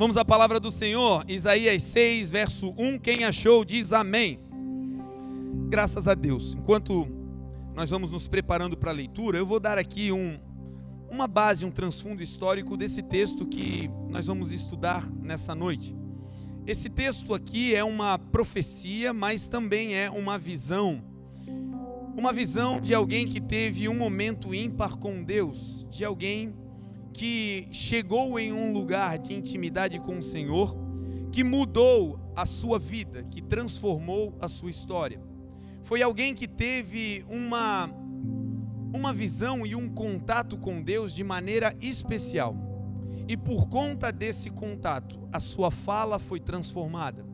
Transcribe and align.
Vamos 0.00 0.16
à 0.16 0.24
palavra 0.24 0.58
do 0.58 0.70
Senhor, 0.70 1.26
Isaías 1.28 1.82
6, 1.82 2.30
verso 2.30 2.74
1. 2.78 2.98
Quem 3.00 3.24
achou 3.24 3.66
diz 3.66 3.92
amém. 3.92 4.40
Graças 5.68 6.08
a 6.08 6.14
Deus. 6.14 6.54
Enquanto 6.54 7.06
nós 7.74 7.90
vamos 7.90 8.10
nos 8.10 8.26
preparando 8.26 8.78
para 8.78 8.92
a 8.92 8.94
leitura, 8.94 9.36
eu 9.36 9.44
vou 9.44 9.60
dar 9.60 9.76
aqui 9.76 10.10
um, 10.10 10.40
uma 11.10 11.26
base, 11.26 11.66
um 11.66 11.70
transfundo 11.70 12.22
histórico 12.22 12.78
desse 12.78 13.02
texto 13.02 13.44
que 13.44 13.90
nós 14.08 14.26
vamos 14.26 14.52
estudar 14.52 15.06
nessa 15.20 15.54
noite. 15.54 15.94
Esse 16.66 16.88
texto 16.88 17.34
aqui 17.34 17.74
é 17.74 17.84
uma 17.84 18.18
profecia, 18.18 19.12
mas 19.12 19.48
também 19.48 19.94
é 19.94 20.08
uma 20.08 20.38
visão. 20.38 21.04
Uma 22.16 22.32
visão 22.32 22.80
de 22.80 22.94
alguém 22.94 23.28
que 23.28 23.38
teve 23.38 23.86
um 23.86 23.94
momento 23.94 24.54
ímpar 24.54 24.96
com 24.96 25.22
Deus, 25.22 25.84
de 25.90 26.06
alguém 26.06 26.54
que 27.20 27.68
chegou 27.70 28.40
em 28.40 28.50
um 28.50 28.72
lugar 28.72 29.18
de 29.18 29.34
intimidade 29.34 30.00
com 30.00 30.16
o 30.16 30.22
Senhor, 30.22 30.74
que 31.30 31.44
mudou 31.44 32.18
a 32.34 32.46
sua 32.46 32.78
vida, 32.78 33.22
que 33.24 33.42
transformou 33.42 34.34
a 34.40 34.48
sua 34.48 34.70
história. 34.70 35.20
Foi 35.82 36.00
alguém 36.00 36.34
que 36.34 36.48
teve 36.48 37.22
uma 37.28 37.90
uma 38.94 39.12
visão 39.12 39.66
e 39.66 39.76
um 39.76 39.86
contato 39.86 40.56
com 40.56 40.80
Deus 40.80 41.12
de 41.12 41.22
maneira 41.22 41.76
especial. 41.78 42.56
E 43.28 43.36
por 43.36 43.68
conta 43.68 44.10
desse 44.10 44.48
contato, 44.48 45.20
a 45.30 45.38
sua 45.38 45.70
fala 45.70 46.18
foi 46.18 46.40
transformada, 46.40 47.26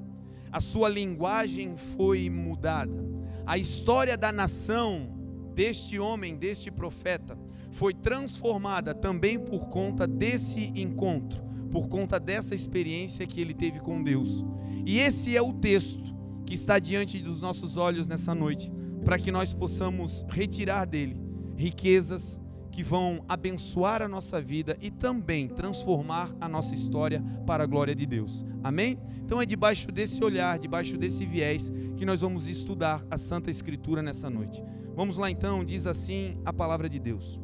a 0.50 0.58
sua 0.58 0.88
linguagem 0.88 1.76
foi 1.76 2.28
mudada. 2.28 3.04
A 3.46 3.56
história 3.56 4.18
da 4.18 4.32
nação 4.32 5.14
deste 5.54 5.96
homem, 5.96 6.34
deste 6.36 6.72
profeta, 6.72 7.45
foi 7.76 7.92
transformada 7.92 8.94
também 8.94 9.38
por 9.38 9.68
conta 9.68 10.06
desse 10.06 10.72
encontro, 10.74 11.42
por 11.70 11.88
conta 11.88 12.18
dessa 12.18 12.54
experiência 12.54 13.26
que 13.26 13.38
ele 13.38 13.52
teve 13.52 13.80
com 13.80 14.02
Deus. 14.02 14.42
E 14.86 14.98
esse 14.98 15.36
é 15.36 15.42
o 15.42 15.52
texto 15.52 16.16
que 16.46 16.54
está 16.54 16.78
diante 16.78 17.18
dos 17.18 17.42
nossos 17.42 17.76
olhos 17.76 18.08
nessa 18.08 18.34
noite, 18.34 18.72
para 19.04 19.18
que 19.18 19.30
nós 19.30 19.52
possamos 19.52 20.24
retirar 20.30 20.86
dele 20.86 21.20
riquezas 21.54 22.40
que 22.72 22.82
vão 22.82 23.22
abençoar 23.28 24.00
a 24.00 24.08
nossa 24.08 24.40
vida 24.40 24.78
e 24.80 24.90
também 24.90 25.46
transformar 25.46 26.34
a 26.40 26.48
nossa 26.48 26.74
história 26.74 27.22
para 27.46 27.64
a 27.64 27.66
glória 27.66 27.94
de 27.94 28.06
Deus. 28.06 28.42
Amém? 28.64 28.98
Então 29.22 29.40
é 29.40 29.44
debaixo 29.44 29.92
desse 29.92 30.24
olhar, 30.24 30.58
debaixo 30.58 30.96
desse 30.96 31.26
viés 31.26 31.70
que 31.94 32.06
nós 32.06 32.22
vamos 32.22 32.48
estudar 32.48 33.04
a 33.10 33.18
Santa 33.18 33.50
Escritura 33.50 34.02
nessa 34.02 34.30
noite. 34.30 34.64
Vamos 34.94 35.18
lá 35.18 35.30
então, 35.30 35.62
diz 35.62 35.86
assim 35.86 36.38
a 36.42 36.54
palavra 36.54 36.88
de 36.88 36.98
Deus. 36.98 37.38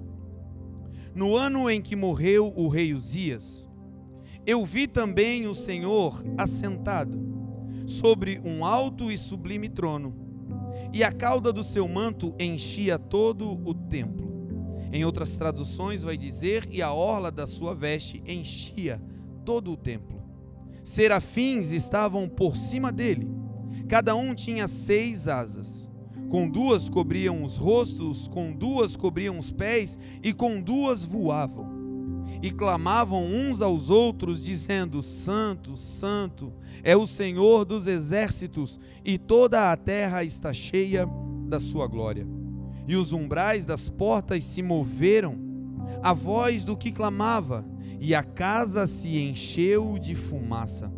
No 1.15 1.37
ano 1.37 1.69
em 1.69 1.83
que 1.83 1.95
morreu 1.95 2.51
o 2.57 2.69
rei 2.69 2.95
Uzias, 2.95 3.69
eu 4.47 4.65
vi 4.65 4.87
também 4.87 5.47
o 5.47 5.55
Senhor 5.55 6.25
assentado 6.39 7.21
sobre 7.87 8.41
um 8.43 8.65
alto 8.65 9.13
e 9.13 9.19
sublime 9.19 9.69
trono, 9.69 10.17
e 10.91 11.05
a 11.05 11.13
cauda 11.13 11.53
do 11.53 11.63
seu 11.63 11.87
manto 11.87 12.35
enchia 12.41 12.99
todo 12.99 13.61
o 13.63 13.75
templo. 13.75 14.33
Em 14.91 15.05
outras 15.05 15.37
traduções 15.37 16.03
vai 16.03 16.17
dizer: 16.17 16.67
e 16.71 16.81
a 16.81 16.95
orla 16.95 17.31
da 17.31 17.47
sua 17.47 17.75
veste 17.75 18.23
enchia 18.27 19.01
todo 19.45 19.73
o 19.73 19.77
templo. 19.77 20.23
Serafins 20.83 21.73
estavam 21.73 22.27
por 22.27 22.57
cima 22.57 22.91
dele, 22.91 23.31
cada 23.87 24.15
um 24.15 24.35
tinha 24.35 24.67
seis 24.67 25.29
asas 25.29 25.92
com 26.33 26.49
duas 26.49 26.89
cobriam 26.89 27.45
os 27.45 27.59
rostos, 27.59 28.27
com 28.27 28.55
duas 28.55 28.97
cobriam 28.97 29.39
os 29.39 29.51
pés, 29.51 29.99
e 30.23 30.33
com 30.33 30.63
duas 30.63 31.05
voavam. 31.05 32.25
E 32.43 32.51
clamavam 32.51 33.23
uns 33.23 33.61
aos 33.61 33.91
outros, 33.91 34.43
dizendo: 34.43 35.03
Santo, 35.03 35.77
Santo 35.77 36.51
é 36.83 36.97
o 36.97 37.07
Senhor 37.07 37.67
dos 37.67 37.87
exércitos, 37.87 38.81
e 39.05 39.19
toda 39.19 39.71
a 39.71 39.77
terra 39.77 40.25
está 40.25 40.55
cheia 40.55 41.07
da 41.47 41.61
sua 41.61 41.87
glória. 41.87 42.27
E 42.89 42.97
os 42.97 43.13
umbrais 43.13 43.67
das 43.67 43.91
portas 43.91 44.43
se 44.43 44.63
moveram, 44.63 45.37
a 46.03 46.15
voz 46.15 46.65
do 46.65 46.79
que 46.79 46.91
clamava, 46.91 47.63
e 48.01 48.15
a 48.15 48.23
casa 48.23 48.87
se 48.87 49.19
encheu 49.19 49.99
de 49.99 50.15
fumaça. 50.15 50.91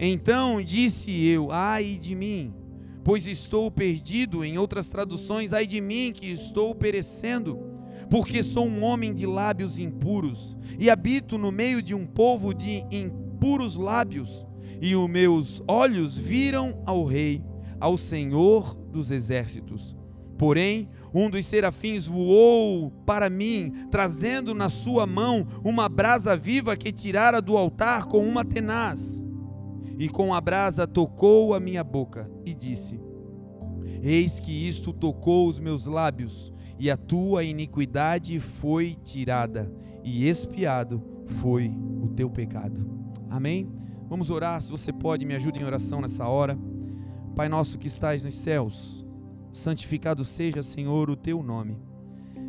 Então 0.00 0.60
disse 0.60 1.12
eu: 1.24 1.52
Ai 1.52 1.96
de 2.02 2.16
mim! 2.16 2.63
Pois 3.04 3.26
estou 3.26 3.70
perdido. 3.70 4.42
Em 4.42 4.58
outras 4.58 4.88
traduções, 4.88 5.52
ai 5.52 5.66
de 5.66 5.80
mim 5.80 6.12
que 6.12 6.32
estou 6.32 6.74
perecendo, 6.74 7.58
porque 8.08 8.42
sou 8.42 8.66
um 8.66 8.82
homem 8.82 9.14
de 9.14 9.26
lábios 9.26 9.78
impuros 9.78 10.56
e 10.78 10.88
habito 10.88 11.36
no 11.36 11.52
meio 11.52 11.82
de 11.82 11.94
um 11.94 12.06
povo 12.06 12.54
de 12.54 12.84
impuros 12.90 13.76
lábios. 13.76 14.44
E 14.80 14.96
os 14.96 15.08
meus 15.08 15.62
olhos 15.68 16.18
viram 16.18 16.82
ao 16.84 17.04
Rei, 17.04 17.44
ao 17.78 17.96
Senhor 17.96 18.74
dos 18.90 19.10
exércitos. 19.10 19.94
Porém, 20.36 20.88
um 21.14 21.30
dos 21.30 21.46
serafins 21.46 22.06
voou 22.06 22.90
para 23.06 23.30
mim, 23.30 23.72
trazendo 23.88 24.52
na 24.52 24.68
sua 24.68 25.06
mão 25.06 25.46
uma 25.62 25.88
brasa 25.88 26.36
viva 26.36 26.76
que 26.76 26.90
tirara 26.90 27.40
do 27.40 27.56
altar 27.56 28.06
com 28.06 28.26
uma 28.26 28.44
tenaz 28.44 29.24
e 29.96 30.08
com 30.08 30.34
a 30.34 30.40
brasa 30.40 30.88
tocou 30.88 31.54
a 31.54 31.60
minha 31.60 31.84
boca 31.84 32.33
e 32.44 32.54
disse: 32.54 33.00
Eis 34.02 34.40
que 34.40 34.52
isto 34.52 34.92
tocou 34.92 35.48
os 35.48 35.58
meus 35.58 35.86
lábios, 35.86 36.52
e 36.78 36.90
a 36.90 36.96
tua 36.96 37.44
iniquidade 37.44 38.38
foi 38.40 38.96
tirada, 39.02 39.72
e 40.02 40.26
expiado 40.28 41.02
foi 41.26 41.72
o 42.02 42.08
teu 42.08 42.30
pecado. 42.30 42.88
Amém? 43.30 43.68
Vamos 44.08 44.30
orar, 44.30 44.60
se 44.60 44.70
você 44.70 44.92
pode, 44.92 45.24
me 45.24 45.34
ajude 45.34 45.58
em 45.58 45.64
oração 45.64 46.00
nessa 46.00 46.28
hora. 46.28 46.58
Pai 47.34 47.48
nosso 47.48 47.78
que 47.78 47.86
estais 47.86 48.24
nos 48.24 48.34
céus, 48.34 49.04
santificado 49.52 50.24
seja, 50.24 50.62
Senhor, 50.62 51.10
o 51.10 51.16
teu 51.16 51.42
nome. 51.42 51.78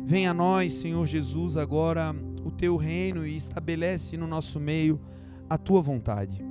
Venha 0.04 0.30
a 0.30 0.34
nós, 0.34 0.74
Senhor 0.74 1.04
Jesus, 1.04 1.56
agora 1.56 2.14
o 2.44 2.50
teu 2.50 2.76
reino 2.76 3.26
e 3.26 3.36
estabelece 3.36 4.16
no 4.16 4.26
nosso 4.26 4.60
meio 4.60 5.00
a 5.50 5.58
tua 5.58 5.82
vontade. 5.82 6.44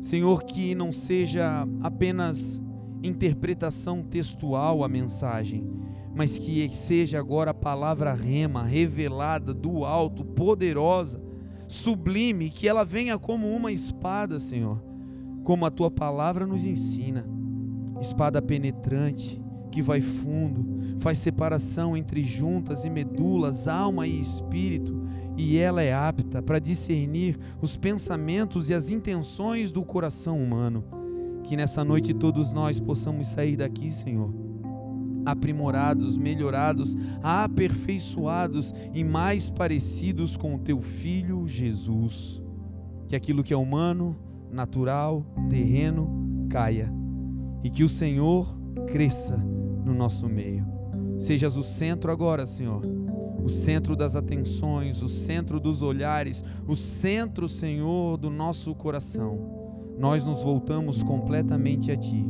Senhor, 0.00 0.42
que 0.42 0.74
não 0.74 0.92
seja 0.92 1.66
apenas 1.80 2.60
interpretação 3.02 4.02
textual 4.02 4.82
a 4.82 4.88
mensagem, 4.88 5.66
mas 6.14 6.38
que 6.38 6.68
seja 6.70 7.18
agora 7.18 7.52
a 7.52 7.54
palavra 7.54 8.12
rema, 8.12 8.64
revelada 8.64 9.54
do 9.54 9.84
alto, 9.84 10.24
poderosa, 10.24 11.20
sublime, 11.68 12.50
que 12.50 12.66
ela 12.66 12.84
venha 12.84 13.18
como 13.18 13.48
uma 13.54 13.70
espada, 13.70 14.40
Senhor, 14.40 14.82
como 15.44 15.64
a 15.64 15.70
tua 15.70 15.90
palavra 15.90 16.46
nos 16.46 16.64
ensina. 16.64 17.24
Espada 18.00 18.40
penetrante, 18.40 19.40
que 19.70 19.82
vai 19.82 20.00
fundo, 20.00 20.98
faz 20.98 21.18
separação 21.18 21.96
entre 21.96 22.22
juntas 22.22 22.84
e 22.84 22.90
medulas, 22.90 23.68
alma 23.68 24.06
e 24.06 24.20
espírito, 24.20 25.06
e 25.36 25.56
ela 25.56 25.82
é 25.82 25.94
apta 25.94 26.42
para 26.42 26.58
discernir 26.58 27.38
os 27.60 27.76
pensamentos 27.76 28.70
e 28.70 28.74
as 28.74 28.90
intenções 28.90 29.70
do 29.70 29.84
coração 29.84 30.42
humano. 30.42 30.84
Que 31.48 31.56
nessa 31.56 31.82
noite 31.82 32.12
todos 32.12 32.52
nós 32.52 32.78
possamos 32.78 33.26
sair 33.28 33.56
daqui, 33.56 33.90
Senhor, 33.90 34.30
aprimorados, 35.24 36.18
melhorados, 36.18 36.94
aperfeiçoados 37.22 38.74
e 38.92 39.02
mais 39.02 39.48
parecidos 39.48 40.36
com 40.36 40.56
o 40.56 40.58
teu 40.58 40.82
filho 40.82 41.48
Jesus. 41.48 42.42
Que 43.08 43.16
aquilo 43.16 43.42
que 43.42 43.54
é 43.54 43.56
humano, 43.56 44.14
natural, 44.52 45.24
terreno, 45.48 46.46
caia 46.50 46.92
e 47.64 47.70
que 47.70 47.82
o 47.82 47.88
Senhor 47.88 48.46
cresça 48.86 49.38
no 49.38 49.94
nosso 49.94 50.28
meio. 50.28 50.66
Sejas 51.18 51.56
o 51.56 51.62
centro 51.62 52.12
agora, 52.12 52.44
Senhor 52.44 52.84
o 53.42 53.48
centro 53.48 53.96
das 53.96 54.14
atenções, 54.14 55.00
o 55.00 55.08
centro 55.08 55.58
dos 55.58 55.80
olhares, 55.80 56.44
o 56.66 56.76
centro, 56.76 57.48
Senhor, 57.48 58.18
do 58.18 58.28
nosso 58.28 58.74
coração. 58.74 59.57
Nós 59.98 60.24
nos 60.24 60.42
voltamos 60.42 61.02
completamente 61.02 61.90
a 61.90 61.96
Ti. 61.96 62.24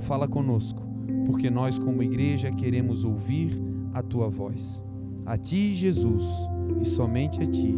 Fala 0.00 0.28
conosco, 0.28 0.80
porque 1.26 1.50
nós, 1.50 1.76
como 1.76 2.02
igreja, 2.02 2.52
queremos 2.52 3.02
ouvir 3.02 3.60
a 3.92 4.02
Tua 4.02 4.28
voz. 4.28 4.80
A 5.26 5.36
Ti, 5.36 5.74
Jesus, 5.74 6.24
e 6.80 6.86
somente 6.86 7.42
a 7.42 7.46
Ti, 7.46 7.74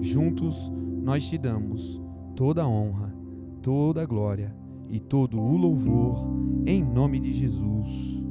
juntos 0.00 0.70
nós 1.02 1.28
te 1.28 1.36
damos 1.36 2.00
toda 2.36 2.62
a 2.62 2.68
honra, 2.68 3.12
toda 3.60 4.02
a 4.02 4.06
glória 4.06 4.54
e 4.88 5.00
todo 5.00 5.40
o 5.40 5.56
louvor, 5.56 6.24
em 6.64 6.82
nome 6.82 7.18
de 7.18 7.32
Jesus. 7.32 8.22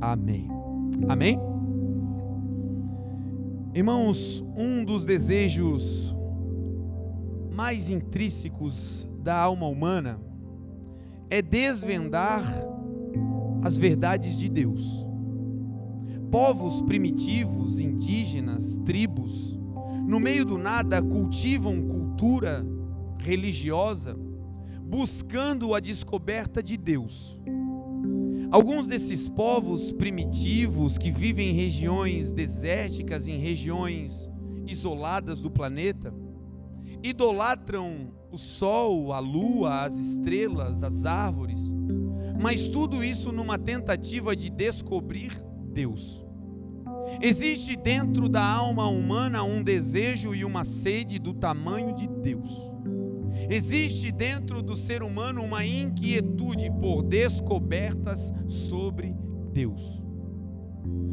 Amém. 0.00 0.48
Amém? 1.08 1.38
Irmãos, 3.74 4.44
um 4.54 4.84
dos 4.84 5.06
desejos 5.06 6.14
mais 7.50 7.88
intrínsecos 7.88 9.08
da 9.20 9.36
alma 9.36 9.66
humana 9.66 10.20
é 11.28 11.40
desvendar 11.40 12.42
as 13.62 13.76
verdades 13.76 14.36
de 14.36 14.48
Deus. 14.48 15.06
Povos 16.30 16.80
primitivos, 16.82 17.80
indígenas, 17.80 18.76
tribos, 18.84 19.58
no 20.06 20.18
meio 20.18 20.44
do 20.44 20.56
nada 20.56 21.02
cultivam 21.02 21.86
cultura 21.86 22.66
religiosa, 23.18 24.16
buscando 24.82 25.74
a 25.74 25.80
descoberta 25.80 26.62
de 26.62 26.76
Deus. 26.76 27.38
Alguns 28.50 28.88
desses 28.88 29.28
povos 29.28 29.92
primitivos 29.92 30.98
que 30.98 31.12
vivem 31.12 31.50
em 31.50 31.54
regiões 31.54 32.32
desérticas, 32.32 33.28
em 33.28 33.38
regiões 33.38 34.28
isoladas 34.66 35.40
do 35.40 35.50
planeta, 35.50 36.12
idolatram 37.02 38.12
o 38.30 38.38
sol, 38.38 39.12
a 39.12 39.18
lua, 39.18 39.84
as 39.84 39.98
estrelas, 39.98 40.82
as 40.82 41.04
árvores, 41.04 41.74
mas 42.40 42.68
tudo 42.68 43.02
isso 43.02 43.32
numa 43.32 43.58
tentativa 43.58 44.34
de 44.34 44.50
descobrir 44.50 45.32
Deus. 45.72 46.24
Existe 47.20 47.76
dentro 47.76 48.28
da 48.28 48.44
alma 48.44 48.88
humana 48.88 49.42
um 49.42 49.62
desejo 49.62 50.34
e 50.34 50.44
uma 50.44 50.64
sede 50.64 51.18
do 51.18 51.34
tamanho 51.34 51.94
de 51.94 52.06
Deus. 52.06 52.72
Existe 53.48 54.12
dentro 54.12 54.62
do 54.62 54.76
ser 54.76 55.02
humano 55.02 55.42
uma 55.42 55.64
inquietude 55.64 56.70
por 56.80 57.02
descobertas 57.02 58.32
sobre 58.46 59.14
Deus. 59.52 60.02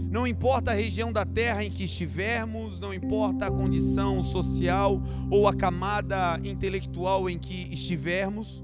Não 0.09 0.25
importa 0.25 0.71
a 0.71 0.73
região 0.73 1.11
da 1.11 1.25
terra 1.25 1.63
em 1.63 1.69
que 1.69 1.83
estivermos, 1.83 2.79
não 2.79 2.93
importa 2.93 3.47
a 3.47 3.51
condição 3.51 4.21
social 4.21 5.01
ou 5.29 5.47
a 5.47 5.53
camada 5.53 6.39
intelectual 6.43 7.29
em 7.29 7.37
que 7.37 7.67
estivermos, 7.73 8.63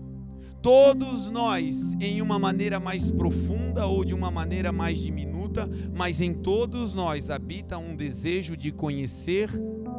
todos 0.62 1.30
nós, 1.30 1.94
em 2.00 2.22
uma 2.22 2.40
maneira 2.40 2.80
mais 2.80 3.12
profunda 3.12 3.86
ou 3.86 4.06
de 4.06 4.14
uma 4.14 4.32
maneira 4.32 4.72
mais 4.72 4.98
diminuta, 5.00 5.70
mas 5.94 6.22
em 6.22 6.34
todos 6.34 6.96
nós 6.96 7.30
habita 7.30 7.78
um 7.78 7.94
desejo 7.94 8.56
de 8.56 8.72
conhecer 8.72 9.50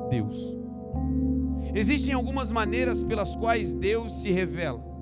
Deus. 0.08 0.56
Existem 1.74 2.14
algumas 2.14 2.50
maneiras 2.50 3.04
pelas 3.04 3.36
quais 3.36 3.74
Deus 3.74 4.22
se 4.22 4.30
revela. 4.30 4.93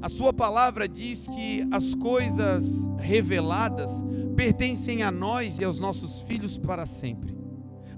A 0.00 0.08
Sua 0.08 0.32
palavra 0.32 0.88
diz 0.88 1.26
que 1.26 1.66
as 1.72 1.94
coisas 1.94 2.88
reveladas 2.98 4.04
pertencem 4.36 5.02
a 5.02 5.10
nós 5.10 5.58
e 5.58 5.64
aos 5.64 5.80
nossos 5.80 6.20
filhos 6.20 6.56
para 6.56 6.86
sempre. 6.86 7.36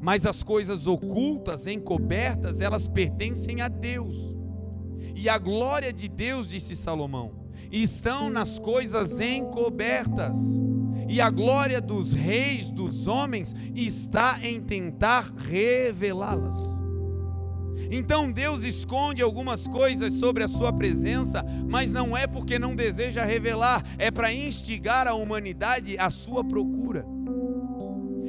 Mas 0.01 0.25
as 0.25 0.43
coisas 0.43 0.87
ocultas, 0.87 1.67
encobertas, 1.67 2.61
elas 2.61 2.89
pertencem 2.89 3.61
a 3.61 3.69
Deus. 3.69 4.35
E 5.15 5.29
a 5.29 5.37
glória 5.37 5.93
de 5.93 6.09
Deus, 6.09 6.49
disse 6.49 6.75
Salomão, 6.75 7.33
estão 7.71 8.31
nas 8.31 8.59
coisas 8.59 9.21
encobertas. 9.21 10.39
E 11.07 11.21
a 11.21 11.29
glória 11.29 11.81
dos 11.83 12.15
reis, 12.15 12.71
dos 12.71 13.07
homens, 13.07 13.55
está 13.75 14.39
em 14.43 14.59
tentar 14.61 15.31
revelá-las. 15.37 16.80
Então 17.91 18.31
Deus 18.31 18.63
esconde 18.63 19.21
algumas 19.21 19.67
coisas 19.67 20.13
sobre 20.15 20.45
a 20.45 20.49
sua 20.49 20.73
presença, 20.73 21.45
mas 21.69 21.93
não 21.93 22.17
é 22.17 22.27
porque 22.27 22.57
não 22.57 22.77
deseja 22.77 23.25
revelar, 23.25 23.85
é 23.99 24.13
para 24.13 24.33
instigar 24.33 25.09
a 25.09 25.15
humanidade 25.15 25.99
à 25.99 26.09
sua 26.09 26.45
procura. 26.45 27.05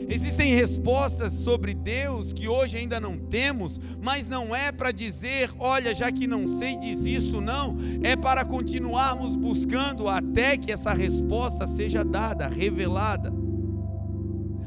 Existem 0.10 0.54
respostas 0.56 1.32
sobre 1.32 1.74
Deus 1.74 2.34
que 2.34 2.48
hoje 2.48 2.76
ainda 2.76 3.00
não 3.00 3.18
temos, 3.18 3.80
mas 4.02 4.28
não 4.28 4.54
é 4.54 4.72
para 4.72 4.92
dizer, 4.92 5.52
olha, 5.58 5.96
já 5.96 6.12
que 6.12 6.28
não 6.28 6.48
sei, 6.48 6.78
diz 6.78 7.06
isso, 7.06 7.40
não. 7.40 7.78
É 8.04 8.16
para 8.16 8.44
continuarmos 8.44 9.38
buscando 9.38 10.10
até 10.10 10.58
que 10.58 10.72
essa 10.72 10.92
resposta 10.92 11.66
seja 11.66 12.04
dada, 12.04 12.48
revelada. 12.48 13.32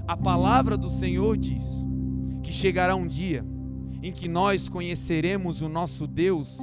A 0.07 0.17
palavra 0.17 0.79
do 0.79 0.89
Senhor 0.89 1.37
diz 1.37 1.85
que 2.43 2.53
chegará 2.53 2.95
um 2.95 3.07
dia 3.07 3.45
em 4.05 4.13
que 4.13 4.29
nós 4.29 4.69
conheceremos 4.69 5.63
o 5.63 5.69
nosso 5.69 6.07
Deus 6.07 6.59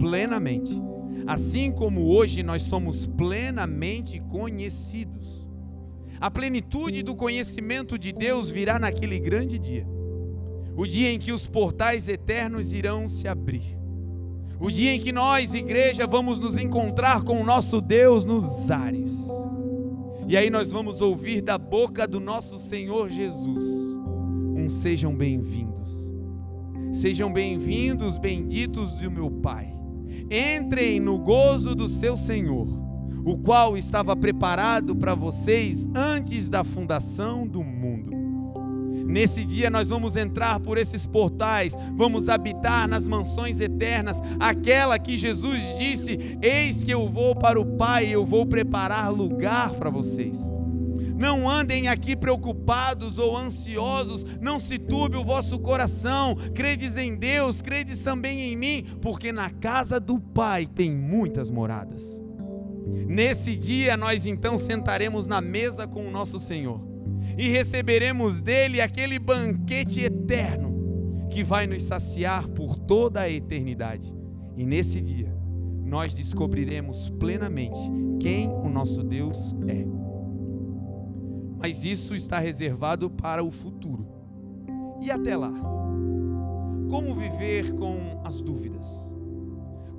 plenamente, 0.00 0.76
assim 1.24 1.70
como 1.70 2.08
hoje 2.12 2.42
nós 2.42 2.62
somos 2.62 3.06
plenamente 3.06 4.18
conhecidos. 4.18 5.46
A 6.20 6.28
plenitude 6.28 7.04
do 7.04 7.14
conhecimento 7.14 7.96
de 7.96 8.12
Deus 8.12 8.50
virá 8.50 8.76
naquele 8.76 9.20
grande 9.20 9.56
dia, 9.56 9.86
o 10.76 10.84
dia 10.84 11.12
em 11.12 11.18
que 11.20 11.30
os 11.30 11.46
portais 11.46 12.08
eternos 12.08 12.72
irão 12.72 13.06
se 13.06 13.28
abrir, 13.28 13.78
o 14.58 14.68
dia 14.68 14.92
em 14.92 14.98
que 14.98 15.12
nós, 15.12 15.54
igreja, 15.54 16.08
vamos 16.08 16.40
nos 16.40 16.56
encontrar 16.56 17.22
com 17.22 17.40
o 17.40 17.44
nosso 17.44 17.80
Deus 17.80 18.24
nos 18.24 18.68
ares. 18.68 19.28
E 20.26 20.36
aí 20.36 20.50
nós 20.50 20.72
vamos 20.72 21.00
ouvir 21.00 21.40
da 21.40 21.56
boca 21.56 22.04
do 22.04 22.18
nosso 22.18 22.58
Senhor 22.58 23.08
Jesus: 23.08 23.64
um 24.56 24.68
sejam 24.68 25.14
bem-vindos. 25.14 25.69
Sejam 26.92 27.32
bem-vindos, 27.32 28.18
benditos 28.18 28.92
do 28.92 29.10
meu 29.10 29.30
Pai. 29.30 29.70
Entrem 30.28 30.98
no 30.98 31.18
gozo 31.18 31.74
do 31.74 31.88
seu 31.88 32.16
Senhor, 32.16 32.66
o 33.24 33.38
qual 33.38 33.78
estava 33.78 34.16
preparado 34.16 34.96
para 34.96 35.14
vocês 35.14 35.88
antes 35.94 36.48
da 36.48 36.64
fundação 36.64 37.46
do 37.46 37.62
mundo. 37.62 38.10
Nesse 39.06 39.44
dia 39.44 39.70
nós 39.70 39.88
vamos 39.90 40.16
entrar 40.16 40.58
por 40.60 40.78
esses 40.78 41.06
portais, 41.06 41.76
vamos 41.94 42.28
habitar 42.28 42.88
nas 42.88 43.06
mansões 43.06 43.60
eternas, 43.60 44.20
aquela 44.38 44.98
que 44.98 45.16
Jesus 45.16 45.62
disse: 45.78 46.38
Eis 46.42 46.82
que 46.82 46.92
eu 46.92 47.08
vou 47.08 47.36
para 47.36 47.60
o 47.60 47.76
Pai, 47.76 48.06
eu 48.06 48.26
vou 48.26 48.44
preparar 48.44 49.12
lugar 49.12 49.70
para 49.74 49.90
vocês. 49.90 50.52
Não 51.20 51.46
andem 51.46 51.86
aqui 51.86 52.16
preocupados 52.16 53.18
ou 53.18 53.36
ansiosos, 53.36 54.24
não 54.40 54.58
se 54.58 54.78
turbe 54.78 55.18
o 55.18 55.24
vosso 55.24 55.58
coração. 55.58 56.34
Credes 56.54 56.96
em 56.96 57.14
Deus, 57.14 57.60
credes 57.60 58.02
também 58.02 58.40
em 58.40 58.56
mim, 58.56 58.86
porque 59.02 59.30
na 59.30 59.50
casa 59.50 60.00
do 60.00 60.18
Pai 60.18 60.66
tem 60.66 60.90
muitas 60.90 61.50
moradas. 61.50 62.22
Nesse 63.06 63.54
dia 63.54 63.98
nós 63.98 64.24
então 64.24 64.56
sentaremos 64.56 65.26
na 65.26 65.42
mesa 65.42 65.86
com 65.86 66.08
o 66.08 66.10
nosso 66.10 66.38
Senhor 66.38 66.80
e 67.36 67.50
receberemos 67.50 68.40
dele 68.40 68.80
aquele 68.80 69.18
banquete 69.18 70.00
eterno 70.00 71.28
que 71.28 71.44
vai 71.44 71.66
nos 71.66 71.82
saciar 71.82 72.48
por 72.48 72.76
toda 72.76 73.20
a 73.20 73.30
eternidade. 73.30 74.16
E 74.56 74.64
nesse 74.64 75.02
dia 75.02 75.30
nós 75.84 76.14
descobriremos 76.14 77.10
plenamente 77.10 77.78
quem 78.18 78.48
o 78.48 78.70
nosso 78.70 79.02
Deus 79.02 79.54
é 79.68 79.99
mas 81.60 81.84
isso 81.84 82.14
está 82.14 82.38
reservado 82.38 83.10
para 83.10 83.44
o 83.44 83.50
futuro. 83.50 84.08
E 85.02 85.10
até 85.10 85.36
lá? 85.36 85.52
Como 86.88 87.14
viver 87.14 87.74
com 87.74 88.22
as 88.24 88.40
dúvidas? 88.40 89.10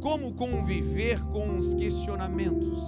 Como 0.02 0.34
conviver 0.34 1.24
com 1.28 1.58
os 1.58 1.76
questionamentos? 1.76 2.82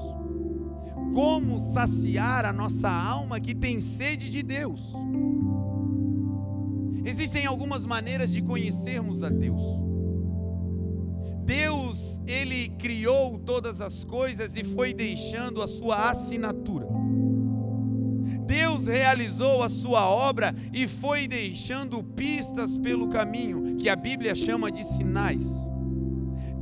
Como 1.14 1.60
saciar 1.60 2.46
a 2.46 2.52
nossa 2.52 2.90
alma 2.90 3.40
que 3.40 3.54
tem 3.54 3.80
sede 3.80 4.32
de 4.32 4.42
Deus? 4.42 4.92
Existem 7.06 7.46
algumas 7.46 7.86
maneiras 7.86 8.32
de 8.32 8.42
conhecermos 8.42 9.22
a 9.22 9.30
Deus. 9.30 9.62
Deus, 11.46 12.20
ele 12.26 12.70
criou 12.70 13.38
todas 13.38 13.82
as 13.82 14.04
coisas 14.04 14.56
e 14.56 14.64
foi 14.64 14.94
deixando 14.94 15.62
a 15.62 15.68
sua 15.68 16.10
assinatura. 16.10 16.88
Deus 18.84 18.88
realizou 18.88 19.64
a 19.64 19.70
sua 19.70 20.10
obra 20.10 20.54
e 20.74 20.88
foi 20.88 21.28
deixando 21.28 22.04
pistas 22.04 22.78
pelo 22.78 23.10
caminho, 23.10 23.78
que 23.78 23.88
a 23.88 23.96
Bíblia 23.96 24.36
chama 24.36 24.72
de 24.72 24.84
sinais. 24.84 25.48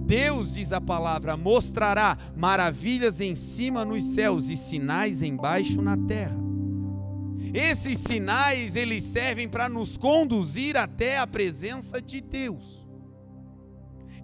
Deus, 0.05 0.53
diz 0.53 0.73
a 0.73 0.81
palavra, 0.81 1.37
mostrará 1.37 2.17
maravilhas 2.35 3.21
em 3.21 3.35
cima 3.35 3.85
nos 3.85 4.03
céus 4.03 4.49
e 4.49 4.57
sinais 4.57 5.21
embaixo 5.21 5.81
na 5.81 5.97
terra. 5.97 6.37
Esses 7.53 7.97
sinais, 7.99 8.75
eles 8.75 9.03
servem 9.03 9.47
para 9.47 9.67
nos 9.67 9.97
conduzir 9.97 10.77
até 10.77 11.17
a 11.17 11.27
presença 11.27 12.01
de 12.01 12.21
Deus. 12.21 12.85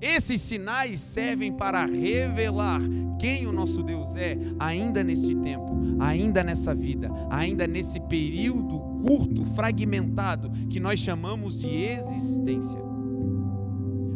Esses 0.01 0.41
sinais 0.41 0.99
servem 0.99 1.51
para 1.51 1.85
revelar 1.85 2.81
quem 3.19 3.47
o 3.47 3.51
nosso 3.51 3.81
Deus 3.81 4.15
é, 4.15 4.37
ainda 4.59 5.03
nesse 5.03 5.33
tempo, 5.35 5.75
ainda 5.99 6.43
nessa 6.43 6.75
vida, 6.75 7.07
ainda 7.29 7.65
nesse 7.65 7.99
período 8.01 8.79
curto, 9.03 9.43
fragmentado, 9.55 10.51
que 10.69 10.79
nós 10.79 10.99
chamamos 10.99 11.57
de 11.57 11.69
existência. 11.69 12.79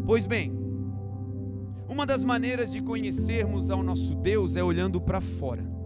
Pois 0.05 0.27
bem, 0.27 0.53
uma 1.89 2.05
das 2.05 2.23
maneiras 2.23 2.71
de 2.71 2.81
conhecermos 2.81 3.71
ao 3.71 3.81
nosso 3.81 4.13
Deus 4.15 4.55
é 4.55 4.63
olhando 4.63 5.01
para 5.01 5.19
fora 5.19 5.80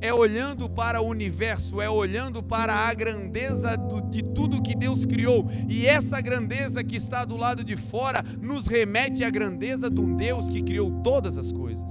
é 0.00 0.12
olhando 0.12 0.68
para 0.68 1.00
o 1.00 1.06
universo, 1.06 1.80
é 1.80 1.90
olhando 1.90 2.42
para 2.42 2.72
a 2.72 2.94
grandeza 2.94 3.76
de 4.10 4.22
tudo 4.22 4.62
que 4.62 4.74
Deus 4.74 5.04
criou. 5.04 5.46
E 5.68 5.86
essa 5.86 6.20
grandeza 6.20 6.84
que 6.84 6.96
está 6.96 7.24
do 7.24 7.36
lado 7.36 7.64
de 7.64 7.76
fora 7.76 8.22
nos 8.40 8.66
remete 8.66 9.24
à 9.24 9.30
grandeza 9.30 9.90
de 9.90 10.00
um 10.00 10.14
Deus 10.14 10.48
que 10.48 10.62
criou 10.62 11.02
todas 11.02 11.36
as 11.36 11.52
coisas. 11.52 11.90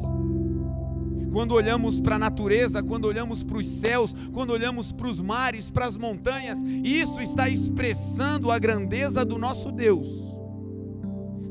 Quando 1.31 1.53
olhamos 1.53 1.99
para 1.99 2.15
a 2.15 2.19
natureza, 2.19 2.81
quando 2.81 3.05
olhamos 3.05 3.43
para 3.43 3.57
os 3.57 3.67
céus, 3.67 4.15
quando 4.33 4.51
olhamos 4.51 4.91
para 4.91 5.07
os 5.07 5.21
mares, 5.21 5.69
para 5.69 5.85
as 5.85 5.97
montanhas, 5.97 6.59
isso 6.83 7.21
está 7.21 7.49
expressando 7.49 8.49
a 8.49 8.57
grandeza 8.57 9.23
do 9.25 9.37
nosso 9.37 9.71
Deus. 9.71 10.07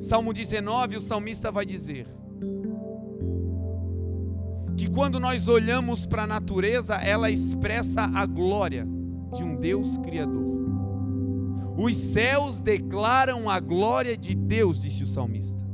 Salmo 0.00 0.32
19, 0.32 0.96
o 0.96 1.00
salmista 1.00 1.52
vai 1.52 1.64
dizer 1.64 2.06
que 4.76 4.90
quando 4.90 5.18
nós 5.18 5.49
olhamos 5.49 6.04
para 6.04 6.25
a 6.25 6.26
natureza, 6.26 6.95
ela 6.97 7.30
expressa 7.30 8.02
a 8.02 8.26
glória 8.26 8.87
de 9.35 9.42
um 9.42 9.56
Deus 9.56 9.97
criador. 9.99 10.45
Os 11.78 11.97
céus 11.97 12.61
declaram 12.61 13.49
a 13.49 13.59
glória 13.59 14.16
de 14.16 14.35
Deus, 14.35 14.80
disse 14.80 15.02
o 15.02 15.06
salmista, 15.06 15.64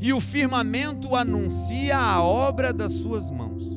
e 0.00 0.12
o 0.12 0.20
firmamento 0.20 1.14
anuncia 1.14 1.98
a 1.98 2.22
obra 2.22 2.72
das 2.72 2.92
suas 2.92 3.30
mãos. 3.30 3.76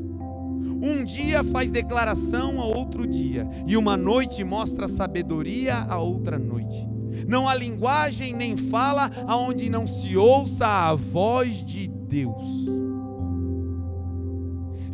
Um 0.84 1.04
dia 1.04 1.44
faz 1.44 1.72
declaração 1.72 2.60
a 2.60 2.66
outro 2.66 3.08
dia, 3.08 3.48
e 3.68 3.78
uma 3.78 3.96
noite 3.96 4.44
mostra 4.44 4.88
sabedoria 4.88 5.76
a 5.76 6.00
outra 6.00 6.40
noite. 6.40 6.88
Não 7.28 7.48
há 7.48 7.54
linguagem 7.54 8.34
nem 8.34 8.58
fala 8.58 9.12
aonde 9.28 9.70
não 9.70 9.86
se 9.86 10.18
ouça 10.18 10.66
a 10.66 10.96
voz 10.96 11.64
de 11.64 11.88
Deus. 11.88 12.81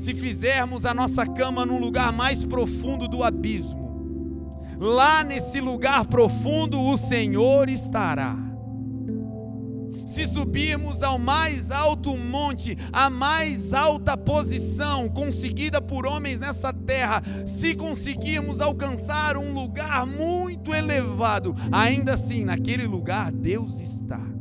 Se 0.08 0.14
fizermos 0.14 0.86
a 0.86 0.94
nossa 0.94 1.26
cama 1.26 1.66
num 1.66 1.78
lugar 1.78 2.14
mais 2.14 2.46
profundo 2.46 3.10
do 3.10 3.26
abismo, 3.26 4.64
lá 4.80 5.22
nesse 5.22 5.60
lugar 5.60 6.06
profundo 6.06 6.80
o 6.80 6.96
Senhor 6.96 7.68
estará 7.68 8.38
se 10.06 10.26
subirmos 10.26 11.04
ao 11.04 11.20
mais 11.20 11.72
alto 11.72 12.16
monte, 12.16 12.78
a 12.94 13.10
mais 13.10 13.74
alta 13.74 14.16
posição 14.16 15.10
conseguida 15.10 15.82
por 15.82 16.08
homens 16.08 16.40
nessa 16.40 16.72
terra, 16.72 17.22
se 17.46 17.76
conseguirmos 17.76 18.62
alcançar 18.62 19.36
um 19.36 19.54
lugar 19.54 20.08
muito 20.08 20.74
elevado, 20.74 21.54
ainda 21.70 22.14
assim, 22.14 22.46
naquele 22.46 22.88
lugar 22.88 23.30
Deus 23.30 23.82
está. 23.82 24.38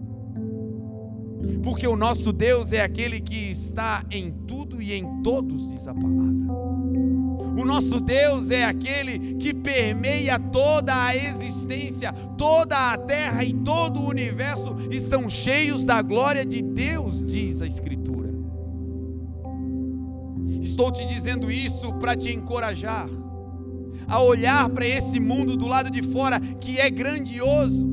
Porque 1.62 1.86
o 1.86 1.96
nosso 1.96 2.32
Deus 2.32 2.72
é 2.72 2.82
aquele 2.82 3.20
que 3.20 3.50
está 3.50 4.04
em 4.10 4.30
tudo 4.30 4.65
e 4.80 4.92
em 4.92 5.22
todos, 5.22 5.68
diz 5.68 5.86
a 5.86 5.94
palavra. 5.94 6.36
O 7.58 7.64
nosso 7.64 8.00
Deus 8.00 8.50
é 8.50 8.64
aquele 8.64 9.34
que 9.36 9.54
permeia 9.54 10.38
toda 10.38 11.06
a 11.06 11.16
existência, 11.16 12.12
toda 12.36 12.92
a 12.92 12.98
terra 12.98 13.42
e 13.44 13.52
todo 13.54 14.00
o 14.00 14.08
universo 14.08 14.76
estão 14.90 15.28
cheios 15.28 15.82
da 15.82 16.02
glória 16.02 16.44
de 16.44 16.60
Deus, 16.60 17.22
diz 17.22 17.62
a 17.62 17.66
Escritura. 17.66 18.34
Estou 20.60 20.92
te 20.92 21.06
dizendo 21.06 21.50
isso 21.50 21.94
para 21.94 22.14
te 22.14 22.30
encorajar 22.30 23.08
a 24.06 24.20
olhar 24.20 24.68
para 24.68 24.86
esse 24.86 25.18
mundo 25.18 25.56
do 25.56 25.66
lado 25.66 25.90
de 25.90 26.02
fora 26.02 26.38
que 26.60 26.78
é 26.78 26.90
grandioso 26.90 27.86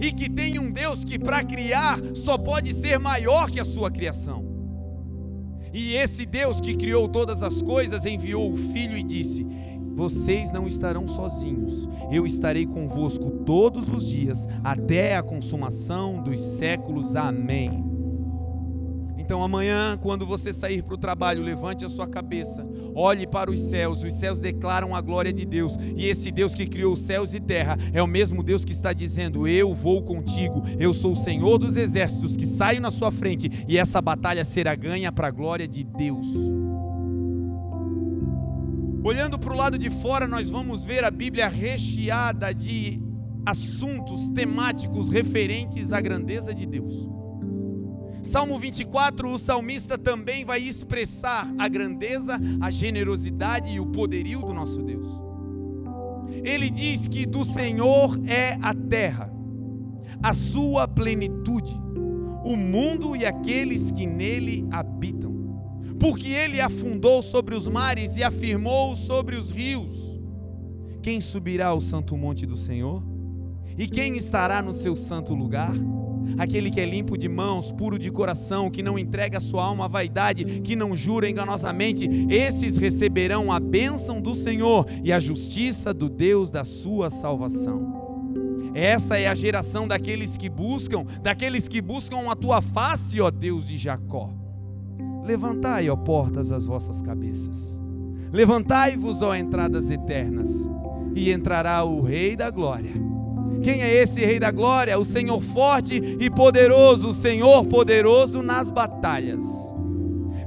e 0.00 0.12
que 0.12 0.30
tem 0.30 0.58
um 0.58 0.70
Deus 0.70 1.04
que 1.04 1.18
para 1.18 1.42
criar 1.44 1.98
só 2.14 2.38
pode 2.38 2.72
ser 2.72 2.98
maior 2.98 3.50
que 3.50 3.58
a 3.60 3.64
sua 3.64 3.90
criação. 3.90 4.51
E 5.72 5.94
esse 5.94 6.26
Deus 6.26 6.60
que 6.60 6.76
criou 6.76 7.08
todas 7.08 7.42
as 7.42 7.62
coisas 7.62 8.04
enviou 8.04 8.52
o 8.52 8.56
Filho 8.56 8.96
e 8.96 9.02
disse: 9.02 9.46
Vocês 9.94 10.52
não 10.52 10.66
estarão 10.66 11.06
sozinhos, 11.06 11.88
eu 12.10 12.26
estarei 12.26 12.66
convosco 12.66 13.30
todos 13.44 13.88
os 13.88 14.06
dias, 14.06 14.46
até 14.62 15.16
a 15.16 15.22
consumação 15.22 16.22
dos 16.22 16.40
séculos. 16.40 17.16
Amém. 17.16 17.91
Então 19.22 19.40
amanhã, 19.40 19.96
quando 19.96 20.26
você 20.26 20.52
sair 20.52 20.82
para 20.82 20.96
o 20.96 20.98
trabalho, 20.98 21.44
levante 21.44 21.84
a 21.84 21.88
sua 21.88 22.08
cabeça, 22.08 22.66
olhe 22.92 23.24
para 23.24 23.52
os 23.52 23.60
céus, 23.60 24.02
os 24.02 24.14
céus 24.14 24.40
declaram 24.40 24.96
a 24.96 25.00
glória 25.00 25.32
de 25.32 25.46
Deus, 25.46 25.78
e 25.96 26.06
esse 26.06 26.32
Deus 26.32 26.56
que 26.56 26.66
criou 26.66 26.96
céus 26.96 27.32
e 27.32 27.38
terra 27.38 27.78
é 27.92 28.02
o 28.02 28.06
mesmo 28.06 28.42
Deus 28.42 28.64
que 28.64 28.72
está 28.72 28.92
dizendo: 28.92 29.46
Eu 29.46 29.72
vou 29.72 30.02
contigo, 30.02 30.64
eu 30.76 30.92
sou 30.92 31.12
o 31.12 31.16
Senhor 31.16 31.56
dos 31.56 31.76
exércitos 31.76 32.36
que 32.36 32.44
saio 32.44 32.80
na 32.80 32.90
sua 32.90 33.12
frente, 33.12 33.48
e 33.68 33.78
essa 33.78 34.02
batalha 34.02 34.44
será 34.44 34.74
ganha 34.74 35.12
para 35.12 35.28
a 35.28 35.30
glória 35.30 35.68
de 35.68 35.84
Deus. 35.84 36.26
Olhando 39.04 39.38
para 39.38 39.52
o 39.52 39.56
lado 39.56 39.78
de 39.78 39.88
fora, 39.88 40.26
nós 40.26 40.50
vamos 40.50 40.84
ver 40.84 41.04
a 41.04 41.12
Bíblia 41.12 41.46
recheada 41.46 42.52
de 42.52 43.00
assuntos 43.46 44.28
temáticos 44.30 45.08
referentes 45.08 45.92
à 45.92 46.00
grandeza 46.00 46.52
de 46.52 46.66
Deus. 46.66 47.21
Salmo 48.22 48.58
24, 48.58 49.32
o 49.32 49.38
salmista 49.38 49.98
também 49.98 50.44
vai 50.44 50.60
expressar 50.60 51.52
a 51.58 51.68
grandeza, 51.68 52.40
a 52.60 52.70
generosidade 52.70 53.74
e 53.74 53.80
o 53.80 53.86
poderio 53.86 54.40
do 54.40 54.54
nosso 54.54 54.80
Deus. 54.82 55.08
Ele 56.44 56.70
diz 56.70 57.08
que 57.08 57.26
do 57.26 57.44
Senhor 57.44 58.18
é 58.26 58.56
a 58.62 58.72
terra, 58.72 59.32
a 60.22 60.32
sua 60.32 60.86
plenitude, 60.86 61.72
o 62.44 62.56
mundo 62.56 63.16
e 63.16 63.26
aqueles 63.26 63.90
que 63.90 64.06
nele 64.06 64.66
habitam. 64.70 65.32
Porque 65.98 66.28
ele 66.28 66.60
afundou 66.60 67.22
sobre 67.22 67.54
os 67.54 67.66
mares 67.66 68.16
e 68.16 68.24
afirmou 68.24 68.96
sobre 68.96 69.36
os 69.36 69.50
rios. 69.50 70.20
Quem 71.02 71.20
subirá 71.20 71.68
ao 71.68 71.80
santo 71.80 72.16
monte 72.16 72.46
do 72.46 72.56
Senhor? 72.56 73.02
E 73.76 73.86
quem 73.86 74.16
estará 74.16 74.62
no 74.62 74.72
seu 74.72 74.94
santo 74.94 75.34
lugar? 75.34 75.74
Aquele 76.38 76.70
que 76.70 76.80
é 76.80 76.84
limpo 76.84 77.16
de 77.16 77.28
mãos, 77.28 77.70
puro 77.70 77.98
de 77.98 78.10
coração, 78.10 78.70
que 78.70 78.82
não 78.82 78.98
entrega 78.98 79.38
a 79.38 79.40
sua 79.40 79.64
alma 79.64 79.84
à 79.86 79.88
vaidade, 79.88 80.44
que 80.60 80.76
não 80.76 80.96
jura 80.96 81.28
enganosamente, 81.28 82.08
esses 82.30 82.76
receberão 82.76 83.52
a 83.52 83.60
bênção 83.60 84.20
do 84.20 84.34
Senhor 84.34 84.86
e 85.02 85.12
a 85.12 85.20
justiça 85.20 85.92
do 85.92 86.08
Deus 86.08 86.50
da 86.50 86.64
sua 86.64 87.10
salvação. 87.10 88.12
Essa 88.74 89.18
é 89.18 89.28
a 89.28 89.34
geração 89.34 89.86
daqueles 89.86 90.36
que 90.36 90.48
buscam, 90.48 91.04
daqueles 91.22 91.68
que 91.68 91.80
buscam 91.80 92.30
a 92.30 92.34
tua 92.34 92.62
face, 92.62 93.20
ó 93.20 93.30
Deus 93.30 93.66
de 93.66 93.76
Jacó. 93.76 94.30
Levantai, 95.24 95.90
ó 95.90 95.96
portas, 95.96 96.50
as 96.50 96.64
vossas 96.64 97.02
cabeças. 97.02 97.78
Levantai-vos, 98.32 99.20
ó 99.20 99.34
entradas 99.34 99.90
eternas, 99.90 100.68
e 101.14 101.30
entrará 101.30 101.84
o 101.84 102.00
Rei 102.00 102.34
da 102.34 102.50
Glória 102.50 103.11
quem 103.62 103.82
é 103.82 104.02
esse 104.02 104.20
Rei 104.20 104.38
da 104.38 104.50
Glória? 104.50 104.98
O 104.98 105.04
Senhor 105.04 105.40
forte 105.40 105.94
e 105.96 106.30
poderoso, 106.30 107.10
o 107.10 107.14
Senhor 107.14 107.66
poderoso 107.66 108.42
nas 108.42 108.70
batalhas. 108.70 109.46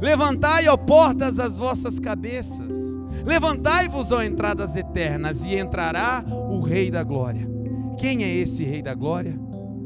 Levantai, 0.01 0.67
ó 0.67 0.77
portas, 0.77 1.39
as 1.39 1.57
vossas 1.57 2.00
cabeças. 2.00 2.95
Levantai-vos, 3.25 4.12
ó 4.12 4.21
entradas 4.21 4.75
eternas, 4.75 5.43
e 5.43 5.55
entrará 5.55 6.24
o 6.27 6.59
Rei 6.59 6.91
da 6.91 7.03
Glória. 7.03 7.50
Quem 7.97 8.24
é 8.24 8.35
esse 8.35 8.63
Rei 8.63 8.81
da 8.81 8.93
Glória? 8.93 9.39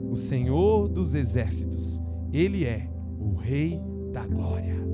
O 0.09 0.15
Senhor 0.15 0.89
dos 0.89 1.13
Exércitos. 1.13 1.99
Ele 2.33 2.65
é 2.65 2.89
o 3.19 3.35
Rei 3.35 3.79
da 4.11 4.25
Glória. 4.25 4.88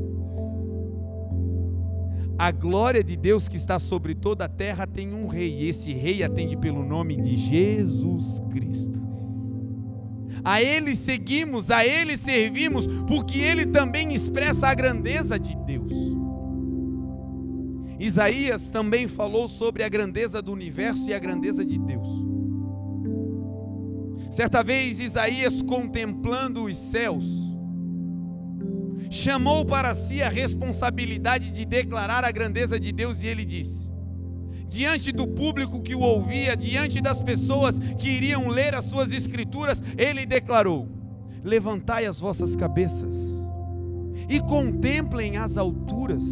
A 2.38 2.51
glória 2.51 3.04
de 3.04 3.15
Deus 3.15 3.48
que 3.48 3.56
está 3.56 3.80
sobre 3.80 4.13
toda 4.13 4.46
a 4.46 4.50
terra 4.50 4.86
tem 4.86 5.13
um 5.13 5.27
rei, 5.27 5.62
e 5.62 5.70
esse 5.70 5.94
rei 5.94 6.22
atende 6.22 6.58
pelo 6.58 6.84
nome 6.84 7.15
de 7.15 7.38
Jesus 7.38 8.42
Cristo. 8.51 9.01
A 10.44 10.62
ele 10.62 10.96
seguimos, 10.96 11.72
a 11.72 11.86
ele 11.86 12.18
servimos, 12.18 12.88
porque 13.08 13.39
ele 13.39 13.65
também 13.65 14.13
expressa 14.13 14.68
a 14.68 14.75
grandeza 14.75 15.39
de 15.39 15.56
Deus. 15.56 15.94
Isaías 17.98 18.70
também 18.70 19.08
falou 19.08 19.48
sobre 19.48 19.82
a 19.82 19.89
grandeza 19.89 20.42
do 20.42 20.51
universo 20.51 21.10
e 21.10 21.13
a 21.13 21.20
grandeza 21.20 21.65
de 21.65 21.80
Deus. 21.80 22.08
Certa 24.30 24.62
vez, 24.62 25.00
Isaías, 25.00 25.62
contemplando 25.62 26.65
os 26.65 26.75
céus, 26.75 27.45
chamou 29.10 29.66
para 29.66 29.94
si 29.94 30.22
a 30.22 30.30
responsabilidade 30.30 31.52
de 31.52 31.66
declarar 31.66 32.24
a 32.24 32.32
grandeza 32.32 32.80
de 32.80 32.92
Deus 32.92 33.22
e 33.22 33.28
ele 33.28 33.46
disse: 33.46 33.96
diante 34.76 35.12
do 35.12 35.26
público 35.26 35.82
que 35.82 35.96
o 35.96 36.02
ouvia, 36.02 36.56
diante 36.56 37.02
das 37.02 37.22
pessoas 37.22 37.80
que 37.98 38.10
iriam 38.10 38.50
ler 38.50 38.76
as 38.76 38.86
suas 38.86 39.12
escrituras, 39.12 39.82
ele 39.98 40.26
declarou: 40.26 40.90
Levantai 41.44 42.06
as 42.06 42.20
vossas 42.20 42.56
cabeças 42.56 43.18
e 44.28 44.40
contemplem 44.42 45.38
as 45.38 45.58
alturas. 45.58 46.24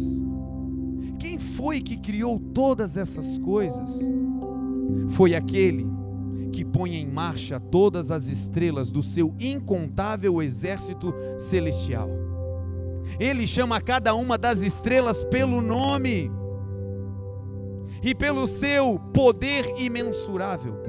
Quem 1.18 1.38
foi 1.38 1.80
que 1.80 1.96
criou 1.96 2.38
todas 2.38 2.96
essas 2.96 3.38
coisas? 3.38 4.00
Foi 5.10 5.34
aquele 5.34 5.86
que 6.52 6.64
põe 6.64 6.96
em 6.96 7.06
marcha 7.06 7.58
todas 7.58 8.10
as 8.10 8.28
estrelas 8.28 8.92
do 8.92 9.02
seu 9.02 9.34
incontável 9.40 10.42
exército 10.42 11.14
celestial. 11.38 12.23
Ele 13.18 13.46
chama 13.46 13.80
cada 13.80 14.14
uma 14.14 14.36
das 14.36 14.62
estrelas 14.62 15.24
pelo 15.24 15.60
nome 15.60 16.30
e 18.02 18.14
pelo 18.14 18.46
seu 18.46 18.98
poder 19.12 19.74
imensurável 19.78 20.82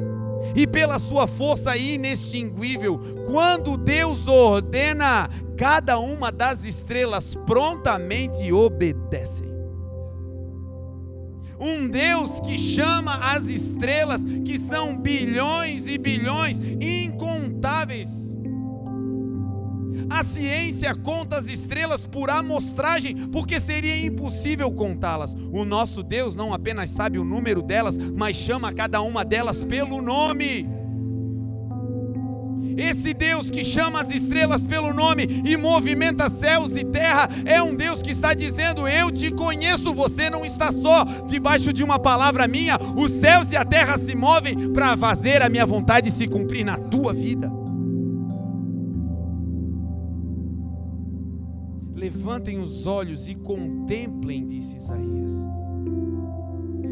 e 0.56 0.68
pela 0.68 1.00
sua 1.00 1.28
força 1.28 1.78
inextinguível. 1.78 3.00
Quando 3.26 3.78
Deus 3.78 4.28
ordena, 4.28 5.30
cada 5.58 5.98
uma 5.98 6.32
das 6.32 6.66
estrelas 6.66 7.36
prontamente 7.46 8.52
obedecem. 8.52 9.56
Um 11.58 11.88
Deus 11.88 12.42
que 12.42 12.58
chama 12.58 13.16
as 13.34 13.46
estrelas, 13.46 14.26
que 14.26 14.60
são 14.60 14.98
bilhões 14.98 15.88
e 15.88 15.98
bilhões 15.98 16.60
incontáveis 16.82 18.25
A 20.10 20.24
ciência 20.24 20.94
conta 20.96 21.38
as 21.38 21.48
estrelas 21.48 22.06
por 22.06 22.30
amostragem, 22.30 23.28
porque 23.28 23.60
seria 23.60 24.06
impossível 24.06 24.72
contá-las. 24.72 25.36
O 25.52 25.66
nosso 25.66 26.04
Deus 26.04 26.36
não 26.36 26.54
apenas 26.54 26.90
sabe 26.90 27.18
o 27.18 27.24
número 27.24 27.62
delas, 27.62 27.98
mas 27.98 28.38
chama 28.38 28.74
cada 28.74 29.02
uma 29.02 29.26
delas 29.26 29.64
pelo 29.64 30.02
nome. 30.02 30.68
Esse 32.78 33.14
Deus 33.14 33.50
que 33.50 33.64
chama 33.64 34.02
as 34.02 34.10
estrelas 34.10 34.64
pelo 34.64 34.94
nome 34.94 35.42
e 35.46 35.56
movimenta 35.56 36.30
céus 36.30 36.76
e 36.76 36.84
terra 36.84 37.30
é 37.46 37.62
um 37.62 37.74
Deus 37.74 38.02
que 38.02 38.12
está 38.12 38.34
dizendo: 38.34 38.88
Eu 38.88 39.10
te 39.10 39.32
conheço, 39.32 39.94
você 39.94 40.30
não 40.30 40.46
está 40.46 40.72
só 40.72 41.06
debaixo 41.26 41.72
de 41.72 41.84
uma 41.84 41.98
palavra 41.98 42.48
minha. 42.48 42.78
Os 42.98 43.12
céus 43.12 43.52
e 43.52 43.56
a 43.56 43.64
terra 43.64 43.98
se 43.98 44.14
movem 44.14 44.74
para 44.74 44.98
fazer 44.98 45.42
a 45.42 45.50
minha 45.50 45.66
vontade 45.66 46.12
se 46.12 46.28
cumprir 46.28 46.66
na 46.66 46.78
tua 46.78 47.14
vida. 47.14 47.65
Levantem 52.06 52.60
os 52.60 52.86
olhos 52.86 53.28
e 53.28 53.34
contemplem, 53.34 54.46
disse 54.46 54.78
Isaías. 54.78 55.32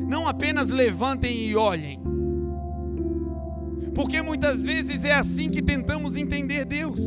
Não 0.10 0.27
apenas 0.27 0.72
levantem 0.72 1.50
e 1.50 1.55
olhem, 1.55 2.01
porque 3.93 4.24
muitas 4.24 4.63
vezes 4.63 5.05
é 5.05 5.13
assim 5.13 5.51
que 5.51 5.62
tentamos 5.62 6.15
entender 6.15 6.65
Deus. 6.65 7.00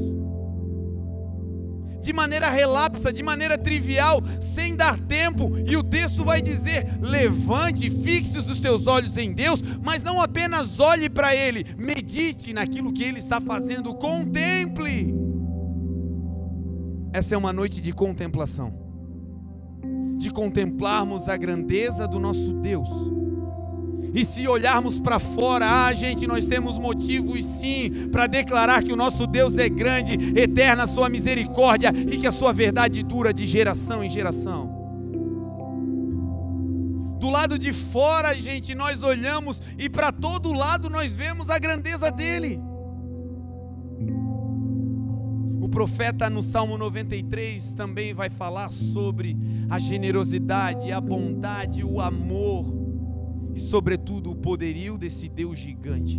De 2.01 2.13
maneira 2.13 2.49
relapsa, 2.49 3.13
de 3.13 3.25
maneira 3.25 3.59
trivial, 3.59 4.23
sem 4.41 4.77
dar 4.77 5.01
tempo, 5.01 5.51
e 5.67 5.77
o 5.77 5.83
texto 5.83 6.23
vai 6.23 6.41
dizer: 6.41 7.01
levante, 7.01 7.91
fixe 7.91 8.39
os 8.39 8.61
teus 8.61 8.87
olhos 8.87 9.17
em 9.17 9.33
Deus, 9.33 9.61
mas 9.83 10.05
não 10.05 10.23
apenas 10.23 10.79
olhe 10.79 11.11
para 11.11 11.35
Ele, 11.35 11.67
medite 11.77 12.53
naquilo 12.53 12.93
que 12.93 13.03
Ele 13.03 13.19
está 13.19 13.41
fazendo, 13.41 13.97
contemple. 13.97 15.26
Essa 17.17 17.35
é 17.35 17.39
uma 17.39 17.51
noite 17.51 17.81
de 17.81 17.95
contemplação, 17.95 18.69
de 20.19 20.31
contemplarmos 20.31 21.31
a 21.31 21.37
grandeza 21.39 22.07
do 22.07 22.21
nosso 22.21 22.53
Deus 22.53 22.91
e 24.13 24.23
se 24.23 24.47
olharmos 24.47 25.01
para 25.01 25.19
fora, 25.19 25.87
ah, 25.87 25.95
gente, 25.95 26.27
nós 26.27 26.45
temos 26.45 26.79
motivos 26.79 27.43
sim 27.43 28.11
para 28.13 28.27
declarar 28.27 28.85
que 28.85 28.93
o 28.93 28.97
nosso 28.97 29.27
Deus 29.27 29.57
é 29.57 29.67
grande, 29.67 30.39
eterna 30.39 30.85
a 30.85 30.87
sua 30.87 31.09
misericórdia 31.09 31.91
e 31.91 32.19
que 32.19 32.27
a 32.27 32.31
sua 32.33 32.53
verdade 32.53 33.03
dura 33.03 33.33
de 33.33 33.47
geração 33.47 34.05
em 34.05 34.11
geração. 34.11 34.67
Do 37.19 37.31
lado 37.31 37.59
de 37.59 37.73
fora, 37.73 38.35
gente, 38.35 38.75
nós 38.75 39.03
olhamos 39.03 39.63
e 39.79 39.89
para 39.89 40.13
todo 40.13 40.53
lado 40.53 40.91
nós 40.91 41.17
vemos 41.17 41.49
a 41.49 41.59
grandeza 41.59 42.11
dele. 42.11 42.61
Profeta 45.77 46.31
no 46.31 46.43
Salmo 46.43 46.79
93 46.79 47.75
também 47.75 48.15
vai 48.15 48.31
falar 48.31 48.73
sobre 48.73 49.37
a 49.69 49.79
generosidade, 49.79 50.91
a 50.91 50.99
bondade, 50.99 51.85
o 51.85 52.01
amor 52.01 52.65
e, 53.55 53.61
sobretudo, 53.61 54.31
o 54.31 54.35
poderio 54.35 54.97
desse 54.97 55.29
Deus 55.29 55.59
gigante. 55.59 56.19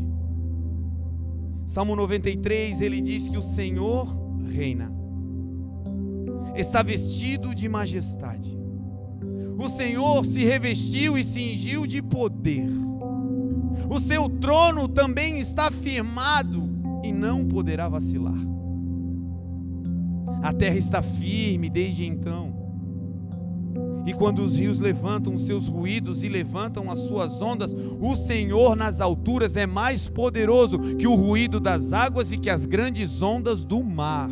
Salmo 1.66 1.96
93, 1.96 2.82
ele 2.82 3.02
diz 3.02 3.28
que 3.28 3.36
o 3.36 3.42
Senhor 3.42 4.08
reina, 4.48 4.94
está 6.56 6.84
vestido 6.84 7.56
de 7.56 7.68
majestade. 7.68 8.56
O 9.58 9.68
Senhor 9.68 10.24
se 10.24 10.46
revestiu 10.46 11.18
e 11.18 11.24
cingiu 11.24 11.88
de 11.88 12.00
poder. 12.00 12.70
O 13.90 14.00
seu 14.00 14.30
trono 14.30 14.88
também 14.88 15.40
está 15.40 15.72
firmado 15.72 16.70
e 17.04 17.12
não 17.12 17.44
poderá 17.44 17.90
vacilar. 17.90 18.57
A 20.42 20.54
terra 20.54 20.78
está 20.78 21.02
firme 21.02 21.70
desde 21.70 22.06
então 22.06 22.68
e 24.08 24.14
quando 24.14 24.40
os 24.40 24.56
rios 24.58 24.80
levantam 24.80 25.34
os 25.34 25.46
seus 25.46 25.68
ruídos 25.68 26.24
e 26.24 26.30
levantam 26.30 26.90
as 26.90 27.00
suas 27.00 27.42
ondas, 27.42 27.76
o 28.00 28.16
Senhor 28.16 28.74
nas 28.74 29.02
alturas 29.02 29.58
é 29.58 29.68
mais 29.68 30.08
poderoso 30.08 30.80
que 30.96 31.06
o 31.06 31.14
ruído 31.14 31.60
das 31.60 31.92
águas 31.92 32.32
e 32.32 32.38
que 32.38 32.50
as 32.50 32.66
grandes 32.66 33.22
ondas 33.22 33.66
do 33.66 33.84
mar. 33.84 34.30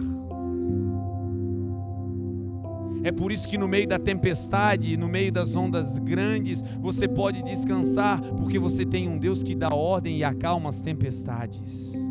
É 3.03 3.11
por 3.11 3.33
isso 3.33 3.49
que 3.49 3.57
no 3.57 3.67
meio 3.67 3.85
da 3.85 3.99
tempestade, 3.99 4.95
no 4.95 5.09
meio 5.09 5.29
das 5.29 5.57
ondas 5.57 5.99
grandes, 5.99 6.63
você 6.79 7.05
pode 7.05 7.43
descansar, 7.43 8.21
porque 8.21 8.57
você 8.57 8.85
tem 8.85 9.09
um 9.09 9.17
Deus 9.17 9.43
que 9.43 9.53
dá 9.53 9.75
ordem 9.75 10.19
e 10.19 10.23
acalma 10.23 10.69
as 10.69 10.81
tempestades 10.81 12.04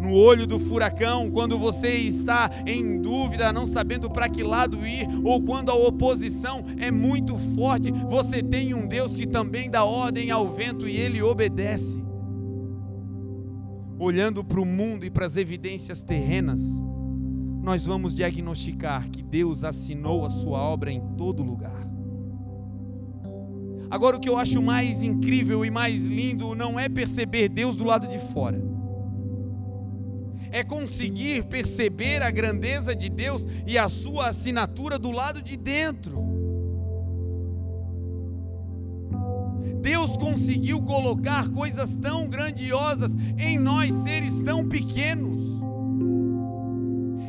no 0.00 0.14
olho 0.14 0.46
do 0.46 0.58
furacão, 0.58 1.30
quando 1.30 1.58
você 1.58 1.92
está 1.92 2.50
em 2.66 3.00
dúvida, 3.00 3.52
não 3.52 3.66
sabendo 3.66 4.08
para 4.08 4.28
que 4.28 4.42
lado 4.42 4.86
ir, 4.86 5.06
ou 5.22 5.42
quando 5.42 5.70
a 5.70 5.74
oposição 5.74 6.64
é 6.78 6.90
muito 6.90 7.36
forte, 7.54 7.92
você 8.08 8.42
tem 8.42 8.72
um 8.72 8.86
Deus 8.86 9.14
que 9.14 9.26
também 9.26 9.70
dá 9.70 9.84
ordem 9.84 10.30
ao 10.30 10.50
vento 10.50 10.88
e 10.88 10.96
ele 10.96 11.22
obedece. 11.22 12.02
Olhando 13.98 14.42
para 14.42 14.60
o 14.60 14.64
mundo 14.64 15.04
e 15.04 15.10
para 15.10 15.26
as 15.26 15.36
evidências 15.36 16.02
terrenas, 16.02 16.62
nós 17.62 17.84
vamos 17.84 18.14
diagnosticar 18.14 19.10
que 19.10 19.22
Deus 19.22 19.62
assinou 19.62 20.24
a 20.24 20.30
sua 20.30 20.58
obra 20.58 20.90
em 20.90 21.00
todo 21.18 21.42
lugar. 21.42 21.78
Agora, 23.90 24.16
o 24.16 24.20
que 24.20 24.28
eu 24.28 24.38
acho 24.38 24.62
mais 24.62 25.02
incrível 25.02 25.62
e 25.62 25.70
mais 25.70 26.06
lindo 26.06 26.54
não 26.54 26.80
é 26.80 26.88
perceber 26.88 27.50
Deus 27.50 27.76
do 27.76 27.84
lado 27.84 28.06
de 28.06 28.18
fora 28.32 28.69
é 30.50 30.64
conseguir 30.64 31.44
perceber 31.44 32.22
a 32.22 32.30
grandeza 32.30 32.94
de 32.94 33.08
Deus 33.08 33.46
e 33.66 33.78
a 33.78 33.88
sua 33.88 34.28
assinatura 34.28 34.98
do 34.98 35.10
lado 35.10 35.40
de 35.40 35.56
dentro. 35.56 36.28
Deus 39.80 40.16
conseguiu 40.16 40.82
colocar 40.82 41.48
coisas 41.50 41.96
tão 41.96 42.28
grandiosas 42.28 43.16
em 43.38 43.58
nós, 43.58 43.94
seres 44.02 44.42
tão 44.42 44.68
pequenos, 44.68 45.40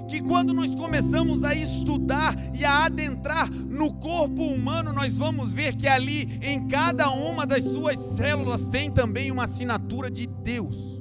que 0.09 0.21
quando 0.21 0.53
nós 0.53 0.75
começamos 0.75 1.45
a 1.45 1.55
estudar 1.55 2.35
e 2.53 2.65
a 2.65 2.85
adentrar 2.85 3.49
no 3.49 3.93
corpo 3.93 4.43
humano, 4.43 4.91
nós 4.91 5.17
vamos 5.17 5.53
ver 5.53 5.77
que 5.77 5.87
ali, 5.87 6.37
em 6.41 6.67
cada 6.67 7.09
uma 7.09 7.45
das 7.45 7.63
suas 7.63 7.97
células, 7.97 8.67
tem 8.67 8.91
também 8.91 9.31
uma 9.31 9.45
assinatura 9.45 10.11
de 10.11 10.27
Deus 10.27 11.00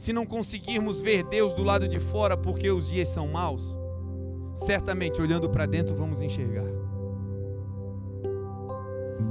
se 0.00 0.14
não 0.14 0.24
conseguirmos 0.24 1.02
ver 1.02 1.24
Deus 1.24 1.52
do 1.52 1.62
lado 1.62 1.86
de 1.86 2.00
fora 2.00 2.34
porque 2.34 2.70
os 2.70 2.88
dias 2.88 3.06
são 3.08 3.28
maus, 3.28 3.76
certamente 4.54 5.20
olhando 5.20 5.50
para 5.50 5.66
dentro 5.66 5.94
vamos 5.94 6.22
enxergar. 6.22 6.64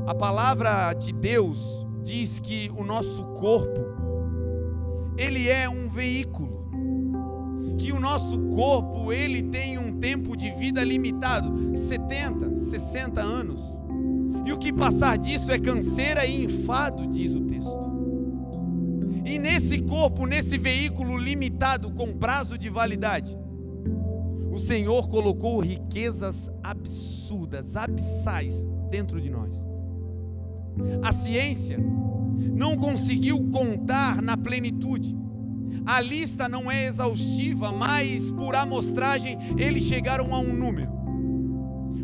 A 0.06 0.14
palavra 0.14 0.94
de 0.94 1.12
Deus 1.12 1.88
diz 2.04 2.40
que 2.40 2.72
o 2.78 2.84
nosso 2.84 3.26
corpo 3.34 3.82
ele 5.18 5.50
é 5.50 5.68
um 5.68 5.90
veículo. 5.90 6.70
Que 7.80 7.92
o 7.92 8.00
nosso 8.00 8.38
corpo, 8.50 9.12
ele 9.12 9.42
tem 9.42 9.80
um 9.80 9.98
tempo 9.98 10.38
de 10.38 10.52
vida 10.52 10.84
limitado, 10.84 11.76
70, 11.76 12.58
60 12.58 13.20
anos. 13.20 13.64
E 14.46 14.54
o 14.54 14.58
que 14.60 14.72
passar 14.72 15.18
disso 15.18 15.52
é 15.52 15.58
canseira 15.58 16.28
e 16.28 16.46
enfado, 16.46 17.08
diz 17.08 17.34
o 17.34 17.42
texto. 17.42 17.99
E 19.26 19.38
nesse 19.38 19.82
corpo, 19.82 20.26
nesse 20.26 20.58
veículo 20.58 21.18
limitado 21.18 21.92
com 21.92 22.18
prazo 22.18 22.58
de 22.58 22.70
validade, 22.70 23.38
o 24.52 24.60
Senhor 24.60 25.08
colocou 25.08 25.60
riquezas 25.60 26.50
absurdas, 26.64 27.76
abissais 27.76 28.66
dentro 28.90 29.22
de 29.22 29.30
nós. 29.30 29.64
A 31.02 31.12
ciência 31.12 31.78
não 32.54 32.76
conseguiu 32.78 33.50
contar 33.52 34.22
na 34.22 34.36
plenitude. 34.36 35.16
A 35.86 36.02
lista 36.02 36.48
não 36.48 36.70
é 36.70 36.86
exaustiva, 36.86 37.72
mas 37.72 38.32
por 38.32 38.56
amostragem 38.56 39.38
eles 39.58 39.84
chegaram 39.84 40.34
a 40.34 40.40
um 40.40 40.54
número. 40.54 40.92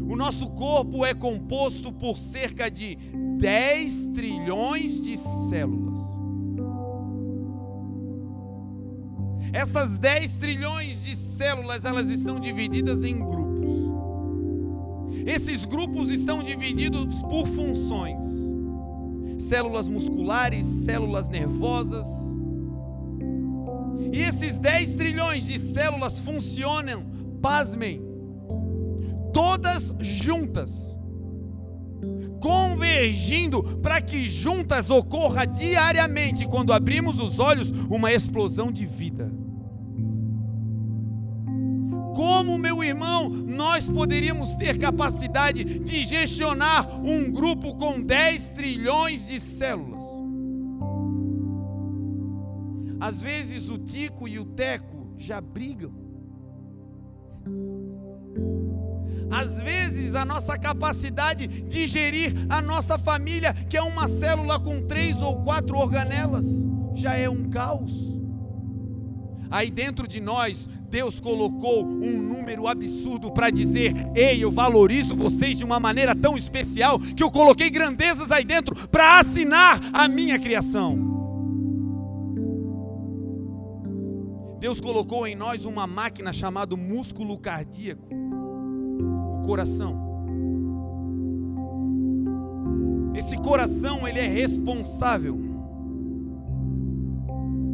O 0.08 0.16
nosso 0.16 0.48
corpo 0.52 1.06
é 1.06 1.14
composto 1.14 1.92
por 1.92 2.18
cerca 2.18 2.70
de 2.70 2.98
10 3.38 4.08
trilhões 4.14 5.02
de 5.02 5.18
células. 5.18 6.15
Essas 9.56 9.98
10 9.98 10.38
trilhões 10.38 11.02
de 11.02 11.16
células, 11.16 11.86
elas 11.86 12.10
estão 12.10 12.42
divididas 12.42 13.06
em 13.06 13.18
grupos. 13.18 13.72
Esses 15.26 15.64
grupos 15.64 16.10
estão 16.10 16.44
divididos 16.44 17.22
por 17.22 17.48
funções. 17.48 18.28
Células 19.42 19.88
musculares, 19.88 20.66
células 20.66 21.30
nervosas. 21.30 22.06
E 24.12 24.20
esses 24.20 24.60
10 24.60 24.96
trilhões 24.96 25.46
de 25.46 25.58
células 25.58 26.20
funcionam, 26.20 27.06
pasmem, 27.42 28.02
todas 29.32 29.94
juntas, 30.02 31.00
convergindo 32.42 33.64
para 33.80 34.02
que 34.02 34.28
juntas 34.28 34.90
ocorra 34.90 35.46
diariamente, 35.46 36.46
quando 36.46 36.74
abrimos 36.74 37.22
os 37.22 37.40
olhos, 37.40 37.72
uma 37.90 38.12
explosão 38.12 38.70
de 38.70 38.86
vida. 38.86 39.45
Como, 42.46 42.60
meu 42.60 42.84
irmão, 42.84 43.28
nós 43.28 43.90
poderíamos 43.90 44.54
ter 44.54 44.78
capacidade 44.78 45.64
de 45.64 46.06
gestionar 46.06 46.88
um 47.04 47.32
grupo 47.32 47.76
com 47.76 48.00
10 48.00 48.52
trilhões 48.52 49.26
de 49.26 49.40
células? 49.40 50.04
Às 53.00 53.24
vezes 53.24 53.68
o 53.68 53.80
Tico 53.80 54.28
e 54.28 54.38
o 54.38 54.46
Teco 54.46 55.16
já 55.18 55.42
brigam. 55.42 55.92
Às 59.32 59.58
vezes 59.60 60.14
a 60.14 60.24
nossa 60.24 60.56
capacidade 60.56 61.48
de 61.48 61.88
gerir 61.88 62.46
a 62.48 62.62
nossa 62.62 62.96
família, 63.00 63.56
que 63.56 63.76
é 63.76 63.82
uma 63.82 64.08
célula 64.08 64.60
com 64.60 64.86
três 64.86 65.20
ou 65.20 65.42
quatro 65.44 65.76
organelas, 65.78 66.46
já 66.94 67.16
é 67.18 67.28
um 67.28 67.50
caos. 67.50 68.15
Aí 69.50 69.70
dentro 69.70 70.08
de 70.08 70.20
nós, 70.20 70.68
Deus 70.90 71.20
colocou 71.20 71.86
um 71.86 72.22
número 72.22 72.68
absurdo 72.68 73.32
para 73.32 73.50
dizer: 73.50 73.94
Ei, 74.16 74.44
eu 74.44 74.52
valorizo 74.52 75.16
vocês 75.16 75.58
de 75.58 75.64
uma 75.64 75.80
maneira 75.80 76.16
tão 76.16 76.38
especial 76.38 77.00
que 77.00 77.24
eu 77.24 77.32
coloquei 77.32 77.70
grandezas 77.70 78.32
aí 78.32 78.46
dentro 78.46 78.76
para 78.88 79.20
assinar 79.20 79.80
a 79.92 80.08
minha 80.08 80.40
criação. 80.40 81.14
Deus 84.60 84.80
colocou 84.82 85.28
em 85.28 85.36
nós 85.36 85.66
uma 85.66 85.86
máquina 85.86 86.34
chamada 86.34 86.76
músculo 86.76 87.38
cardíaco, 87.38 88.08
o 88.12 89.46
coração. 89.46 90.06
Esse 93.14 93.38
coração, 93.38 94.08
ele 94.08 94.20
é 94.20 94.28
responsável 94.28 95.38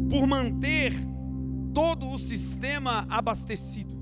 por 0.08 0.26
manter 0.26 0.92
todo 1.72 2.06
o 2.08 2.18
sistema 2.18 3.06
abastecido. 3.08 3.96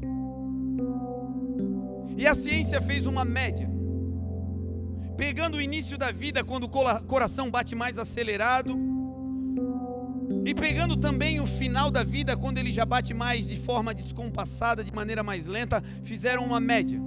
E 2.16 2.26
a 2.26 2.34
ciência 2.34 2.80
fez 2.82 3.06
uma 3.06 3.24
média. 3.24 3.68
Pegando 5.16 5.58
o 5.58 5.60
início 5.60 5.96
da 5.96 6.10
vida, 6.10 6.44
quando 6.44 6.64
o 6.64 6.68
coração 7.06 7.50
bate 7.50 7.74
mais 7.74 7.98
acelerado, 7.98 8.78
e 10.44 10.54
pegando 10.54 10.96
também 10.96 11.40
o 11.40 11.46
final 11.46 11.90
da 11.90 12.02
vida, 12.02 12.36
quando 12.36 12.58
ele 12.58 12.72
já 12.72 12.84
bate 12.84 13.12
mais 13.12 13.46
de 13.46 13.56
forma 13.56 13.94
descompassada, 13.94 14.82
de 14.82 14.92
maneira 14.92 15.22
mais 15.22 15.46
lenta, 15.46 15.82
fizeram 16.02 16.44
uma 16.44 16.58
média. 16.58 17.00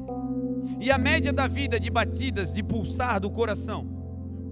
E 0.80 0.92
a 0.92 0.98
média 0.98 1.34
da 1.34 1.48
vida 1.48 1.80
de 1.80 1.90
batidas, 1.90 2.54
de 2.54 2.62
pulsar 2.62 3.20
do 3.20 3.32
coração, 3.32 3.88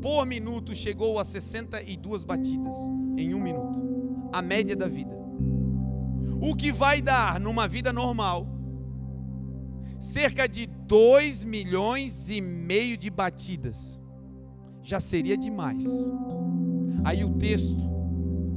por 0.01 0.25
minuto 0.25 0.73
chegou 0.73 1.19
a 1.19 1.23
62 1.23 2.23
batidas 2.23 2.75
em 3.17 3.33
um 3.35 3.39
minuto. 3.39 4.29
A 4.33 4.41
média 4.41 4.75
da 4.75 4.87
vida. 4.87 5.20
O 6.41 6.55
que 6.55 6.71
vai 6.71 7.01
dar 7.01 7.39
numa 7.39 7.67
vida 7.67 7.93
normal 7.93 8.47
cerca 10.01 10.47
de 10.47 10.65
2 10.65 11.43
milhões 11.43 12.29
e 12.29 12.41
meio 12.41 12.97
de 12.97 13.09
batidas. 13.09 13.99
Já 14.81 14.99
seria 14.99 15.37
demais. 15.37 15.85
Aí 17.03 17.23
o 17.23 17.29
texto 17.35 17.77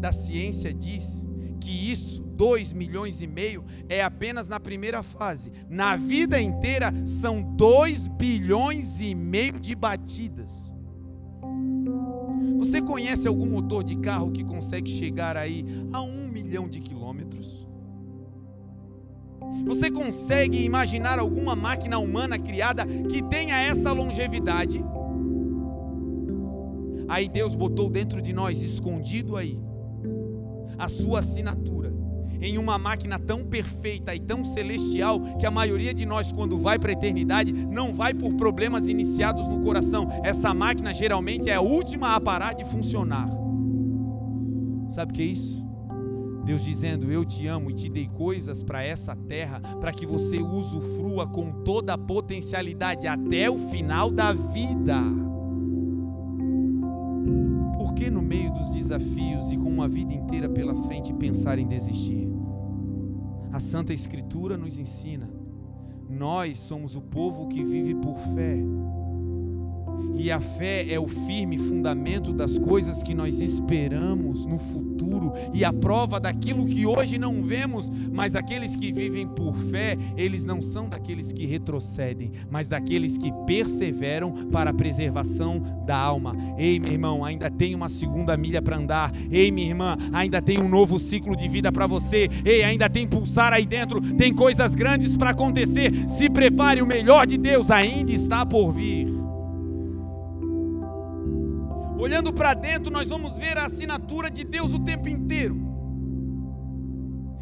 da 0.01 0.11
ciência 0.11 0.73
diz 0.73 1.25
que 1.61 1.71
isso, 1.71 2.23
2 2.23 2.73
milhões 2.73 3.21
e 3.21 3.27
meio, 3.27 3.65
é 3.89 4.03
apenas 4.03 4.49
na 4.49 4.59
primeira 4.59 5.03
fase. 5.03 5.53
Na 5.69 5.97
vida 5.97 6.41
inteira 6.41 6.93
são 7.07 7.43
2 7.43 8.09
bilhões 8.09 9.01
e 9.01 9.15
meio 9.15 9.61
de 9.61 9.75
batidas. 9.75 10.73
Você 12.59 12.81
conhece 12.81 13.29
algum 13.29 13.47
motor 13.47 13.85
de 13.85 13.97
carro 13.97 14.33
que 14.33 14.43
consegue 14.43 14.91
chegar 14.91 15.37
aí 15.37 15.65
a 15.93 16.01
um 16.01 16.27
milhão 16.27 16.67
de 16.67 16.81
quilômetros? 16.81 17.34
Você 19.65 19.91
consegue 19.91 20.65
imaginar 20.65 21.19
alguma 21.19 21.55
máquina 21.55 21.99
humana 21.99 22.39
criada 22.39 22.87
que 22.87 23.23
tenha 23.23 23.57
essa 23.57 23.93
longevidade? 23.93 24.85
Aí 27.09 27.29
Deus 27.29 27.55
botou 27.55 27.89
dentro 27.89 28.21
de 28.21 28.33
nós, 28.33 28.63
escondido 28.63 29.37
aí, 29.37 29.61
a 30.79 30.89
sua 30.89 31.21
assinatura 31.21 31.95
em 32.41 32.59
uma 32.59 32.79
máquina 32.79 33.19
tão 33.19 33.45
perfeita 33.45 34.15
e 34.15 34.21
tão 34.21 34.45
celestial 34.45 35.21
que 35.39 35.47
a 35.47 35.51
maioria 35.51 35.95
de 35.95 36.05
nós, 36.05 36.31
quando 36.31 36.59
vai 36.59 36.79
para 36.79 36.91
a 36.91 36.93
eternidade, 36.93 37.53
não 37.53 37.93
vai 37.93 38.13
por 38.13 38.35
problemas 38.35 38.87
iniciados 38.87 39.49
no 39.49 39.61
coração. 39.61 40.09
Essa 40.23 40.53
máquina 40.53 40.93
geralmente 40.93 41.49
é 41.49 41.55
a 41.55 41.61
última 41.61 42.15
a 42.15 42.21
parar 42.21 42.55
de 42.55 42.65
funcionar. 42.65 43.29
Sabe 44.91 45.13
o 45.13 45.15
que 45.15 45.23
é 45.23 45.27
isso? 45.27 45.64
Deus 46.45 46.63
dizendo: 46.63 47.11
Eu 47.11 47.25
te 47.25 47.47
amo 47.47 47.71
e 47.71 47.75
te 47.75 47.89
dei 47.89 48.07
coisas 48.09 48.63
para 48.63 48.83
essa 48.83 49.17
terra, 49.17 49.61
para 49.81 49.93
que 49.93 50.07
você 50.07 50.39
usufrua 50.39 51.27
com 51.27 51.63
toda 51.65 51.95
a 51.95 51.99
potencialidade 51.99 53.07
até 53.07 53.51
o 53.51 53.59
final 53.59 54.11
da 54.11 54.33
vida. 54.33 55.01
Por 57.79 57.95
que 57.95 58.11
no 58.11 58.21
meio 58.23 58.53
dos 58.53 58.71
desafios 58.71 59.51
e 59.51 59.57
com 59.57 59.69
uma 59.69 59.89
vida 59.89 60.13
inteira 60.13 60.49
pela 60.49 60.75
frente 60.85 61.13
pensar 61.15 61.59
em 61.59 61.67
desistir? 61.67 62.29
A 63.51 63.59
Santa 63.59 63.95
Escritura 63.95 64.59
nos 64.59 64.79
ensina: 64.79 65.31
nós 66.09 66.59
somos 66.59 66.95
o 66.95 67.01
povo 67.01 67.49
que 67.49 67.65
vive 67.65 67.95
por 67.95 68.19
fé. 68.35 68.59
E 70.17 70.31
a 70.31 70.41
fé 70.41 70.91
é 70.91 70.99
o 70.99 71.07
firme 71.07 71.59
fundamento 71.59 72.33
das 72.33 72.59
coisas 72.59 73.03
que 73.03 73.15
nós 73.15 73.41
esperamos 73.41 74.47
no 74.47 74.59
futuro 74.59 75.33
e 75.53 75.65
a 75.65 75.73
prova 75.73 76.19
daquilo 76.19 76.67
que 76.67 76.87
hoje 76.87 77.19
não 77.19 77.43
vemos, 77.43 77.91
mas 78.13 78.35
aqueles 78.35 78.75
que 78.77 78.93
vivem 78.93 79.27
por 79.27 79.55
fé, 79.55 79.97
eles 80.17 80.45
não 80.45 80.63
são 80.63 80.89
daqueles 80.89 81.33
que 81.33 81.47
retrocedem, 81.47 82.33
mas 82.51 82.69
daqueles 82.69 83.19
que 83.19 83.33
perseveram 83.47 84.33
para 84.51 84.71
a 84.71 84.75
preservação 84.75 85.61
da 85.85 85.97
alma. 85.97 86.33
Ei, 86.59 86.79
meu 86.79 86.93
irmão, 86.93 87.25
ainda 87.25 87.51
tem 87.51 87.75
uma 87.75 87.89
segunda 87.89 88.37
milha 88.37 88.63
para 88.63 88.77
andar. 88.77 89.13
Ei, 89.31 89.51
minha 89.51 89.69
irmã, 89.69 89.97
ainda 90.13 90.41
tem 90.41 90.59
um 90.59 90.69
novo 90.69 90.99
ciclo 90.99 91.37
de 91.37 91.49
vida 91.49 91.71
para 91.71 91.87
você. 91.87 92.29
Ei, 92.45 92.63
ainda 92.63 92.89
tem 92.89 93.07
pulsar 93.07 93.53
aí 93.53 93.67
dentro, 93.67 94.01
tem 94.01 94.33
coisas 94.33 94.75
grandes 94.75 95.17
para 95.17 95.31
acontecer. 95.31 95.93
Se 96.09 96.29
prepare, 96.31 96.83
o 96.83 96.87
melhor 96.87 97.27
de 97.27 97.37
Deus 97.37 97.71
ainda 97.71 98.13
está 98.13 98.45
por 98.45 98.73
vir. 98.73 99.24
Olhando 102.05 102.35
para 102.35 102.53
dentro, 102.53 102.93
nós 102.93 103.09
vamos 103.09 103.39
ver 103.39 103.57
a 103.57 103.65
assinatura 103.65 104.31
de 104.31 104.45
Deus 104.45 104.75
o 104.75 104.79
tempo 104.79 105.09
inteiro. 105.09 105.57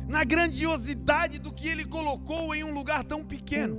Na 0.06 0.22
grandiosidade 0.22 1.40
do 1.40 1.52
que 1.52 1.66
Ele 1.66 1.84
colocou 1.84 2.54
em 2.54 2.62
um 2.62 2.72
lugar 2.72 3.02
tão 3.02 3.24
pequeno. 3.24 3.76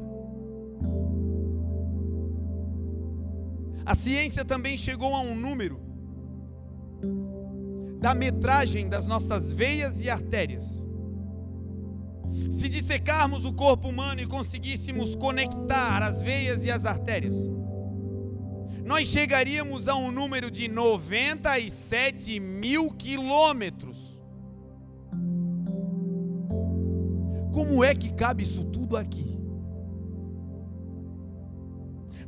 A 3.86 3.96
ciência 3.96 4.43
também 4.43 4.78
chegou 4.78 5.15
a 5.15 5.22
um 5.22 5.34
número 5.34 5.80
da 8.02 8.13
metragem 8.13 8.89
das 8.89 9.08
nossas 9.08 9.54
veias 9.54 10.02
e 10.02 10.10
artérias. 10.10 10.86
Se 12.52 12.67
dissecarmos 12.67 13.46
o 13.46 13.54
corpo 13.54 13.88
humano 13.88 14.19
e 14.19 14.28
conseguíssemos 14.28 15.15
conectar 15.15 16.04
as 16.04 16.22
veias 16.22 16.65
e 16.65 16.69
as 16.69 16.86
artérias, 16.86 17.38
nós 18.84 19.08
chegaríamos 19.08 19.88
a 19.88 19.96
um 19.96 20.12
número 20.12 20.52
de 20.52 20.67
97 20.67 22.39
mil 22.39 22.91
quilômetros. 22.91 24.22
Como 27.54 27.84
é 27.84 27.96
que 27.96 28.12
cabe 28.12 28.43
isso 28.43 28.63
tudo 28.65 28.98
aqui? 28.98 29.34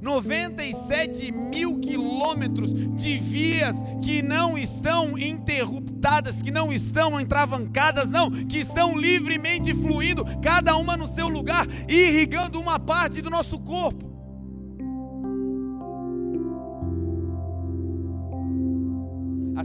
97 0.02 1.32
mil 1.32 1.80
quilômetros 1.80 2.74
de 2.74 3.18
vias 3.18 3.78
que 4.04 4.22
não 4.22 4.56
estão 4.56 5.18
interruptadas, 5.18 6.42
que 6.42 6.52
não 6.52 6.72
estão 6.72 7.20
entravancadas, 7.20 8.12
não, 8.12 8.30
que 8.30 8.60
estão 8.60 8.96
livremente 8.96 9.74
fluindo, 9.74 10.24
cada 10.42 10.78
uma 10.78 10.96
no 10.96 11.08
seu 11.08 11.28
lugar, 11.28 11.66
irrigando 11.90 12.60
uma 12.60 12.80
parte 12.80 13.22
do 13.22 13.32
nosso 13.32 13.60
corpo. 13.60 14.05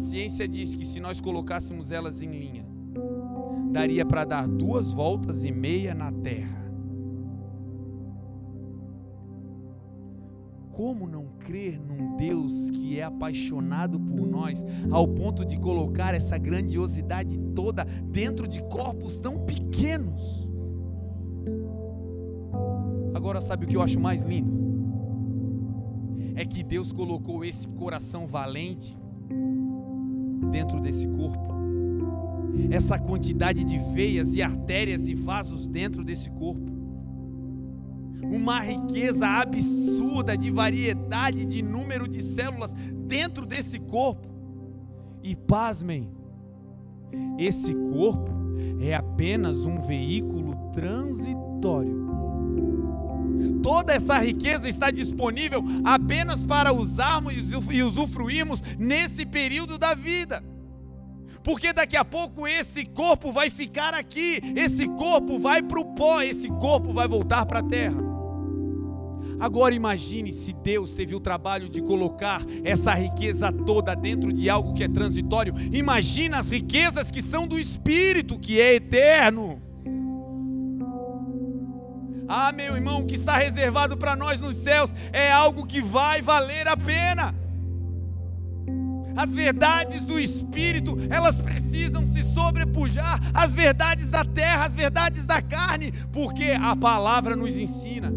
Ciência 0.00 0.48
diz 0.48 0.74
que 0.74 0.84
se 0.84 0.98
nós 0.98 1.20
colocássemos 1.20 1.92
elas 1.92 2.22
em 2.22 2.30
linha, 2.30 2.66
daria 3.70 4.04
para 4.04 4.24
dar 4.24 4.48
duas 4.48 4.92
voltas 4.92 5.44
e 5.44 5.52
meia 5.52 5.94
na 5.94 6.10
Terra. 6.10 6.58
Como 10.72 11.06
não 11.06 11.26
crer 11.38 11.78
num 11.78 12.16
Deus 12.16 12.70
que 12.70 12.98
é 12.98 13.02
apaixonado 13.02 14.00
por 14.00 14.26
nós, 14.26 14.64
ao 14.90 15.06
ponto 15.06 15.44
de 15.44 15.58
colocar 15.58 16.14
essa 16.14 16.38
grandiosidade 16.38 17.38
toda 17.54 17.84
dentro 17.84 18.48
de 18.48 18.62
corpos 18.64 19.18
tão 19.18 19.44
pequenos? 19.44 20.48
Agora, 23.14 23.40
sabe 23.40 23.66
o 23.66 23.68
que 23.68 23.76
eu 23.76 23.82
acho 23.82 24.00
mais 24.00 24.22
lindo? 24.22 24.70
é 26.40 26.44
que 26.46 26.62
Deus 26.62 26.90
colocou 26.90 27.44
esse 27.44 27.68
coração 27.68 28.26
valente 28.26 28.96
dentro 30.50 30.80
desse 30.80 31.06
corpo. 31.06 31.50
Essa 32.70 32.98
quantidade 32.98 33.64
de 33.64 33.78
veias 33.92 34.34
e 34.34 34.42
artérias 34.42 35.08
e 35.08 35.14
vasos 35.14 35.66
dentro 35.66 36.04
desse 36.04 36.30
corpo. 36.30 36.70
Uma 38.22 38.60
riqueza 38.60 39.26
absurda 39.26 40.36
de 40.36 40.50
variedade 40.50 41.44
de 41.44 41.62
número 41.62 42.06
de 42.06 42.22
células 42.22 42.74
dentro 43.06 43.46
desse 43.46 43.78
corpo. 43.78 44.28
E 45.22 45.34
pasmem, 45.34 46.08
esse 47.38 47.74
corpo 47.74 48.30
é 48.80 48.94
apenas 48.94 49.66
um 49.66 49.80
veículo 49.80 50.54
transitório. 50.72 51.99
Toda 53.62 53.92
essa 53.92 54.18
riqueza 54.18 54.68
está 54.68 54.90
disponível 54.90 55.62
apenas 55.84 56.44
para 56.44 56.72
usarmos 56.72 57.34
e 57.70 57.82
usufruirmos 57.82 58.62
nesse 58.78 59.24
período 59.26 59.78
da 59.78 59.94
vida. 59.94 60.42
Porque 61.42 61.72
daqui 61.72 61.96
a 61.96 62.04
pouco 62.04 62.46
esse 62.46 62.84
corpo 62.84 63.32
vai 63.32 63.48
ficar 63.48 63.94
aqui, 63.94 64.40
esse 64.56 64.86
corpo 64.88 65.38
vai 65.38 65.62
para 65.62 65.80
o 65.80 65.94
pó, 65.94 66.20
esse 66.20 66.48
corpo 66.48 66.92
vai 66.92 67.08
voltar 67.08 67.46
para 67.46 67.60
a 67.60 67.62
terra. 67.62 68.10
Agora 69.40 69.74
imagine 69.74 70.34
se 70.34 70.52
Deus 70.52 70.94
teve 70.94 71.14
o 71.14 71.20
trabalho 71.20 71.70
de 71.70 71.80
colocar 71.80 72.44
essa 72.62 72.92
riqueza 72.92 73.50
toda 73.50 73.94
dentro 73.94 74.30
de 74.30 74.50
algo 74.50 74.74
que 74.74 74.84
é 74.84 74.88
transitório. 74.88 75.54
Imagina 75.72 76.40
as 76.40 76.50
riquezas 76.50 77.10
que 77.10 77.22
são 77.22 77.46
do 77.46 77.58
Espírito, 77.58 78.38
que 78.38 78.60
é 78.60 78.74
eterno. 78.74 79.69
Ah, 82.32 82.52
meu 82.52 82.76
irmão, 82.76 83.02
o 83.02 83.06
que 83.06 83.16
está 83.16 83.36
reservado 83.38 83.96
para 83.96 84.14
nós 84.14 84.40
nos 84.40 84.56
céus 84.56 84.94
é 85.12 85.32
algo 85.32 85.66
que 85.66 85.82
vai 85.82 86.22
valer 86.22 86.68
a 86.68 86.76
pena. 86.76 87.34
As 89.16 89.34
verdades 89.34 90.04
do 90.04 90.16
Espírito, 90.16 90.96
elas 91.10 91.40
precisam 91.40 92.06
se 92.06 92.22
sobrepujar 92.22 93.20
às 93.34 93.52
verdades 93.52 94.12
da 94.12 94.24
terra, 94.24 94.64
às 94.64 94.76
verdades 94.76 95.26
da 95.26 95.42
carne, 95.42 95.90
porque 96.12 96.52
a 96.52 96.76
palavra 96.76 97.34
nos 97.34 97.56
ensina. 97.56 98.12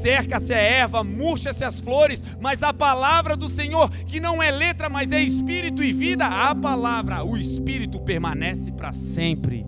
Cerca-se 0.00 0.54
a 0.54 0.58
erva, 0.58 1.02
murcha-se 1.02 1.64
as 1.64 1.80
flores, 1.80 2.22
mas 2.40 2.62
a 2.62 2.72
palavra 2.72 3.36
do 3.36 3.48
Senhor, 3.48 3.90
que 3.90 4.20
não 4.20 4.40
é 4.40 4.52
letra, 4.52 4.88
mas 4.88 5.10
é 5.10 5.20
espírito 5.20 5.82
e 5.82 5.92
vida, 5.92 6.24
a 6.24 6.54
palavra, 6.54 7.24
o 7.24 7.36
espírito 7.36 7.98
permanece 7.98 8.70
para 8.70 8.92
sempre. 8.92 9.66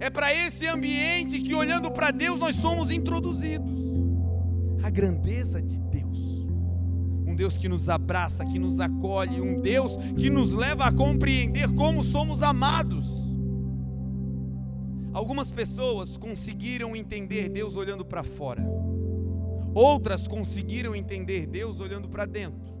É 0.00 0.08
para 0.08 0.32
esse 0.32 0.66
ambiente 0.66 1.40
que, 1.40 1.54
olhando 1.54 1.90
para 1.90 2.10
Deus, 2.10 2.38
nós 2.38 2.54
somos 2.56 2.90
introduzidos. 2.90 3.80
A 4.82 4.90
grandeza 4.90 5.60
de 5.60 5.78
Deus. 5.78 6.46
Um 7.26 7.34
Deus 7.34 7.58
que 7.58 7.68
nos 7.68 7.88
abraça, 7.88 8.44
que 8.44 8.58
nos 8.58 8.78
acolhe, 8.78 9.40
um 9.40 9.60
Deus 9.60 9.96
que 10.16 10.30
nos 10.30 10.52
leva 10.52 10.84
a 10.84 10.92
compreender 10.92 11.74
como 11.74 12.04
somos 12.04 12.42
amados. 12.42 13.28
Algumas 15.12 15.50
pessoas 15.50 16.16
conseguiram 16.16 16.94
entender 16.94 17.48
Deus 17.48 17.76
olhando 17.76 18.04
para 18.04 18.22
fora, 18.22 18.64
outras 19.74 20.28
conseguiram 20.28 20.94
entender 20.94 21.46
Deus 21.46 21.80
olhando 21.80 22.08
para 22.08 22.24
dentro. 22.24 22.78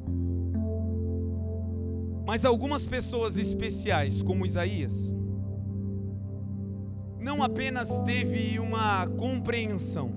Mas 2.24 2.44
algumas 2.44 2.86
pessoas 2.86 3.36
especiais, 3.36 4.22
como 4.22 4.46
Isaías, 4.46 5.12
não 7.20 7.42
apenas 7.42 7.88
teve 8.02 8.58
uma 8.58 9.06
compreensão. 9.06 10.12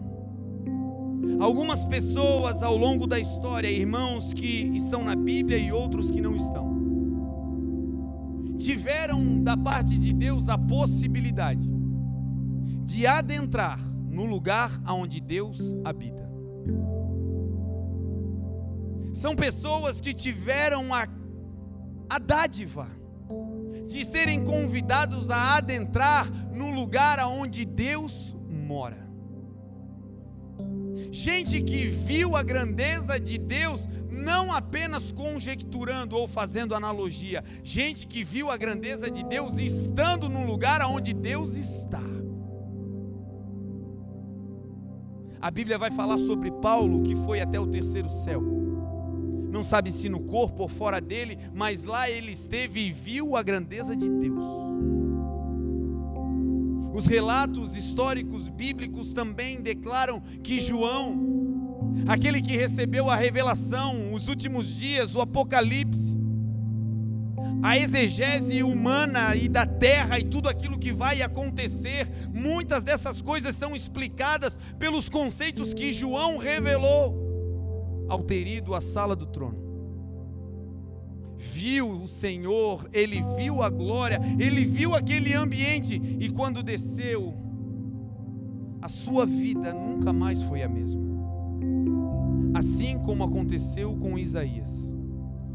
Algumas 1.39 1.83
pessoas 1.85 2.61
ao 2.61 2.77
longo 2.77 3.07
da 3.07 3.19
história, 3.19 3.67
irmãos 3.67 4.33
que 4.33 4.71
estão 4.75 5.03
na 5.03 5.15
Bíblia 5.15 5.57
e 5.57 5.71
outros 5.71 6.11
que 6.11 6.21
não 6.21 6.35
estão, 6.35 6.71
tiveram 8.57 9.41
da 9.43 9.57
parte 9.57 9.97
de 9.97 10.13
Deus 10.13 10.47
a 10.47 10.57
possibilidade 10.57 11.67
de 12.83 13.07
adentrar 13.07 13.79
no 14.07 14.25
lugar 14.25 14.79
aonde 14.85 15.19
Deus 15.19 15.73
habita. 15.83 16.29
São 19.13 19.35
pessoas 19.35 19.99
que 19.99 20.13
tiveram 20.13 20.93
a, 20.93 21.07
a 22.09 22.19
dádiva 22.19 22.87
de 23.87 24.05
serem 24.05 24.43
convidados 24.43 25.29
a 25.29 25.57
adentrar 25.57 26.29
no 26.53 26.69
lugar 26.69 27.19
aonde 27.19 27.65
Deus 27.65 28.35
mora. 28.47 29.09
Gente 31.11 31.61
que 31.61 31.87
viu 31.87 32.35
a 32.35 32.43
grandeza 32.43 33.19
de 33.19 33.37
Deus 33.37 33.87
não 34.09 34.51
apenas 34.53 35.11
conjecturando 35.11 36.15
ou 36.15 36.27
fazendo 36.27 36.75
analogia, 36.75 37.43
gente 37.63 38.05
que 38.05 38.23
viu 38.23 38.49
a 38.49 38.57
grandeza 38.57 39.09
de 39.09 39.23
Deus 39.23 39.57
estando 39.57 40.29
no 40.29 40.45
lugar 40.45 40.81
aonde 40.81 41.13
Deus 41.13 41.55
está. 41.55 42.01
A 45.41 45.49
Bíblia 45.49 45.77
vai 45.77 45.89
falar 45.89 46.17
sobre 46.19 46.51
Paulo 46.51 47.01
que 47.01 47.15
foi 47.15 47.41
até 47.41 47.59
o 47.59 47.65
terceiro 47.65 48.09
céu 48.09 48.70
não 49.51 49.63
sabe 49.65 49.91
se 49.91 50.07
no 50.07 50.21
corpo 50.21 50.63
ou 50.63 50.69
fora 50.69 51.01
dele, 51.01 51.37
mas 51.53 51.83
lá 51.83 52.09
ele 52.09 52.31
esteve 52.31 52.87
e 52.87 52.91
viu 52.91 53.35
a 53.35 53.43
grandeza 53.43 53.95
de 53.95 54.09
Deus. 54.09 54.47
Os 56.93 57.05
relatos 57.05 57.75
históricos 57.75 58.47
bíblicos 58.47 59.13
também 59.13 59.61
declaram 59.61 60.21
que 60.41 60.59
João, 60.59 61.95
aquele 62.07 62.41
que 62.41 62.55
recebeu 62.55 63.09
a 63.09 63.15
revelação, 63.15 64.13
os 64.13 64.29
últimos 64.29 64.67
dias, 64.67 65.15
o 65.15 65.21
Apocalipse, 65.21 66.17
a 67.61 67.77
exegese 67.77 68.63
humana 68.63 69.35
e 69.35 69.47
da 69.47 69.65
terra 69.65 70.17
e 70.17 70.23
tudo 70.23 70.49
aquilo 70.49 70.79
que 70.79 70.93
vai 70.93 71.21
acontecer, 71.21 72.09
muitas 72.33 72.83
dessas 72.83 73.21
coisas 73.21 73.55
são 73.55 73.75
explicadas 73.75 74.57
pelos 74.79 75.09
conceitos 75.09 75.73
que 75.73 75.93
João 75.93 76.37
revelou 76.37 77.30
ao 78.11 78.21
ter 78.21 78.45
ido 78.45 78.75
à 78.75 78.81
sala 78.81 79.15
do 79.15 79.25
trono. 79.25 79.57
Viu 81.37 81.89
o 81.89 82.07
Senhor, 82.07 82.89
ele 82.91 83.23
viu 83.37 83.63
a 83.63 83.69
glória, 83.69 84.19
ele 84.37 84.65
viu 84.65 84.93
aquele 84.93 85.33
ambiente 85.33 85.95
e 86.19 86.29
quando 86.29 86.61
desceu, 86.61 87.33
a 88.81 88.89
sua 88.89 89.25
vida 89.25 89.73
nunca 89.73 90.11
mais 90.11 90.43
foi 90.43 90.61
a 90.61 90.67
mesma. 90.67 91.01
Assim 92.53 92.99
como 92.99 93.23
aconteceu 93.23 93.95
com 93.95 94.19
Isaías. 94.19 94.93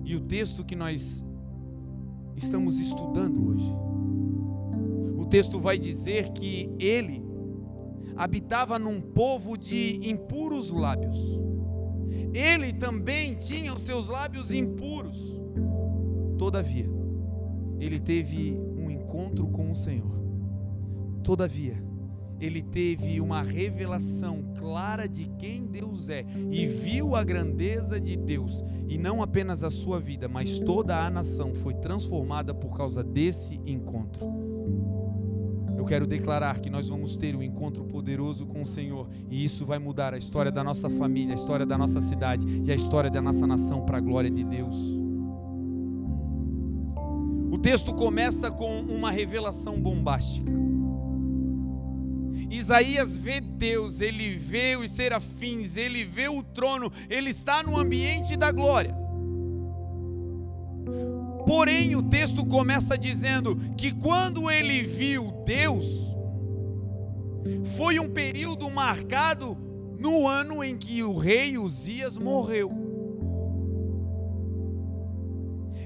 E 0.02 0.16
o 0.16 0.20
texto 0.20 0.64
que 0.64 0.74
nós 0.74 1.22
estamos 2.34 2.78
estudando 2.78 3.48
hoje. 3.48 3.70
O 5.18 5.26
texto 5.26 5.60
vai 5.60 5.78
dizer 5.78 6.32
que 6.32 6.70
ele 6.78 7.22
habitava 8.16 8.78
num 8.78 8.98
povo 8.98 9.58
de 9.58 10.08
impuros 10.08 10.72
lábios 10.72 11.38
ele 12.32 12.72
também 12.72 13.34
tinha 13.34 13.74
os 13.74 13.82
seus 13.82 14.08
lábios 14.08 14.50
impuros. 14.50 15.16
Todavia, 16.38 16.88
ele 17.78 17.98
teve 17.98 18.58
um 18.76 18.90
encontro 18.90 19.46
com 19.48 19.70
o 19.70 19.76
Senhor. 19.76 20.16
Todavia, 21.22 21.82
ele 22.38 22.62
teve 22.62 23.20
uma 23.20 23.42
revelação 23.42 24.52
clara 24.58 25.08
de 25.08 25.26
quem 25.38 25.66
Deus 25.66 26.08
é 26.08 26.24
e 26.50 26.66
viu 26.66 27.16
a 27.16 27.24
grandeza 27.24 28.00
de 28.00 28.16
Deus, 28.16 28.62
e 28.88 28.98
não 28.98 29.22
apenas 29.22 29.64
a 29.64 29.70
sua 29.70 29.98
vida, 29.98 30.28
mas 30.28 30.58
toda 30.58 31.04
a 31.04 31.10
nação 31.10 31.54
foi 31.54 31.74
transformada 31.74 32.52
por 32.52 32.76
causa 32.76 33.02
desse 33.02 33.60
encontro. 33.66 34.26
Quero 35.86 36.06
declarar 36.06 36.58
que 36.58 36.68
nós 36.68 36.88
vamos 36.88 37.16
ter 37.16 37.36
um 37.36 37.42
encontro 37.42 37.84
poderoso 37.84 38.44
com 38.44 38.62
o 38.62 38.66
Senhor 38.66 39.08
e 39.30 39.44
isso 39.44 39.64
vai 39.64 39.78
mudar 39.78 40.12
a 40.14 40.18
história 40.18 40.50
da 40.50 40.64
nossa 40.64 40.90
família, 40.90 41.32
a 41.32 41.36
história 41.36 41.64
da 41.64 41.78
nossa 41.78 42.00
cidade 42.00 42.46
e 42.64 42.72
a 42.72 42.74
história 42.74 43.08
da 43.08 43.22
nossa 43.22 43.46
nação 43.46 43.86
para 43.86 43.98
a 43.98 44.00
glória 44.00 44.30
de 44.30 44.42
Deus. 44.42 44.76
O 47.50 47.58
texto 47.58 47.94
começa 47.94 48.50
com 48.50 48.80
uma 48.80 49.10
revelação 49.10 49.80
bombástica. 49.80 50.52
Isaías 52.50 53.16
vê 53.16 53.40
Deus, 53.40 54.00
ele 54.00 54.36
vê 54.36 54.76
os 54.76 54.90
serafins, 54.90 55.76
ele 55.76 56.04
vê 56.04 56.28
o 56.28 56.42
trono, 56.42 56.92
ele 57.08 57.30
está 57.30 57.62
no 57.62 57.76
ambiente 57.76 58.36
da 58.36 58.50
glória. 58.50 59.05
Porém, 61.46 61.94
o 61.94 62.02
texto 62.02 62.44
começa 62.44 62.98
dizendo 62.98 63.56
que 63.76 63.92
quando 63.92 64.50
ele 64.50 64.82
viu 64.82 65.30
Deus, 65.46 66.14
foi 67.76 68.00
um 68.00 68.10
período 68.10 68.68
marcado 68.68 69.56
no 69.98 70.26
ano 70.26 70.64
em 70.64 70.76
que 70.76 71.02
o 71.04 71.16
rei 71.16 71.56
Uzias 71.56 72.18
morreu. 72.18 72.70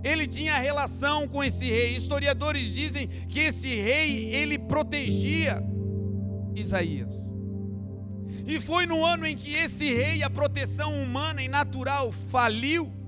Ele 0.02 0.26
tinha 0.26 0.58
relação 0.58 1.28
com 1.28 1.44
esse 1.44 1.66
rei. 1.66 1.94
Historiadores 1.94 2.72
dizem 2.72 3.06
que 3.06 3.40
esse 3.40 3.68
rei 3.68 4.34
ele 4.34 4.58
protegia 4.58 5.62
Isaías. 6.56 7.30
E 8.46 8.58
foi 8.58 8.86
no 8.86 9.04
ano 9.04 9.26
em 9.26 9.36
que 9.36 9.54
esse 9.54 9.92
rei, 9.92 10.22
a 10.22 10.30
proteção 10.30 11.00
humana 11.02 11.42
e 11.42 11.48
natural 11.48 12.10
faliu. 12.10 12.99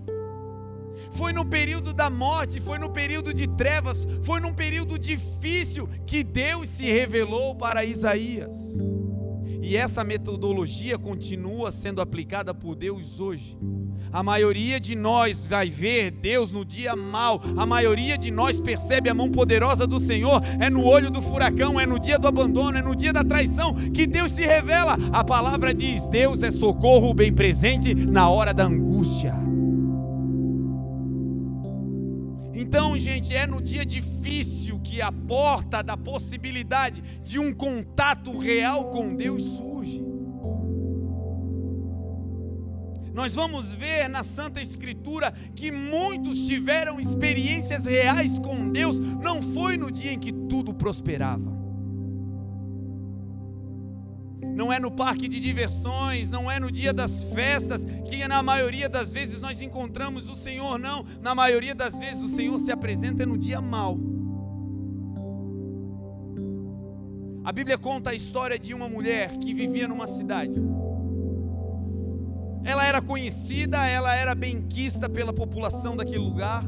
Foi 1.13 1.33
no 1.33 1.45
período 1.45 1.93
da 1.93 2.09
morte, 2.09 2.61
foi 2.61 2.79
no 2.79 2.91
período 2.91 3.35
de 3.35 3.47
trevas, 3.47 4.07
foi 4.23 4.41
num 4.41 4.53
período 4.53 4.99
difícil 4.99 5.89
que 6.07 6.25
Deus 6.25 6.69
se 6.69 6.85
revelou 6.85 7.55
para 7.55 7.85
Isaías. 7.85 8.77
E 9.61 9.77
essa 9.77 10.03
metodologia 10.03 10.99
continua 10.99 11.71
sendo 11.71 12.01
aplicada 12.01 12.53
por 12.53 12.75
Deus 12.75 13.21
hoje. 13.21 13.57
A 14.13 14.23
maioria 14.23 14.81
de 14.81 14.95
nós 14.95 15.45
vai 15.45 15.71
ver 15.71 16.11
Deus 16.11 16.51
no 16.51 16.65
dia 16.65 16.97
mal. 16.97 17.41
A 17.57 17.65
maioria 17.65 18.19
de 18.19 18.31
nós 18.31 18.61
percebe 18.61 19.09
a 19.09 19.15
mão 19.15 19.31
poderosa 19.31 19.87
do 19.87 20.01
Senhor. 20.01 20.43
É 20.61 20.69
no 20.69 20.85
olho 20.85 21.11
do 21.11 21.23
furacão, 21.23 21.81
é 21.81 21.87
no 21.87 21.99
dia 21.99 22.19
do 22.19 22.27
abandono, 22.27 22.77
é 22.77 22.83
no 22.83 22.95
dia 22.97 23.13
da 23.13 23.25
traição 23.25 23.73
que 23.73 24.07
Deus 24.07 24.33
se 24.33 24.43
revela. 24.43 24.99
A 25.13 25.23
palavra 25.23 25.73
diz: 25.73 26.07
Deus 26.09 26.43
é 26.43 26.51
socorro 26.51 27.15
bem 27.15 27.33
presente 27.33 27.95
na 27.95 28.29
hora 28.29 28.53
da 28.53 28.65
angústia. 28.65 29.33
Então, 32.63 32.97
gente, 32.97 33.35
é 33.35 33.45
no 33.45 33.61
dia 33.61 33.85
difícil 33.85 34.79
que 34.79 35.03
a 35.03 35.11
porta 35.11 35.83
da 35.83 35.97
possibilidade 35.97 37.03
de 37.21 37.37
um 37.37 37.53
contato 37.53 38.39
real 38.39 38.85
com 38.91 39.17
Deus 39.17 39.43
surge. 39.43 40.01
Nós 43.13 43.35
vamos 43.35 43.75
ver 43.75 44.09
na 44.09 44.23
Santa 44.23 44.63
Escritura 44.63 45.33
que 45.57 45.73
muitos 45.73 46.39
tiveram 46.47 47.01
experiências 47.01 47.85
reais 47.85 48.39
com 48.39 48.71
Deus, 48.71 48.97
não 49.01 49.43
foi 49.43 49.77
no 49.77 49.91
dia 49.91 50.13
em 50.13 50.19
que 50.19 50.33
tudo 50.33 50.73
prosperava. 50.73 51.62
Não 54.55 54.73
é 54.73 54.79
no 54.79 54.91
parque 54.91 55.29
de 55.29 55.41
diversões, 55.41 56.31
não 56.31 56.51
é 56.51 56.61
no 56.61 56.71
dia 56.71 56.93
das 56.93 57.25
festas, 57.25 57.85
que 58.09 58.27
na 58.29 58.43
maioria 58.43 58.89
das 58.89 59.13
vezes 59.13 59.41
nós 59.41 59.61
encontramos 59.61 60.29
o 60.29 60.37
Senhor, 60.37 60.79
não. 60.79 61.05
Na 61.21 61.35
maioria 61.35 61.75
das 61.75 61.99
vezes 61.99 62.23
o 62.23 62.29
Senhor 62.29 62.59
se 62.61 62.71
apresenta 62.71 63.25
no 63.25 63.39
dia 63.39 63.61
mau. 63.61 63.99
A 67.45 67.51
Bíblia 67.51 67.77
conta 67.77 68.11
a 68.11 68.15
história 68.15 68.59
de 68.59 68.73
uma 68.73 68.89
mulher 68.89 69.37
que 69.39 69.53
vivia 69.53 69.89
numa 69.89 70.07
cidade. 70.07 70.55
Ela 72.65 72.87
era 72.87 73.03
conhecida, 73.03 73.85
ela 73.85 74.15
era 74.15 74.35
benquista 74.35 75.09
pela 75.09 75.33
população 75.33 75.97
daquele 75.97 76.19
lugar. 76.19 76.65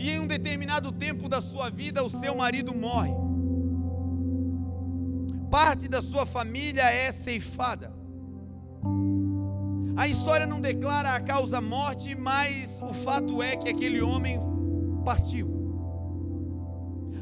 E 0.00 0.10
em 0.10 0.18
um 0.18 0.26
determinado 0.26 0.90
tempo 0.90 1.28
da 1.28 1.40
sua 1.40 1.70
vida, 1.70 2.02
o 2.02 2.08
seu 2.08 2.34
marido 2.34 2.74
morre. 2.74 3.12
Parte 5.50 5.88
da 5.88 6.00
sua 6.00 6.24
família 6.24 6.82
é 6.82 7.10
ceifada. 7.10 7.92
A 9.96 10.06
história 10.06 10.46
não 10.46 10.60
declara 10.60 11.14
a 11.14 11.20
causa 11.20 11.60
morte, 11.60 12.14
mas 12.14 12.78
o 12.80 12.94
fato 12.94 13.42
é 13.42 13.56
que 13.56 13.68
aquele 13.68 14.00
homem 14.00 14.40
partiu. 15.04 15.50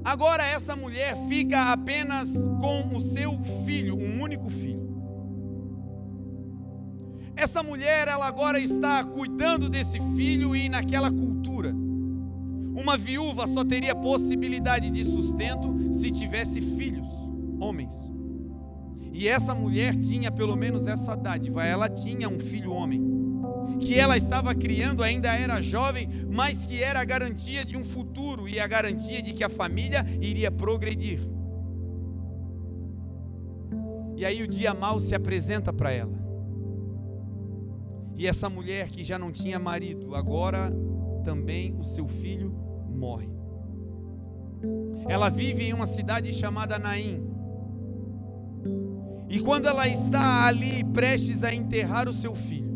Agora 0.05 0.45
essa 0.45 0.77
mulher 0.77 1.17
fica 1.27 1.73
apenas 1.73 2.31
com 2.61 2.95
o 2.95 3.01
seu 3.01 3.33
filho, 3.65 3.97
um 3.97 4.21
único 4.21 4.51
filho. 4.51 4.87
Essa 7.35 7.63
mulher, 7.63 8.09
ela 8.09 8.27
agora 8.27 8.61
está 8.61 9.03
cuidando 9.05 9.71
desse 9.71 9.99
filho 10.15 10.55
e 10.55 10.69
naquela 10.69 11.11
cultura. 11.11 11.73
Uma 11.73 12.97
viúva 12.97 13.47
só 13.47 13.65
teria 13.65 13.95
possibilidade 13.95 14.91
de 14.91 15.05
sustento 15.05 15.95
se 15.95 16.11
tivesse 16.11 16.61
filhos, 16.61 17.09
homens. 17.59 18.18
E 19.19 19.27
essa 19.27 19.53
mulher 19.53 19.97
tinha 19.97 20.31
pelo 20.31 20.55
menos 20.55 20.87
essa 20.87 21.17
dádiva, 21.17 21.67
ela 21.67 21.89
tinha 21.89 22.29
um 22.29 22.39
filho 22.39 22.73
homem. 22.73 23.03
Que 23.81 23.99
ela 23.99 24.17
estava 24.17 24.55
criando, 24.55 25.03
ainda 25.03 25.35
era 25.35 25.61
jovem, 25.61 26.09
mas 26.33 26.65
que 26.65 26.81
era 26.81 27.01
a 27.01 27.05
garantia 27.05 27.65
de 27.65 27.77
um 27.77 27.85
futuro 27.85 28.49
e 28.49 28.61
a 28.61 28.67
garantia 28.69 29.21
de 29.21 29.33
que 29.33 29.43
a 29.43 29.49
família 29.49 30.07
iria 30.21 30.53
progredir. 30.53 31.19
E 34.15 34.25
aí 34.25 34.41
o 34.41 34.47
dia 34.47 34.73
mal 34.73 35.01
se 35.01 35.17
apresenta 35.17 35.73
para 35.73 35.91
ela. 35.91 36.17
E 38.15 38.25
essa 38.25 38.49
mulher 38.49 38.89
que 38.89 39.03
já 39.03 39.19
não 39.19 39.33
tinha 39.33 39.59
marido, 39.59 40.15
agora 40.15 40.73
também 41.25 41.75
o 41.77 41.83
seu 41.83 42.07
filho 42.07 42.55
morre. 42.89 43.29
Ela 45.09 45.29
vive 45.29 45.65
em 45.65 45.73
uma 45.73 45.89
cidade 45.89 46.33
chamada 46.33 46.79
Naim. 46.79 47.28
E 49.29 49.41
quando 49.41 49.67
ela 49.67 49.87
está 49.87 50.47
ali 50.47 50.83
prestes 50.85 51.45
a 51.45 51.55
enterrar 51.55 52.09
o 52.09 52.13
seu 52.13 52.35
filho, 52.35 52.69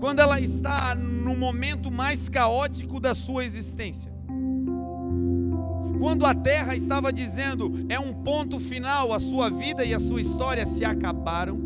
quando 0.00 0.20
ela 0.20 0.40
está 0.40 0.94
no 0.94 1.36
momento 1.36 1.90
mais 1.90 2.28
caótico 2.28 2.98
da 2.98 3.14
sua 3.14 3.44
existência, 3.44 4.12
quando 5.98 6.26
a 6.26 6.34
terra 6.34 6.74
estava 6.74 7.12
dizendo 7.12 7.86
é 7.88 7.98
um 7.98 8.12
ponto 8.12 8.58
final, 8.58 9.12
a 9.12 9.20
sua 9.20 9.48
vida 9.48 9.84
e 9.84 9.94
a 9.94 10.00
sua 10.00 10.20
história 10.20 10.66
se 10.66 10.84
acabaram, 10.84 11.58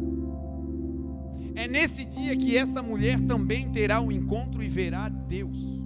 é 1.54 1.66
nesse 1.66 2.04
dia 2.04 2.36
que 2.36 2.56
essa 2.56 2.82
mulher 2.82 3.20
também 3.20 3.70
terá 3.70 4.00
um 4.00 4.12
encontro 4.12 4.62
e 4.62 4.68
verá 4.68 5.08
Deus. 5.08 5.80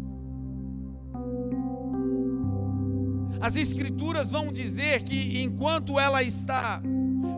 As 3.41 3.57
Escrituras 3.57 4.31
vão 4.31 4.53
dizer 4.53 5.03
que 5.03 5.43
enquanto 5.43 5.99
ela 5.99 6.23
está 6.23 6.81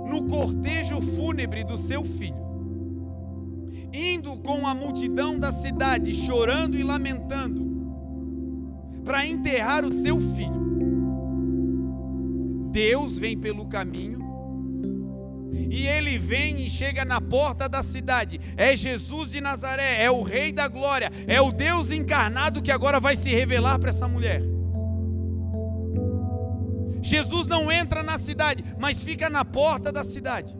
no 0.06 0.26
cortejo 0.26 1.00
fúnebre 1.00 1.64
do 1.64 1.76
seu 1.76 2.04
filho, 2.04 2.46
indo 3.92 4.36
com 4.38 4.66
a 4.66 4.74
multidão 4.74 5.38
da 5.38 5.52
cidade, 5.52 6.14
chorando 6.14 6.76
e 6.76 6.82
lamentando, 6.82 7.66
para 9.04 9.26
enterrar 9.26 9.84
o 9.84 9.92
seu 9.92 10.18
filho, 10.20 10.66
Deus 12.70 13.18
vem 13.18 13.38
pelo 13.38 13.66
caminho 13.68 14.18
e 15.70 15.86
ele 15.86 16.18
vem 16.18 16.66
e 16.66 16.70
chega 16.70 17.04
na 17.04 17.20
porta 17.20 17.68
da 17.68 17.82
cidade. 17.82 18.40
É 18.56 18.76
Jesus 18.76 19.30
de 19.30 19.40
Nazaré, 19.40 20.02
é 20.02 20.10
o 20.10 20.22
Rei 20.22 20.52
da 20.52 20.68
Glória, 20.68 21.10
é 21.26 21.40
o 21.40 21.50
Deus 21.50 21.90
encarnado 21.90 22.62
que 22.62 22.70
agora 22.70 23.00
vai 23.00 23.16
se 23.16 23.30
revelar 23.30 23.78
para 23.78 23.90
essa 23.90 24.06
mulher. 24.06 24.55
Jesus 27.06 27.46
não 27.46 27.70
entra 27.70 28.02
na 28.02 28.18
cidade, 28.18 28.64
mas 28.78 29.02
fica 29.02 29.30
na 29.30 29.44
porta 29.44 29.92
da 29.92 30.02
cidade. 30.02 30.58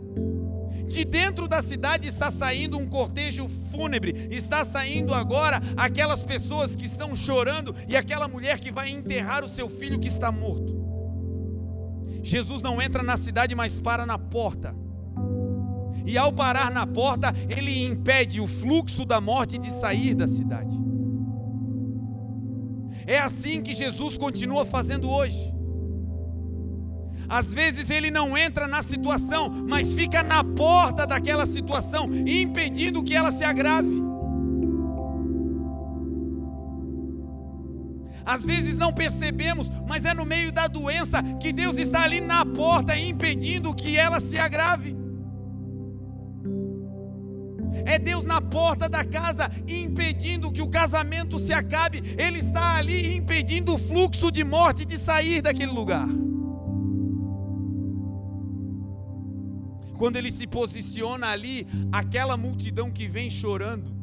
De 0.87 1.04
dentro 1.04 1.48
da 1.48 1.61
cidade 1.61 2.06
está 2.06 2.30
saindo 2.30 2.78
um 2.78 2.88
cortejo 2.88 3.48
fúnebre, 3.72 4.28
está 4.30 4.64
saindo 4.64 5.12
agora 5.12 5.61
aquelas 5.76 6.22
pessoas 6.22 6.76
que 6.76 6.87
estão 6.87 7.16
chorando 7.16 7.74
e 7.88 7.96
aquela 7.96 8.28
mulher 8.28 8.61
que 8.61 8.70
vai 8.70 8.90
enterrar 8.90 9.42
o 9.42 9.48
seu 9.48 9.68
filho 9.68 9.98
que 9.98 10.06
está 10.06 10.30
morto. 10.30 10.76
Jesus 12.22 12.62
não 12.62 12.80
entra 12.80 13.02
na 13.02 13.16
cidade, 13.16 13.54
mas 13.56 13.80
para 13.80 14.06
na 14.06 14.16
porta 14.16 14.72
e 16.06 16.16
ao 16.16 16.32
parar 16.32 16.70
na 16.70 16.87
porta, 16.87 17.35
ele 17.48 17.85
impede 17.85 18.40
o 18.40 18.46
fluxo 18.46 19.04
da 19.04 19.20
morte 19.20 19.59
de 19.59 19.72
sair 19.72 20.14
da 20.14 20.28
cidade. 20.28 20.78
É 23.04 23.18
assim 23.18 23.61
que 23.61 23.74
Jesus 23.74 24.16
continua 24.16 24.64
fazendo 24.64 25.11
hoje. 25.11 25.55
Às 27.28 27.52
vezes 27.52 27.90
ele 27.90 28.10
não 28.10 28.36
entra 28.36 28.66
na 28.66 28.82
situação, 28.82 29.50
mas 29.68 29.94
fica 29.94 30.22
na 30.22 30.44
porta 30.44 31.06
daquela 31.06 31.46
situação, 31.46 32.08
impedindo 32.26 33.02
que 33.02 33.14
ela 33.14 33.32
se 33.32 33.44
agrave. 33.44 34.04
Às 38.24 38.44
vezes 38.44 38.76
não 38.76 38.92
percebemos, 38.92 39.70
mas 39.86 40.04
é 40.04 40.12
no 40.12 40.24
meio 40.24 40.50
da 40.50 40.66
doença 40.66 41.22
que 41.40 41.52
Deus 41.52 41.76
está 41.76 42.02
ali 42.02 42.20
na 42.20 42.44
porta, 42.44 42.98
impedindo 42.98 43.72
que 43.72 43.96
ela 43.96 44.18
se 44.18 44.36
agrave. 44.36 44.96
É 47.84 48.00
Deus 48.00 48.26
na 48.26 48.40
porta 48.40 48.88
da 48.88 49.04
casa 49.04 49.48
impedindo 49.68 50.51
que 50.51 50.61
o 50.61 50.68
casamento 50.68 51.38
se 51.38 51.53
acabe. 51.53 52.03
Ele 52.18 52.40
está 52.40 52.76
ali 52.76 53.16
impedindo 53.16 53.72
o 53.72 53.78
fluxo 53.78 54.32
de 54.32 54.42
morte 54.42 54.84
de 54.84 54.98
sair 54.98 55.40
daquele 55.40 55.70
lugar. 55.70 56.09
Quando 59.97 60.16
ele 60.16 60.30
se 60.30 60.47
posiciona 60.47 61.28
ali, 61.28 61.66
aquela 61.90 62.36
multidão 62.36 62.90
que 62.90 63.07
vem 63.07 63.30
chorando, 63.30 63.94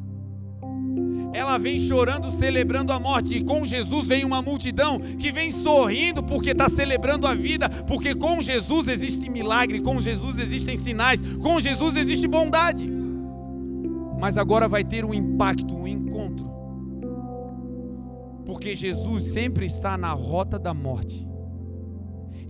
ela 1.32 1.58
vem 1.58 1.80
chorando, 1.80 2.30
celebrando 2.30 2.92
a 2.92 3.00
morte, 3.00 3.38
e 3.38 3.44
com 3.44 3.66
Jesus 3.66 4.08
vem 4.08 4.24
uma 4.24 4.40
multidão 4.40 5.00
que 5.00 5.32
vem 5.32 5.50
sorrindo 5.50 6.22
porque 6.22 6.50
está 6.50 6.68
celebrando 6.68 7.26
a 7.26 7.34
vida, 7.34 7.68
porque 7.68 8.14
com 8.14 8.40
Jesus 8.40 8.86
existe 8.88 9.28
milagre, 9.28 9.80
com 9.80 10.00
Jesus 10.00 10.38
existem 10.38 10.76
sinais, 10.76 11.20
com 11.38 11.60
Jesus 11.60 11.96
existe 11.96 12.28
bondade 12.28 12.94
mas 14.24 14.38
agora 14.38 14.66
vai 14.66 14.82
ter 14.82 15.04
um 15.04 15.12
impacto, 15.12 15.76
um 15.76 15.86
encontro. 15.86 16.50
Porque 18.46 18.74
Jesus 18.74 19.24
sempre 19.24 19.66
está 19.66 19.98
na 19.98 20.12
rota 20.12 20.58
da 20.58 20.72
morte. 20.72 21.28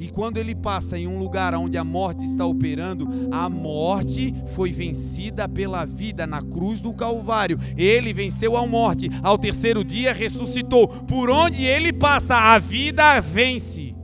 E 0.04 0.08
quando 0.08 0.36
ele 0.36 0.54
passa 0.54 0.98
em 0.98 1.06
um 1.06 1.18
lugar 1.18 1.54
onde 1.54 1.78
a 1.78 1.82
morte 1.82 2.26
está 2.26 2.44
operando, 2.44 3.08
a 3.32 3.48
morte 3.48 4.34
foi 4.48 4.70
vencida 4.70 5.48
pela 5.48 5.86
vida 5.86 6.26
na 6.26 6.42
cruz 6.42 6.78
do 6.78 6.92
Calvário. 6.92 7.58
Ele 7.74 8.12
venceu 8.12 8.54
a 8.54 8.66
morte, 8.66 9.08
ao 9.22 9.38
terceiro 9.38 9.82
dia 9.82 10.12
ressuscitou. 10.12 10.88
Por 10.88 11.30
onde 11.30 11.64
ele 11.64 11.90
passa, 11.90 12.36
a 12.36 12.58
vida 12.58 13.18
vence. 13.18 13.96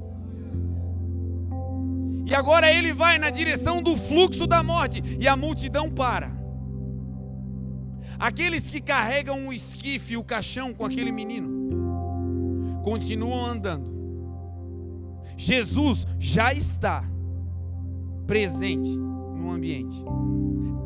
E 2.24 2.34
agora 2.34 2.72
ele 2.72 2.94
vai 2.94 3.18
na 3.18 3.28
direção 3.28 3.82
do 3.82 3.94
fluxo 3.94 4.46
da 4.46 4.62
morte 4.62 5.02
e 5.20 5.28
a 5.28 5.36
multidão 5.36 5.90
para. 5.90 6.34
Aqueles 8.18 8.70
que 8.70 8.80
carregam 8.80 9.48
o 9.48 9.52
esquife 9.52 10.16
o 10.16 10.24
caixão 10.24 10.72
com 10.72 10.86
aquele 10.86 11.12
menino 11.12 11.60
continuam 12.82 13.44
andando. 13.44 13.99
Jesus 15.40 16.06
já 16.18 16.52
está 16.52 17.02
presente 18.26 18.90
no 18.90 19.50
ambiente. 19.50 19.96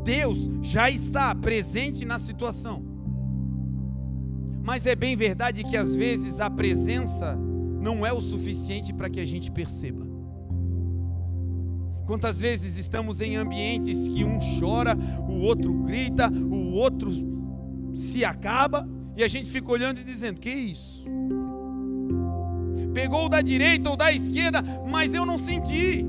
Deus 0.05 0.48
já 0.62 0.88
está 0.88 1.34
presente 1.34 2.05
na 2.05 2.20
situação. 2.20 2.80
Mas 4.62 4.86
é 4.86 4.94
bem 4.94 5.16
verdade 5.16 5.64
que 5.64 5.76
às 5.76 5.96
vezes 5.96 6.38
a 6.38 6.48
presença 6.48 7.34
não 7.34 8.07
é 8.07 8.12
o 8.12 8.20
suficiente 8.20 8.92
para 8.92 9.11
que 9.11 9.18
a 9.18 9.26
gente 9.26 9.50
perceba. 9.50 10.07
Quantas 12.07 12.38
vezes 12.38 12.76
estamos 12.76 13.20
em 13.20 13.34
ambientes 13.34 14.07
que 14.07 14.22
um 14.22 14.38
chora, 14.61 14.96
o 15.28 15.40
outro 15.40 15.74
grita, 15.82 16.30
o 16.30 16.74
outro 16.74 17.11
se 17.92 18.24
acaba, 18.24 18.88
e 19.16 19.24
a 19.24 19.28
gente 19.28 19.50
fica 19.50 19.68
olhando 19.72 20.00
e 20.00 20.05
dizendo: 20.05 20.38
Que 20.38 20.50
isso? 20.50 21.05
Pegou 22.95 23.28
da 23.28 23.42
direita 23.42 23.90
ou 23.90 23.97
da 23.97 24.12
esquerda, 24.12 24.62
mas 24.88 25.12
eu 25.12 25.26
não 25.26 25.36
senti. 25.36 26.07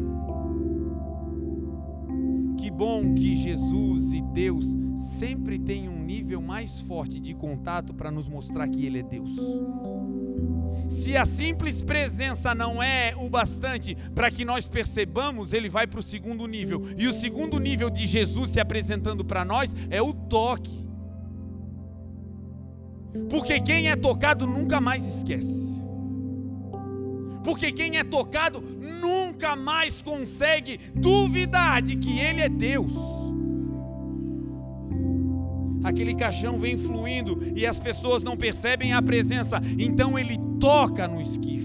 Que 2.58 2.70
bom 2.72 3.14
que 3.16 3.36
Jesus 3.36 4.14
e 4.14 4.22
Deus 4.22 4.76
sempre 4.96 5.60
têm 5.60 5.90
um 5.90 6.04
nível 6.04 6.42
mais 6.42 6.80
forte 6.80 7.20
de 7.20 7.34
contato 7.34 7.94
para 7.94 8.12
nos 8.12 8.28
mostrar 8.28 8.68
que 8.68 8.86
Ele 8.86 9.00
é 9.00 9.04
Deus. 9.04 9.36
Se 10.90 11.18
a 11.18 11.26
simples 11.26 11.82
presença 11.82 12.54
não 12.54 12.82
é 12.82 13.14
o 13.16 13.30
bastante 13.30 13.96
para 14.14 14.30
que 14.30 14.46
nós 14.46 14.68
percebamos, 14.68 15.54
ele 15.54 15.70
vai 15.70 15.88
para 15.88 16.00
o 16.00 16.04
segundo 16.04 16.46
nível. 16.48 16.84
E 16.98 17.08
o 17.08 17.14
segundo 17.14 17.60
nível 17.60 17.90
de 17.90 18.06
Jesus 18.06 18.52
se 18.52 18.60
apresentando 18.60 19.26
para 19.26 19.44
nós 19.44 19.76
é 19.90 20.02
o 20.02 20.14
toque. 20.14 20.86
Porque 23.30 23.60
quem 23.62 23.90
é 23.90 23.96
tocado 23.96 24.46
nunca 24.46 24.80
mais 24.80 25.04
esquece. 25.06 25.85
Porque 27.46 27.72
quem 27.72 27.98
é 27.98 28.04
tocado 28.04 28.60
nunca 28.60 29.56
mais 29.56 30.02
consegue 30.02 30.78
duvidar 30.94 31.82
de 31.82 31.96
que 31.96 32.20
Ele 32.20 32.42
é 32.42 32.50
Deus 32.50 32.94
aquele 35.86 36.16
caixão 36.16 36.58
vem 36.58 36.78
fluindo 36.78 37.40
e 37.56 37.66
as 37.66 37.80
pessoas 37.80 38.24
não 38.24 38.36
percebem 38.36 38.94
a 38.94 39.02
presença, 39.02 39.62
então 39.78 40.18
ele 40.18 40.38
toca 40.60 41.08
no 41.08 41.22
esquife. 41.22 41.65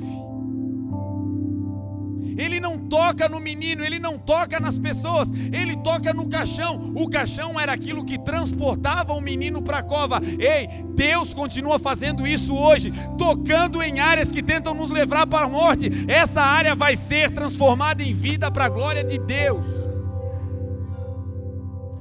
Ele 2.41 2.59
não 2.59 2.78
toca 2.78 3.28
no 3.28 3.38
menino, 3.38 3.84
ele 3.84 3.99
não 3.99 4.18
toca 4.18 4.59
nas 4.59 4.78
pessoas, 4.78 5.28
ele 5.53 5.76
toca 5.76 6.14
no 6.14 6.26
caixão. 6.26 6.93
O 6.97 7.07
caixão 7.07 7.61
era 7.61 7.72
aquilo 7.72 8.03
que 8.03 8.18
transportava 8.18 9.12
o 9.12 9.20
menino 9.20 9.61
para 9.61 9.78
a 9.78 9.82
cova. 9.82 10.22
Ei, 10.38 10.66
Deus 10.95 11.34
continua 11.34 11.78
fazendo 11.78 12.26
isso 12.26 12.57
hoje, 12.57 12.93
tocando 13.18 13.82
em 13.82 14.01
áreas 14.01 14.32
que 14.32 14.43
tentam 14.43 14.72
nos 14.72 14.91
levar 14.91 15.26
para 15.26 15.45
a 15.45 15.49
morte. 15.49 15.91
Essa 16.09 16.41
área 16.41 16.74
vai 16.74 16.97
ser 16.97 17.30
transformada 17.30 18.03
em 18.03 18.14
vida 18.14 18.51
para 18.51 18.64
a 18.64 18.70
glória 18.70 19.05
de 19.05 19.18
Deus. 19.18 19.66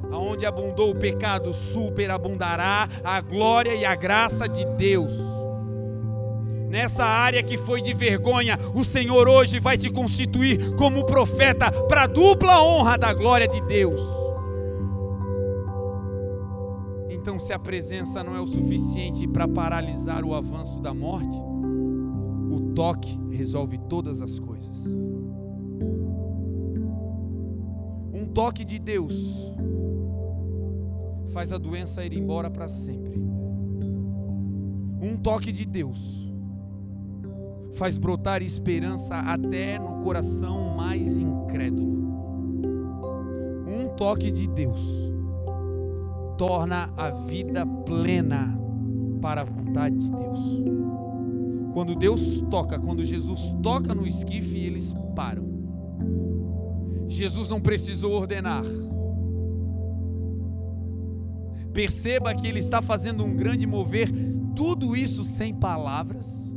Aonde 0.10 0.46
abundou 0.46 0.92
o 0.92 0.96
pecado, 0.96 1.54
superabundará 1.54 2.88
a 3.04 3.20
glória 3.20 3.76
e 3.76 3.84
a 3.84 3.94
graça 3.94 4.48
de 4.48 4.66
Deus. 4.78 5.39
Nessa 6.70 7.04
área 7.04 7.42
que 7.42 7.58
foi 7.58 7.82
de 7.82 7.96
vergonha, 7.96 8.56
o 8.76 8.86
Senhor 8.86 9.28
hoje 9.28 9.60
vai 9.60 9.76
te 9.76 9.90
constituir 9.90 10.76
como 10.76 11.04
profeta 11.04 11.72
para 11.88 12.04
a 12.04 12.08
dupla 12.08 12.62
honra 12.62 12.96
da 12.96 13.12
glória 13.12 13.48
de 13.48 13.60
Deus. 13.62 14.00
Então, 17.10 17.40
se 17.40 17.52
a 17.52 17.58
presença 17.58 18.24
não 18.24 18.36
é 18.36 18.40
o 18.40 18.46
suficiente 18.46 19.28
para 19.28 19.48
paralisar 19.48 20.24
o 20.24 20.36
avanço 20.36 20.80
da 20.80 20.94
morte, 20.94 21.36
o 22.52 22.72
toque 22.76 23.20
resolve 23.32 23.80
todas 23.90 24.22
as 24.22 24.38
coisas. 24.38 24.86
Um 28.14 28.28
toque 28.32 28.64
de 28.64 28.78
Deus 28.78 29.52
faz 31.34 31.52
a 31.52 31.58
doença 31.58 32.06
ir 32.06 32.14
embora 32.14 32.50
para 32.50 32.68
sempre. 32.68 33.20
Um 35.02 35.18
toque 35.18 35.52
de 35.52 35.66
Deus 35.66 36.29
faz 37.74 37.98
brotar 37.98 38.42
esperança 38.42 39.16
até 39.16 39.80
no 39.80 40.04
coração 40.04 40.76
mais 40.76 41.18
incrédulo. 41.20 42.00
Um 43.68 43.90
toque 43.96 44.32
de 44.32 44.48
Deus 44.48 44.82
torna 46.38 46.90
a 46.96 47.12
vida 47.12 47.66
plena 47.66 48.58
para 49.22 49.42
a 49.42 49.44
vontade 49.44 49.98
de 49.98 50.10
Deus. 50.10 50.40
Quando 51.74 51.96
Deus 51.96 52.40
toca, 52.50 52.80
quando 52.80 53.04
Jesus 53.04 53.54
toca 53.62 53.94
no 53.94 54.08
esquife, 54.08 54.58
eles 54.58 54.94
param. 55.16 55.44
Jesus 57.08 57.48
não 57.48 57.60
precisou 57.60 58.14
ordenar. 58.14 58.64
Perceba 61.74 62.34
que 62.34 62.48
ele 62.48 62.60
está 62.60 62.82
fazendo 62.82 63.24
um 63.24 63.36
grande 63.36 63.68
mover, 63.68 64.10
tudo 64.56 64.96
isso 64.96 65.24
sem 65.24 65.54
palavras. 65.54 66.48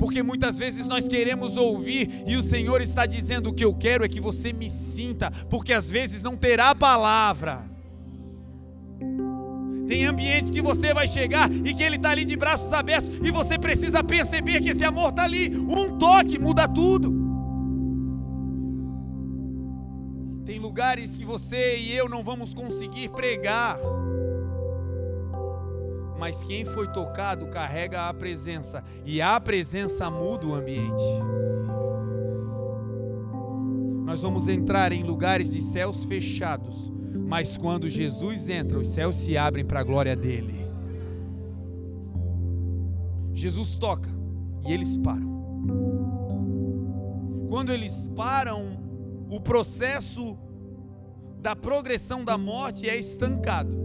Porque 0.00 0.22
muitas 0.22 0.56
vezes 0.56 0.88
nós 0.88 1.06
queremos 1.06 1.58
ouvir 1.58 2.24
e 2.26 2.34
o 2.34 2.42
Senhor 2.42 2.80
está 2.80 3.04
dizendo: 3.04 3.50
o 3.50 3.52
que 3.52 3.62
eu 3.62 3.74
quero 3.74 4.02
é 4.02 4.08
que 4.08 4.18
você 4.18 4.50
me 4.50 4.70
sinta, 4.70 5.30
porque 5.50 5.74
às 5.74 5.90
vezes 5.90 6.22
não 6.22 6.38
terá 6.38 6.74
palavra. 6.74 7.66
Tem 9.86 10.06
ambientes 10.06 10.50
que 10.50 10.62
você 10.62 10.94
vai 10.94 11.06
chegar 11.06 11.52
e 11.52 11.74
que 11.74 11.82
ele 11.82 11.96
está 11.96 12.10
ali 12.10 12.24
de 12.24 12.34
braços 12.34 12.72
abertos 12.72 13.14
e 13.22 13.30
você 13.30 13.58
precisa 13.58 14.02
perceber 14.02 14.62
que 14.62 14.70
esse 14.70 14.84
amor 14.84 15.10
está 15.10 15.24
ali. 15.24 15.54
Um 15.54 15.98
toque 15.98 16.38
muda 16.38 16.66
tudo. 16.66 17.12
Tem 20.46 20.58
lugares 20.58 21.14
que 21.14 21.26
você 21.26 21.76
e 21.76 21.94
eu 21.94 22.08
não 22.08 22.24
vamos 22.24 22.54
conseguir 22.54 23.10
pregar. 23.10 23.76
Mas 26.20 26.44
quem 26.44 26.66
foi 26.66 26.86
tocado 26.86 27.46
carrega 27.46 28.06
a 28.06 28.12
presença, 28.12 28.84
e 29.06 29.22
a 29.22 29.40
presença 29.40 30.10
muda 30.10 30.46
o 30.46 30.54
ambiente. 30.54 31.02
Nós 34.04 34.20
vamos 34.20 34.46
entrar 34.46 34.92
em 34.92 35.02
lugares 35.02 35.52
de 35.52 35.62
céus 35.62 36.04
fechados, 36.04 36.92
mas 37.26 37.56
quando 37.56 37.88
Jesus 37.88 38.50
entra, 38.50 38.78
os 38.78 38.88
céus 38.88 39.16
se 39.16 39.34
abrem 39.38 39.64
para 39.64 39.80
a 39.80 39.82
glória 39.82 40.14
dele. 40.14 40.66
Jesus 43.32 43.74
toca 43.76 44.10
e 44.66 44.72
eles 44.74 44.98
param. 44.98 45.30
Quando 47.48 47.72
eles 47.72 48.06
param, 48.14 48.78
o 49.30 49.40
processo 49.40 50.36
da 51.40 51.56
progressão 51.56 52.22
da 52.22 52.36
morte 52.36 52.90
é 52.90 52.96
estancado, 52.98 53.79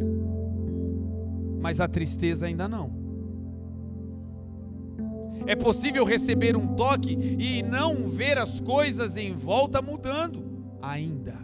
mas 1.66 1.80
a 1.80 1.88
tristeza 1.88 2.46
ainda 2.46 2.68
não. 2.68 2.92
É 5.48 5.56
possível 5.56 6.06
receber 6.06 6.56
um 6.56 6.76
toque 6.76 7.18
e 7.40 7.64
não 7.64 8.08
ver 8.08 8.38
as 8.38 8.60
coisas 8.60 9.18
em 9.18 9.34
volta 9.34 9.82
mudando 9.82 10.44
ainda. 10.80 11.36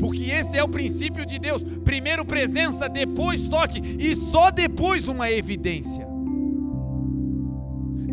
Porque 0.00 0.24
esse 0.24 0.58
é 0.58 0.64
o 0.64 0.68
princípio 0.68 1.24
de 1.24 1.38
Deus: 1.38 1.62
primeiro 1.84 2.24
presença, 2.24 2.88
depois 2.88 3.46
toque, 3.46 3.80
e 3.80 4.16
só 4.16 4.50
depois 4.50 5.06
uma 5.06 5.30
evidência. 5.30 6.09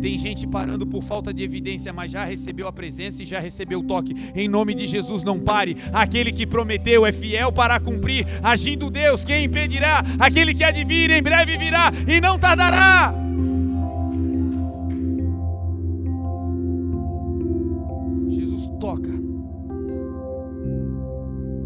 Tem 0.00 0.16
gente 0.16 0.46
parando 0.46 0.86
por 0.86 1.02
falta 1.02 1.34
de 1.34 1.42
evidência, 1.42 1.92
mas 1.92 2.10
já 2.10 2.24
recebeu 2.24 2.68
a 2.68 2.72
presença 2.72 3.22
e 3.22 3.26
já 3.26 3.40
recebeu 3.40 3.80
o 3.80 3.82
toque. 3.82 4.14
Em 4.34 4.48
nome 4.48 4.74
de 4.74 4.86
Jesus, 4.86 5.24
não 5.24 5.40
pare. 5.40 5.76
Aquele 5.92 6.32
que 6.32 6.46
prometeu 6.46 7.04
é 7.04 7.12
fiel 7.12 7.52
para 7.52 7.80
cumprir. 7.80 8.26
Agindo 8.42 8.90
Deus, 8.90 9.24
quem 9.24 9.44
impedirá? 9.44 10.04
Aquele 10.18 10.54
que 10.54 10.84
vir, 10.84 11.10
em 11.10 11.22
breve 11.22 11.56
virá 11.56 11.90
e 12.06 12.20
não 12.20 12.38
tardará. 12.38 13.12
Jesus 18.28 18.66
toca. 18.78 19.10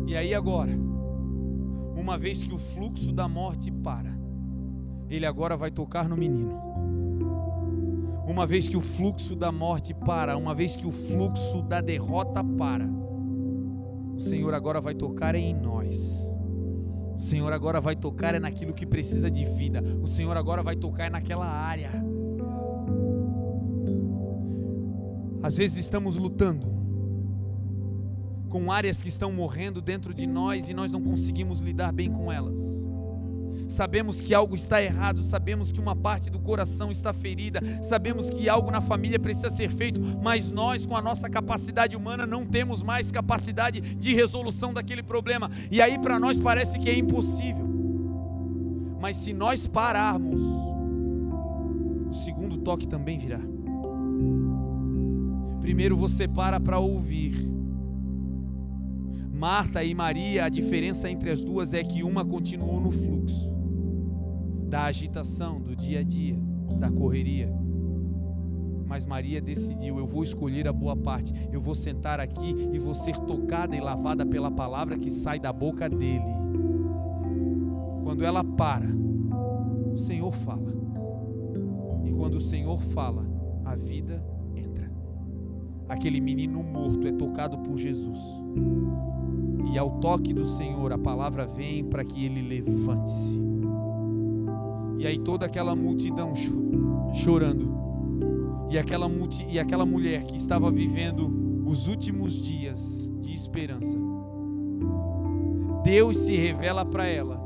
E 0.07 0.16
aí 0.16 0.35
agora, 0.35 0.72
uma 1.97 2.16
vez 2.16 2.43
que 2.43 2.55
o 2.55 2.59
fluxo 2.59 3.12
da 3.12 3.28
morte 3.28 3.70
para, 3.70 4.16
ele 5.11 5.26
agora 5.26 5.57
vai 5.57 5.70
tocar 5.70 6.09
no 6.09 6.16
menino 6.16 6.72
uma 8.27 8.47
vez 8.47 8.68
que 8.68 8.77
o 8.77 8.81
fluxo 8.81 9.35
da 9.35 9.51
morte 9.51 9.93
para, 9.93 10.37
uma 10.37 10.55
vez 10.55 10.77
que 10.77 10.87
o 10.87 10.93
fluxo 10.93 11.62
da 11.62 11.81
derrota 11.81 12.43
para, 12.45 12.89
o 14.14 14.20
Senhor 14.20 14.55
agora 14.55 14.81
vai 14.81 14.95
tocar 14.95 15.35
em 15.35 15.55
nós. 15.55 16.12
O 17.14 17.18
Senhor 17.18 17.53
agora 17.53 17.81
vai 17.81 17.97
tocar 17.97 18.39
naquilo 18.41 18.73
que 18.73 18.87
precisa 18.87 19.31
de 19.31 19.45
vida. 19.45 19.83
O 20.01 20.07
Senhor 20.07 20.37
agora 20.37 20.62
vai 20.62 20.77
tocar 20.77 21.11
naquela 21.11 21.47
área. 21.47 21.91
Às 25.43 25.57
vezes 25.57 25.79
estamos 25.79 26.16
lutando 26.16 26.81
com 28.49 28.70
áreas 28.70 29.03
que 29.03 29.09
estão 29.09 29.33
morrendo 29.33 29.81
dentro 29.81 30.14
de 30.14 30.27
nós 30.27 30.68
e 30.68 30.75
nós 30.75 30.93
não 30.93 31.03
conseguimos 31.03 31.61
lidar 31.61 31.93
bem 31.93 32.11
com 32.11 32.31
elas 32.31 32.91
sabemos 33.69 34.21
que 34.21 34.35
algo 34.35 34.55
está 34.55 34.83
errado, 34.83 35.23
sabemos 35.23 35.73
que 35.73 35.81
uma 35.81 35.97
parte 35.97 36.31
do 36.31 36.39
coração 36.39 36.91
está 36.91 37.13
ferida, 37.13 37.61
sabemos 37.83 38.31
que 38.31 38.49
algo 38.49 38.71
na 38.71 38.81
família 38.81 39.19
precisa 39.19 39.51
ser 39.51 39.71
feito, 39.71 40.01
mas 40.23 40.51
nós, 40.51 40.87
com 40.87 40.97
a 40.97 41.03
nossa 41.03 41.29
capacidade 41.29 41.97
humana, 41.97 42.27
não 42.27 42.47
temos 42.47 42.83
mais 42.83 43.11
capacidade 43.11 43.81
de 43.81 44.15
resolução 44.15 44.73
daquele 44.73 45.03
problema, 45.03 45.51
e 45.71 45.81
aí 45.81 45.99
para 45.99 46.19
nós 46.19 46.39
parece 46.41 46.79
que 46.79 46.89
é 46.89 46.97
impossível. 46.97 47.69
Mas 49.01 49.17
se 49.17 49.33
nós 49.33 49.67
pararmos, 49.67 50.41
o 50.41 52.15
segundo 52.15 52.59
toque 52.59 52.87
também 52.87 53.19
virá. 53.19 53.41
Primeiro 55.61 55.97
você 55.97 56.29
para 56.29 56.61
para 56.61 56.79
ouvir. 56.79 57.51
Marta 59.33 59.83
e 59.83 59.93
Maria, 59.93 60.45
a 60.45 60.49
diferença 60.49 61.11
entre 61.11 61.31
as 61.31 61.43
duas 61.43 61.75
é 61.75 61.83
que 61.83 62.05
uma 62.05 62.25
continuou 62.25 62.81
no 62.81 62.93
fluxo 62.93 63.51
da 64.73 64.85
agitação 64.85 65.61
do 65.61 65.77
dia 65.77 66.01
a 66.01 66.03
dia, 66.03 66.35
da 66.79 66.91
correria. 66.91 67.53
Mas 68.87 69.05
Maria 69.05 69.39
decidiu: 69.39 69.99
eu 69.99 70.07
vou 70.07 70.25
escolher 70.25 70.66
a 70.66 70.73
boa 70.73 70.97
parte, 70.97 71.31
eu 71.53 71.61
vou 71.61 71.75
sentar 71.75 72.18
aqui 72.18 72.70
e 72.73 72.79
vou 72.79 72.95
ser 72.95 73.14
tocada 73.18 73.77
e 73.77 73.81
lavada 73.81 74.25
pela 74.25 74.51
palavra 74.51 74.97
que 74.97 75.11
sai 75.11 75.39
da 75.39 75.53
boca 75.53 75.91
dele. 75.91 76.25
Quando 78.03 78.25
ela 78.25 78.43
para, 78.43 78.87
o 79.93 79.99
Senhor 79.99 80.33
fala. 80.33 80.73
E 82.07 82.11
quando 82.11 82.37
o 82.37 82.41
Senhor 82.41 82.81
fala, 82.81 83.27
a 83.66 83.75
vida 83.77 84.25
entra. 84.57 84.91
Aquele 85.87 86.18
menino 86.18 86.62
morto 86.62 87.07
é 87.07 87.12
tocado 87.12 87.59
por 87.59 87.77
Jesus. 87.77 88.20
E 89.70 89.77
ao 89.77 90.01
toque 90.01 90.33
do 90.33 90.47
Senhor, 90.47 90.95
a 90.95 90.99
palavra 90.99 91.45
vem 91.45 91.85
para 91.85 92.03
que 92.03 92.25
ele 92.25 92.41
levante-se. 92.41 93.51
E 95.03 95.07
aí 95.07 95.18
toda 95.18 95.46
aquela 95.46 95.74
multidão 95.74 96.32
chorando. 97.12 97.74
E 98.70 98.78
aquela, 98.78 99.09
multi, 99.09 99.44
e 99.50 99.59
aquela 99.59 99.84
mulher 99.84 100.22
que 100.22 100.36
estava 100.36 100.70
vivendo 100.70 101.66
os 101.66 101.88
últimos 101.88 102.40
dias 102.40 103.11
de 103.18 103.34
esperança. 103.34 103.98
Deus 105.82 106.16
se 106.18 106.36
revela 106.36 106.84
para 106.84 107.05
ela. 107.05 107.42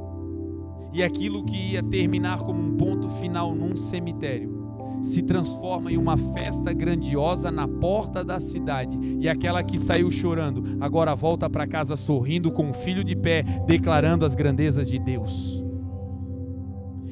E 0.92 1.02
aquilo 1.02 1.46
que 1.46 1.72
ia 1.72 1.82
terminar 1.82 2.40
como 2.40 2.62
um 2.62 2.76
ponto 2.76 3.08
final 3.08 3.54
num 3.54 3.74
cemitério 3.74 4.54
se 5.02 5.22
transforma 5.22 5.90
em 5.90 5.96
uma 5.96 6.18
festa 6.18 6.74
grandiosa 6.74 7.50
na 7.50 7.66
porta 7.66 8.22
da 8.22 8.38
cidade. 8.38 8.98
E 9.18 9.30
aquela 9.30 9.62
que 9.62 9.78
saiu 9.78 10.10
chorando, 10.10 10.76
agora 10.78 11.14
volta 11.14 11.48
para 11.48 11.66
casa 11.66 11.96
sorrindo 11.96 12.52
com 12.52 12.68
o 12.68 12.74
filho 12.74 13.02
de 13.02 13.16
pé, 13.16 13.42
declarando 13.66 14.26
as 14.26 14.34
grandezas 14.34 14.90
de 14.90 14.98
Deus. 14.98 15.65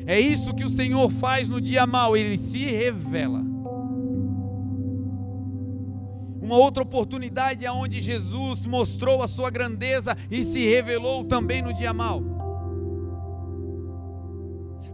É 0.07 0.21
isso 0.21 0.55
que 0.55 0.65
o 0.65 0.71
Senhor 0.71 1.11
faz 1.11 1.49
no 1.49 1.61
dia 1.61 1.87
mau, 1.87 2.17
ele 2.17 2.37
se 2.37 2.65
revela. 2.65 3.43
Uma 6.43 6.57
outra 6.57 6.83
oportunidade 6.83 7.65
é 7.65 7.73
onde 7.73 8.03
Jesus 8.03 8.67
mostrou 8.67 9.23
a 9.23 9.27
sua 9.27 9.49
grandeza 9.49 10.15
e 10.31 10.43
se 10.43 10.63
revelou 10.69 11.25
também 11.25 11.63
no 11.63 11.73
dia 11.73 11.93
mau. 11.95 12.23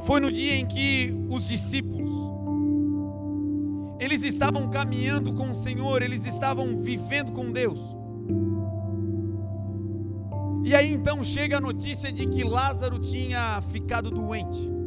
Foi 0.04 0.20
no 0.20 0.30
dia 0.30 0.54
em 0.54 0.64
que 0.64 1.12
os 1.28 1.48
discípulos 1.48 2.10
eles 3.98 4.22
estavam 4.22 4.70
caminhando 4.70 5.34
com 5.34 5.50
o 5.50 5.54
Senhor, 5.54 6.00
eles 6.00 6.24
estavam 6.24 6.78
vivendo 6.78 7.32
com 7.32 7.52
Deus. 7.52 7.94
E 10.64 10.74
aí 10.74 10.90
então 10.92 11.22
chega 11.22 11.58
a 11.58 11.60
notícia 11.60 12.10
de 12.10 12.26
que 12.26 12.42
Lázaro 12.42 12.98
tinha 12.98 13.60
ficado 13.70 14.08
doente. 14.08 14.79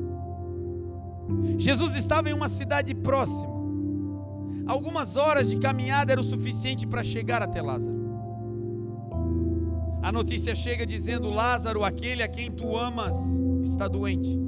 Jesus 1.58 1.96
estava 1.96 2.30
em 2.30 2.34
uma 2.34 2.50
cidade 2.50 2.94
próxima. 2.94 3.54
Algumas 4.66 5.16
horas 5.16 5.50
de 5.50 5.58
caminhada 5.58 6.12
era 6.12 6.22
o 6.22 6.24
suficiente 6.24 6.88
para 6.88 7.04
chegar 7.04 7.42
até 7.42 7.62
Lázaro. 7.62 8.04
A 10.02 10.12
notícia 10.12 10.56
chega 10.56 10.86
dizendo: 10.86 11.30
Lázaro, 11.30 11.84
aquele 11.84 12.24
a 12.24 12.28
quem 12.28 12.52
tu 12.52 12.78
amas, 12.78 13.42
está 13.64 13.88
doente. 13.88 14.40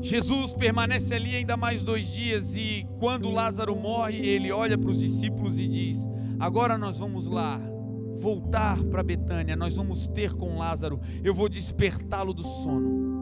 Jesus 0.00 0.54
permanece 0.54 1.12
ali 1.14 1.34
ainda 1.34 1.56
mais 1.56 1.82
dois 1.82 2.06
dias 2.06 2.54
e 2.54 2.86
quando 3.00 3.30
Lázaro 3.30 3.74
morre, 3.74 4.18
ele 4.18 4.52
olha 4.52 4.78
para 4.78 4.90
os 4.90 5.00
discípulos 5.00 5.58
e 5.58 5.66
diz: 5.66 6.06
Agora 6.38 6.78
nós 6.78 6.98
vamos 6.98 7.26
lá, 7.26 7.60
voltar 8.16 8.82
para 8.84 9.02
Betânia, 9.02 9.56
nós 9.56 9.76
vamos 9.76 10.06
ter 10.06 10.34
com 10.34 10.56
Lázaro, 10.56 11.00
eu 11.22 11.34
vou 11.34 11.48
despertá-lo 11.48 12.32
do 12.32 12.42
sono. 12.42 13.17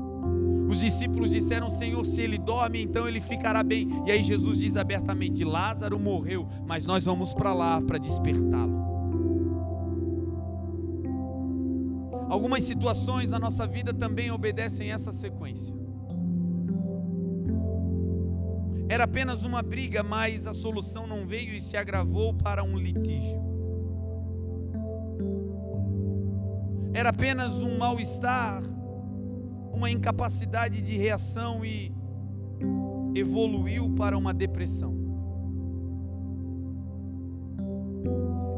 Os 0.69 0.81
discípulos 0.81 1.31
disseram: 1.31 1.71
Senhor, 1.71 2.05
se 2.05 2.21
ele 2.21 2.39
dorme, 2.39 2.83
então 2.83 3.07
ele 3.07 3.21
ficará 3.21 3.63
bem. 3.63 3.89
E 4.07 4.11
aí 4.11 4.23
Jesus 4.23 4.59
diz 4.59 4.77
abertamente: 4.77 5.45
Lázaro 5.45 5.99
morreu, 5.99 6.49
mas 6.67 6.85
nós 6.85 7.05
vamos 7.05 7.33
para 7.33 7.53
lá 7.53 7.81
para 7.81 7.99
despertá-lo. 7.99 8.85
Algumas 12.29 12.65
situações 12.65 13.31
na 13.31 13.39
nossa 13.39 13.67
vida 13.67 13.95
também 13.95 14.31
obedecem 14.33 14.91
essa 14.91 15.13
sequência. 15.13 15.75
Era 18.89 19.05
apenas 19.05 19.43
uma 19.43 19.63
briga, 19.63 20.03
mas 20.03 20.47
a 20.47 20.55
solução 20.55 21.07
não 21.07 21.27
veio 21.27 21.55
e 21.55 21.61
se 21.61 21.77
agravou 21.77 22.35
para 22.35 22.63
um 22.63 22.77
litígio. 22.77 23.45
Era 26.93 27.11
apenas 27.11 27.61
um 27.61 27.79
mal-estar, 27.79 28.63
uma 29.77 29.91
incapacidade 29.91 30.81
de 30.81 30.97
reação 30.97 31.63
e 31.63 31.93
evoluiu 33.15 33.91
para 33.91 34.17
uma 34.17 34.33
depressão. 34.33 34.97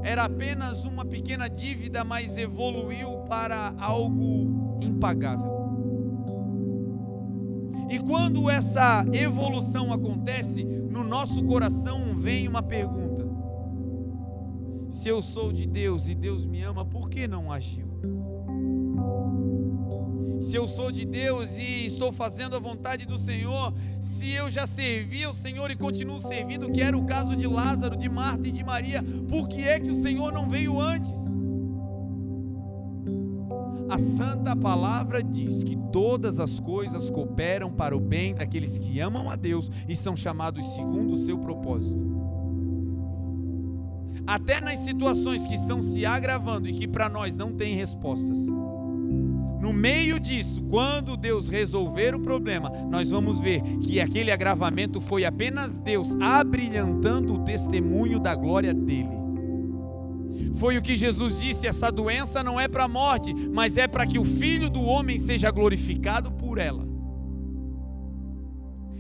Era 0.05 0.25
apenas 0.25 0.85
uma 0.85 1.05
pequena 1.05 1.49
dívida, 1.49 2.05
mas 2.05 2.39
evoluiu 2.39 3.19
para 3.29 3.75
algo 3.79 4.79
impagável. 4.81 5.59
E 7.91 7.99
quando 7.99 8.49
essa 8.49 9.05
evolução 9.13 9.93
acontece, 9.93 10.63
no 10.65 11.03
nosso 11.03 11.45
coração 11.45 12.15
vem 12.15 12.47
uma 12.47 12.63
pergunta: 12.63 13.27
se 14.89 15.09
eu 15.09 15.21
sou 15.21 15.53
de 15.53 15.67
Deus 15.67 16.09
e 16.09 16.15
Deus 16.15 16.47
me 16.47 16.63
ama, 16.63 16.85
por 16.85 17.11
que 17.11 17.27
não 17.27 17.51
agiu? 17.51 17.89
Se 20.41 20.57
eu 20.57 20.69
sou 20.69 20.93
de 20.93 21.05
Deus 21.05 21.57
e 21.57 21.87
estou 21.87 22.13
fazendo 22.13 22.55
a 22.55 22.59
vontade 22.59 23.07
do 23.07 23.19
Senhor, 23.19 23.73
se 24.01 24.31
eu 24.33 24.49
já 24.49 24.67
servi 24.67 25.25
ao 25.25 25.35
Senhor 25.35 25.71
e 25.71 25.77
continuo 25.77 26.19
servindo, 26.19 26.71
que 26.71 26.81
era 26.81 26.97
o 26.97 27.05
caso 27.05 27.35
de 27.35 27.47
Lázaro, 27.47 27.97
de 27.97 28.09
Marta 28.09 28.49
e 28.49 28.53
de 28.53 28.63
Maria, 28.63 29.03
por 29.29 29.49
que 29.49 29.63
é 29.63 29.81
que 29.81 29.91
o 29.91 29.95
Senhor 29.95 30.33
não 30.33 30.49
veio 30.49 30.81
antes? 30.81 31.37
A 33.89 33.97
santa 33.97 34.55
palavra 34.55 35.23
diz 35.23 35.65
que 35.65 35.75
todas 35.91 36.39
as 36.39 36.61
coisas 36.61 37.09
cooperam 37.09 37.73
para 37.73 37.97
o 37.97 38.01
bem 38.01 38.35
daqueles 38.35 38.79
que 38.79 39.01
amam 39.01 39.31
a 39.31 39.37
Deus 39.37 39.71
e 39.89 39.97
são 39.97 40.15
chamados 40.15 40.75
segundo 40.75 41.15
o 41.15 41.19
seu 41.19 41.39
propósito. 41.39 42.19
Até 44.27 44.61
nas 44.61 44.81
situações 44.81 45.47
que 45.47 45.55
estão 45.55 45.83
se 45.83 46.05
agravando 46.05 46.69
e 46.69 46.75
que 46.75 46.87
para 46.87 47.09
nós 47.09 47.39
não 47.39 47.55
tem 47.55 47.75
respostas 47.75 48.47
no 49.61 49.73
meio 49.73 50.21
disso, 50.21 50.63
quando 50.63 51.17
Deus 51.17 51.49
resolver 51.49 52.15
o 52.15 52.21
problema, 52.21 52.71
nós 52.91 53.11
vamos 53.11 53.41
ver 53.41 53.61
que 53.79 54.01
aquele 54.01 54.31
agravamento 54.31 55.01
foi 55.01 55.25
apenas 55.25 55.81
Deus 55.81 56.15
abrilhantando 56.21 57.35
o 57.35 57.45
testemunho 57.45 58.21
da 58.21 58.35
glória 58.35 58.73
dele. 58.73 59.19
Foi 60.55 60.79
o 60.79 60.83
que 60.83 60.97
Jesus 60.97 61.41
disse: 61.41 61.67
essa 61.67 61.91
doença 61.91 62.43
não 62.43 62.59
é 62.59 62.69
para 62.69 62.85
a 62.85 62.89
morte, 62.89 63.35
mas 63.35 63.77
é 63.77 63.87
para 63.87 64.07
que 64.07 64.19
o 64.19 64.25
filho 64.25 64.71
do 64.71 64.83
homem 64.83 65.19
seja 65.19 65.51
glorificado 65.51 66.31
por 66.33 66.59
ela. 66.59 66.88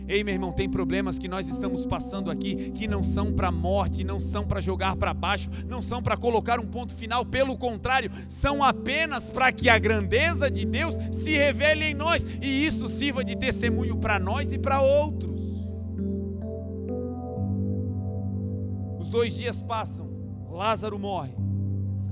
Ei, 0.08 0.24
meu 0.24 0.32
irmão, 0.32 0.50
tem 0.50 0.70
problemas 0.70 1.18
que 1.18 1.28
nós 1.28 1.46
estamos 1.46 1.84
passando 1.84 2.30
aqui 2.30 2.70
que 2.70 2.88
não 2.88 3.04
são 3.04 3.30
para 3.30 3.52
morte, 3.52 4.02
não 4.02 4.18
são 4.18 4.46
para 4.46 4.58
jogar 4.58 4.96
para 4.96 5.12
baixo, 5.12 5.50
não 5.66 5.82
são 5.82 6.02
para 6.02 6.16
colocar 6.16 6.58
um 6.58 6.66
ponto 6.66 6.94
final, 6.94 7.26
pelo 7.26 7.58
contrário, 7.58 8.10
são 8.26 8.64
apenas 8.64 9.28
para 9.28 9.52
que 9.52 9.68
a 9.68 9.78
grandeza 9.78 10.50
de 10.50 10.64
Deus 10.64 10.96
se 11.12 11.36
revele 11.36 11.84
em 11.84 11.94
nós 11.94 12.24
e 12.40 12.66
isso 12.66 12.88
sirva 12.88 13.22
de 13.22 13.36
testemunho 13.36 13.98
para 13.98 14.18
nós 14.18 14.50
e 14.50 14.58
para 14.58 14.80
outros. 14.80 15.42
Os 18.98 19.10
dois 19.10 19.36
dias 19.36 19.60
passam, 19.60 20.08
Lázaro 20.50 20.98
morre, 20.98 21.34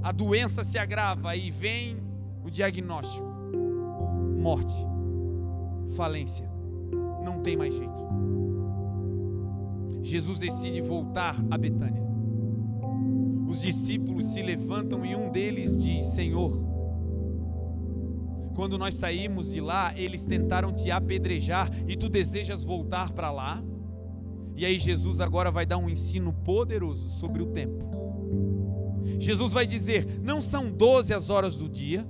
a 0.02 0.12
doença 0.12 0.64
se 0.64 0.76
agrava 0.76 1.34
e 1.34 1.50
vem 1.50 1.96
o 2.44 2.50
diagnóstico: 2.50 3.26
morte, 4.38 4.74
falência, 5.96 6.55
não 7.26 7.42
tem 7.42 7.56
mais 7.56 7.74
jeito. 7.74 8.06
Jesus 10.00 10.38
decide 10.38 10.80
voltar 10.80 11.36
a 11.50 11.58
Betânia. 11.58 12.06
Os 13.48 13.60
discípulos 13.60 14.26
se 14.26 14.40
levantam 14.40 15.04
e 15.04 15.16
um 15.16 15.30
deles 15.30 15.76
diz: 15.76 16.06
Senhor, 16.06 16.62
quando 18.54 18.78
nós 18.78 18.94
saímos 18.94 19.52
de 19.52 19.60
lá, 19.60 19.92
eles 19.96 20.24
tentaram 20.24 20.72
te 20.72 20.90
apedrejar 20.90 21.68
e 21.88 21.96
tu 21.96 22.08
desejas 22.08 22.62
voltar 22.62 23.12
para 23.12 23.32
lá? 23.32 23.62
E 24.54 24.64
aí 24.64 24.78
Jesus 24.78 25.20
agora 25.20 25.50
vai 25.50 25.66
dar 25.66 25.78
um 25.78 25.90
ensino 25.90 26.32
poderoso 26.32 27.10
sobre 27.10 27.42
o 27.42 27.46
tempo. 27.46 27.84
Jesus 29.18 29.52
vai 29.52 29.66
dizer: 29.66 30.20
não 30.22 30.40
são 30.40 30.70
doze 30.70 31.12
as 31.12 31.28
horas 31.28 31.58
do 31.58 31.68
dia. 31.68 32.06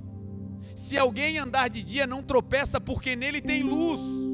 Se 0.74 0.98
alguém 0.98 1.38
andar 1.38 1.68
de 1.68 1.82
dia, 1.82 2.06
não 2.06 2.22
tropeça, 2.22 2.78
porque 2.78 3.16
nele 3.16 3.40
tem 3.40 3.62
luz. 3.62 4.25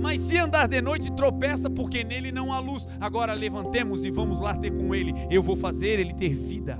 Mas 0.00 0.20
se 0.22 0.38
andar 0.38 0.66
de 0.66 0.80
noite, 0.80 1.12
tropeça, 1.12 1.68
porque 1.68 2.02
nele 2.02 2.32
não 2.32 2.52
há 2.52 2.58
luz. 2.58 2.86
Agora 2.98 3.34
levantemos 3.34 4.04
e 4.04 4.10
vamos 4.10 4.40
lá 4.40 4.56
ter 4.56 4.70
com 4.70 4.94
ele. 4.94 5.12
Eu 5.30 5.42
vou 5.42 5.56
fazer 5.56 6.00
ele 6.00 6.14
ter 6.14 6.34
vida. 6.34 6.78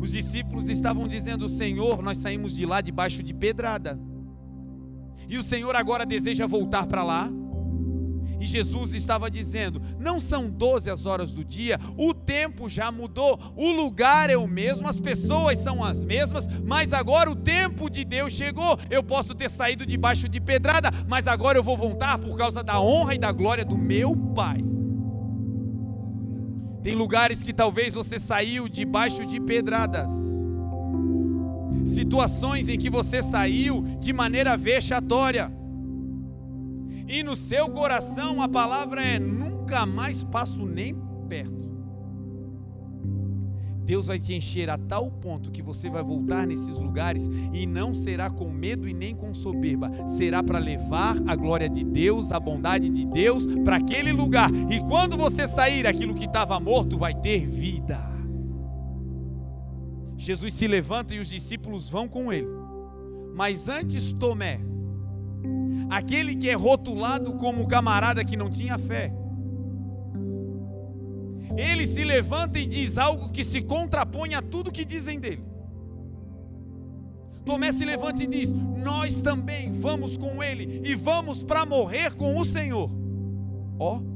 Os 0.00 0.10
discípulos 0.10 0.68
estavam 0.68 1.06
dizendo: 1.06 1.48
Senhor, 1.48 2.02
nós 2.02 2.18
saímos 2.18 2.54
de 2.54 2.64
lá 2.64 2.80
debaixo 2.80 3.22
de 3.22 3.34
pedrada. 3.34 4.00
E 5.28 5.38
o 5.38 5.42
Senhor 5.42 5.76
agora 5.76 6.06
deseja 6.06 6.46
voltar 6.46 6.86
para 6.86 7.04
lá. 7.04 7.30
E 8.42 8.46
Jesus 8.46 8.92
estava 8.92 9.30
dizendo: 9.30 9.80
não 10.00 10.18
são 10.18 10.50
12 10.50 10.90
as 10.90 11.06
horas 11.06 11.30
do 11.30 11.44
dia, 11.44 11.78
o 11.96 12.12
tempo 12.12 12.68
já 12.68 12.90
mudou, 12.90 13.38
o 13.54 13.70
lugar 13.70 14.30
é 14.30 14.36
o 14.36 14.48
mesmo, 14.48 14.88
as 14.88 14.98
pessoas 14.98 15.60
são 15.60 15.84
as 15.84 16.04
mesmas, 16.04 16.48
mas 16.64 16.92
agora 16.92 17.30
o 17.30 17.36
tempo 17.36 17.88
de 17.88 18.04
Deus 18.04 18.32
chegou. 18.32 18.76
Eu 18.90 19.00
posso 19.00 19.32
ter 19.32 19.48
saído 19.48 19.86
debaixo 19.86 20.28
de 20.28 20.40
pedrada, 20.40 20.90
mas 21.06 21.28
agora 21.28 21.56
eu 21.56 21.62
vou 21.62 21.76
voltar 21.76 22.18
por 22.18 22.36
causa 22.36 22.64
da 22.64 22.80
honra 22.80 23.14
e 23.14 23.18
da 23.18 23.30
glória 23.30 23.64
do 23.64 23.78
meu 23.78 24.16
Pai. 24.34 24.58
Tem 26.82 26.96
lugares 26.96 27.44
que 27.44 27.52
talvez 27.52 27.94
você 27.94 28.18
saiu 28.18 28.68
debaixo 28.68 29.24
de 29.24 29.40
pedradas. 29.40 30.12
Situações 31.84 32.68
em 32.68 32.76
que 32.76 32.90
você 32.90 33.22
saiu 33.22 33.82
de 34.00 34.12
maneira 34.12 34.56
vexatória 34.56 35.61
e 37.08 37.22
no 37.22 37.36
seu 37.36 37.68
coração 37.68 38.40
a 38.40 38.48
palavra 38.48 39.02
é: 39.02 39.18
nunca 39.18 39.84
mais 39.86 40.24
passo 40.24 40.64
nem 40.66 40.94
perto. 41.28 41.62
Deus 43.84 44.06
vai 44.06 44.18
te 44.18 44.32
encher 44.32 44.70
a 44.70 44.78
tal 44.78 45.10
ponto 45.10 45.50
que 45.50 45.60
você 45.60 45.90
vai 45.90 46.02
voltar 46.02 46.46
nesses 46.46 46.78
lugares 46.78 47.28
e 47.52 47.66
não 47.66 47.92
será 47.92 48.30
com 48.30 48.48
medo 48.48 48.88
e 48.88 48.94
nem 48.94 49.14
com 49.14 49.34
soberba, 49.34 49.90
será 50.06 50.42
para 50.42 50.58
levar 50.58 51.16
a 51.26 51.34
glória 51.34 51.68
de 51.68 51.84
Deus, 51.84 52.30
a 52.30 52.38
bondade 52.38 52.88
de 52.88 53.04
Deus 53.04 53.44
para 53.64 53.76
aquele 53.76 54.12
lugar. 54.12 54.50
E 54.70 54.80
quando 54.80 55.16
você 55.16 55.48
sair, 55.48 55.86
aquilo 55.86 56.14
que 56.14 56.26
estava 56.26 56.58
morto 56.60 56.96
vai 56.96 57.14
ter 57.14 57.46
vida. 57.48 58.12
Jesus 60.16 60.54
se 60.54 60.68
levanta 60.68 61.14
e 61.14 61.18
os 61.18 61.28
discípulos 61.28 61.90
vão 61.90 62.06
com 62.06 62.32
ele. 62.32 62.48
Mas 63.34 63.68
antes 63.68 64.12
Tomé, 64.12 64.60
aquele 65.92 66.34
que 66.34 66.48
é 66.48 66.54
rotulado 66.54 67.34
como 67.34 67.68
camarada 67.68 68.24
que 68.24 68.34
não 68.34 68.48
tinha 68.48 68.78
fé. 68.78 69.12
Ele 71.54 71.86
se 71.86 72.02
levanta 72.02 72.58
e 72.58 72.64
diz 72.64 72.96
algo 72.96 73.30
que 73.30 73.44
se 73.44 73.60
contrapõe 73.60 74.34
a 74.34 74.40
tudo 74.40 74.72
que 74.72 74.86
dizem 74.86 75.20
dele. 75.20 75.44
Tomé 77.44 77.72
se 77.72 77.84
levanta 77.84 78.22
e 78.22 78.26
diz: 78.26 78.50
Nós 78.50 79.20
também 79.20 79.70
vamos 79.70 80.16
com 80.16 80.42
ele 80.42 80.80
e 80.82 80.94
vamos 80.94 81.42
para 81.42 81.66
morrer 81.66 82.14
com 82.14 82.38
o 82.38 82.44
Senhor. 82.44 82.90
Ó, 83.78 83.96
oh, 83.98 84.11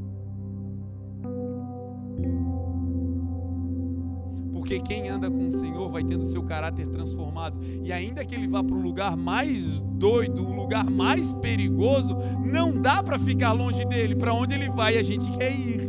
porque 4.66 4.80
quem 4.80 5.08
anda 5.08 5.30
com 5.30 5.46
o 5.46 5.50
Senhor 5.52 5.88
vai 5.88 6.02
tendo 6.02 6.24
seu 6.24 6.42
caráter 6.42 6.88
transformado, 6.88 7.56
e 7.84 7.92
ainda 7.92 8.24
que 8.24 8.34
ele 8.34 8.48
vá 8.48 8.64
para 8.64 8.74
o 8.74 8.82
lugar 8.82 9.16
mais 9.16 9.78
doido, 9.78 10.44
o 10.44 10.52
lugar 10.52 10.90
mais 10.90 11.32
perigoso, 11.34 12.16
não 12.44 12.72
dá 12.72 13.00
para 13.00 13.16
ficar 13.16 13.52
longe 13.52 13.84
dele, 13.84 14.16
para 14.16 14.34
onde 14.34 14.56
ele 14.56 14.68
vai 14.68 14.98
a 14.98 15.04
gente 15.04 15.30
quer 15.38 15.54
ir. 15.54 15.88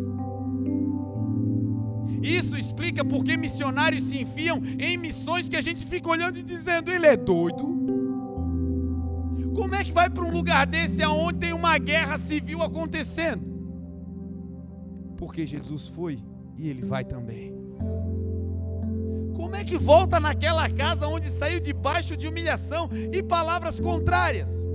Isso 2.21 2.55
explica 2.55 3.03
porque 3.03 3.35
missionários 3.35 4.03
se 4.03 4.21
enfiam 4.21 4.61
em 4.77 4.95
missões 4.95 5.49
que 5.49 5.55
a 5.55 5.61
gente 5.61 5.83
fica 5.83 6.09
olhando 6.09 6.37
e 6.37 6.43
dizendo: 6.43 6.91
ele 6.91 7.07
é 7.07 7.17
doido. 7.17 7.75
Como 9.55 9.73
é 9.73 9.83
que 9.83 9.91
vai 9.91 10.07
para 10.07 10.23
um 10.23 10.31
lugar 10.31 10.67
desse 10.67 11.01
aonde 11.01 11.39
tem 11.39 11.53
uma 11.53 11.79
guerra 11.79 12.19
civil 12.19 12.61
acontecendo? 12.61 13.43
Porque 15.17 15.47
Jesus 15.47 15.87
foi 15.87 16.19
e 16.55 16.69
ele 16.69 16.83
vai 16.83 17.03
também. 17.03 17.56
Como 19.37 19.55
é 19.55 19.63
que 19.63 19.77
volta 19.77 20.19
naquela 20.19 20.67
casa 20.67 21.07
onde 21.07 21.29
saiu 21.29 21.59
debaixo 21.59 22.17
de 22.17 22.27
humilhação 22.27 22.89
e 23.13 23.21
palavras 23.21 23.79
contrárias? 23.79 24.67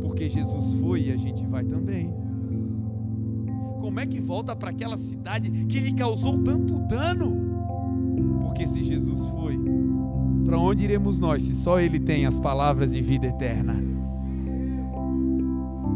Porque 0.00 0.28
Jesus 0.28 0.74
foi 0.74 1.08
e 1.08 1.12
a 1.12 1.16
gente 1.16 1.44
vai 1.44 1.64
também. 1.64 2.14
Como 3.80 3.98
é 3.98 4.06
que 4.06 4.20
volta 4.20 4.54
para 4.54 4.70
aquela 4.70 4.96
cidade 4.96 5.50
que 5.66 5.80
lhe 5.80 5.92
causou 5.92 6.38
tanto 6.38 6.78
dano? 6.86 7.36
Porque 8.40 8.68
se 8.68 8.84
Jesus 8.84 9.28
foi, 9.30 9.58
para 10.44 10.56
onde 10.56 10.84
iremos 10.84 11.18
nós 11.18 11.42
se 11.42 11.56
só 11.56 11.80
Ele 11.80 11.98
tem 11.98 12.24
as 12.24 12.38
palavras 12.38 12.92
de 12.92 13.02
vida 13.02 13.26
eterna? 13.26 13.74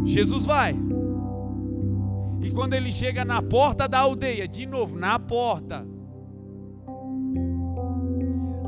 Jesus 0.05 0.45
vai. 0.45 0.75
E 2.41 2.51
quando 2.51 2.75
ele 2.75 2.91
chega 2.91 3.25
na 3.25 3.41
porta 3.41 3.87
da 3.89 4.01
aldeia, 4.01 4.49
de 4.49 4.67
novo, 4.67 4.99
na 4.99 5.17
porta, 5.21 5.87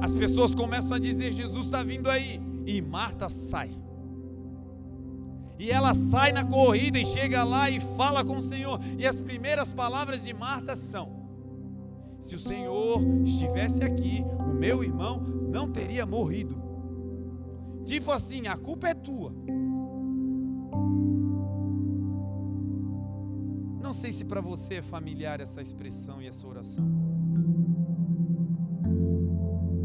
as 0.05 0.14
pessoas 0.14 0.55
começam 0.55 0.94
a 0.94 0.98
dizer: 0.98 1.32
Jesus 1.32 1.64
está 1.64 1.82
vindo 1.82 2.11
aí. 2.11 2.40
E 2.66 2.80
Marta 2.80 3.28
sai. 3.28 3.70
E 5.59 5.70
ela 5.70 5.94
sai 5.94 6.32
na 6.32 6.44
corrida 6.44 6.98
e 6.98 7.07
chega 7.07 7.42
lá 7.42 7.70
e 7.70 7.80
fala 7.96 8.24
com 8.24 8.36
o 8.36 8.42
Senhor. 8.42 8.78
E 8.98 9.07
as 9.07 9.18
primeiras 9.18 9.72
palavras 9.72 10.22
de 10.22 10.34
Marta 10.34 10.76
são: 10.76 11.09
Se 12.20 12.34
o 12.34 12.38
Senhor 12.38 13.00
estivesse 13.24 13.82
aqui, 13.82 14.22
o 14.40 14.52
meu 14.52 14.84
irmão 14.84 15.20
não 15.20 15.70
teria 15.70 16.05
morrido. 16.05 16.62
Tipo 17.84 18.11
assim, 18.11 18.46
a 18.46 18.57
culpa 18.57 18.88
é 18.88 18.94
tua. 18.94 19.32
Não 23.80 23.92
sei 23.94 24.12
se 24.12 24.24
para 24.24 24.40
você 24.40 24.76
é 24.76 24.82
familiar 24.82 25.40
essa 25.40 25.62
expressão 25.62 26.20
e 26.20 26.26
essa 26.26 26.46
oração. 26.46 26.86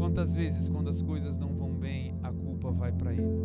Quantas 0.00 0.34
vezes, 0.34 0.66
quando 0.66 0.88
as 0.88 1.02
coisas 1.02 1.38
não 1.38 1.52
vão 1.52 1.74
bem, 1.74 2.14
a 2.22 2.32
culpa 2.32 2.70
vai 2.72 2.90
para 2.90 3.12
Ele? 3.12 3.36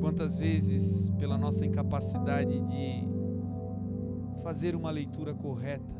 Quantas 0.00 0.38
vezes, 0.38 1.10
pela 1.18 1.36
nossa 1.36 1.66
incapacidade 1.66 2.60
de 2.60 3.04
fazer 4.44 4.76
uma 4.76 4.92
leitura 4.92 5.34
correta 5.34 5.92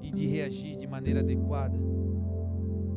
e 0.00 0.10
de 0.10 0.26
reagir 0.26 0.74
de 0.78 0.86
maneira 0.86 1.20
adequada, 1.20 1.76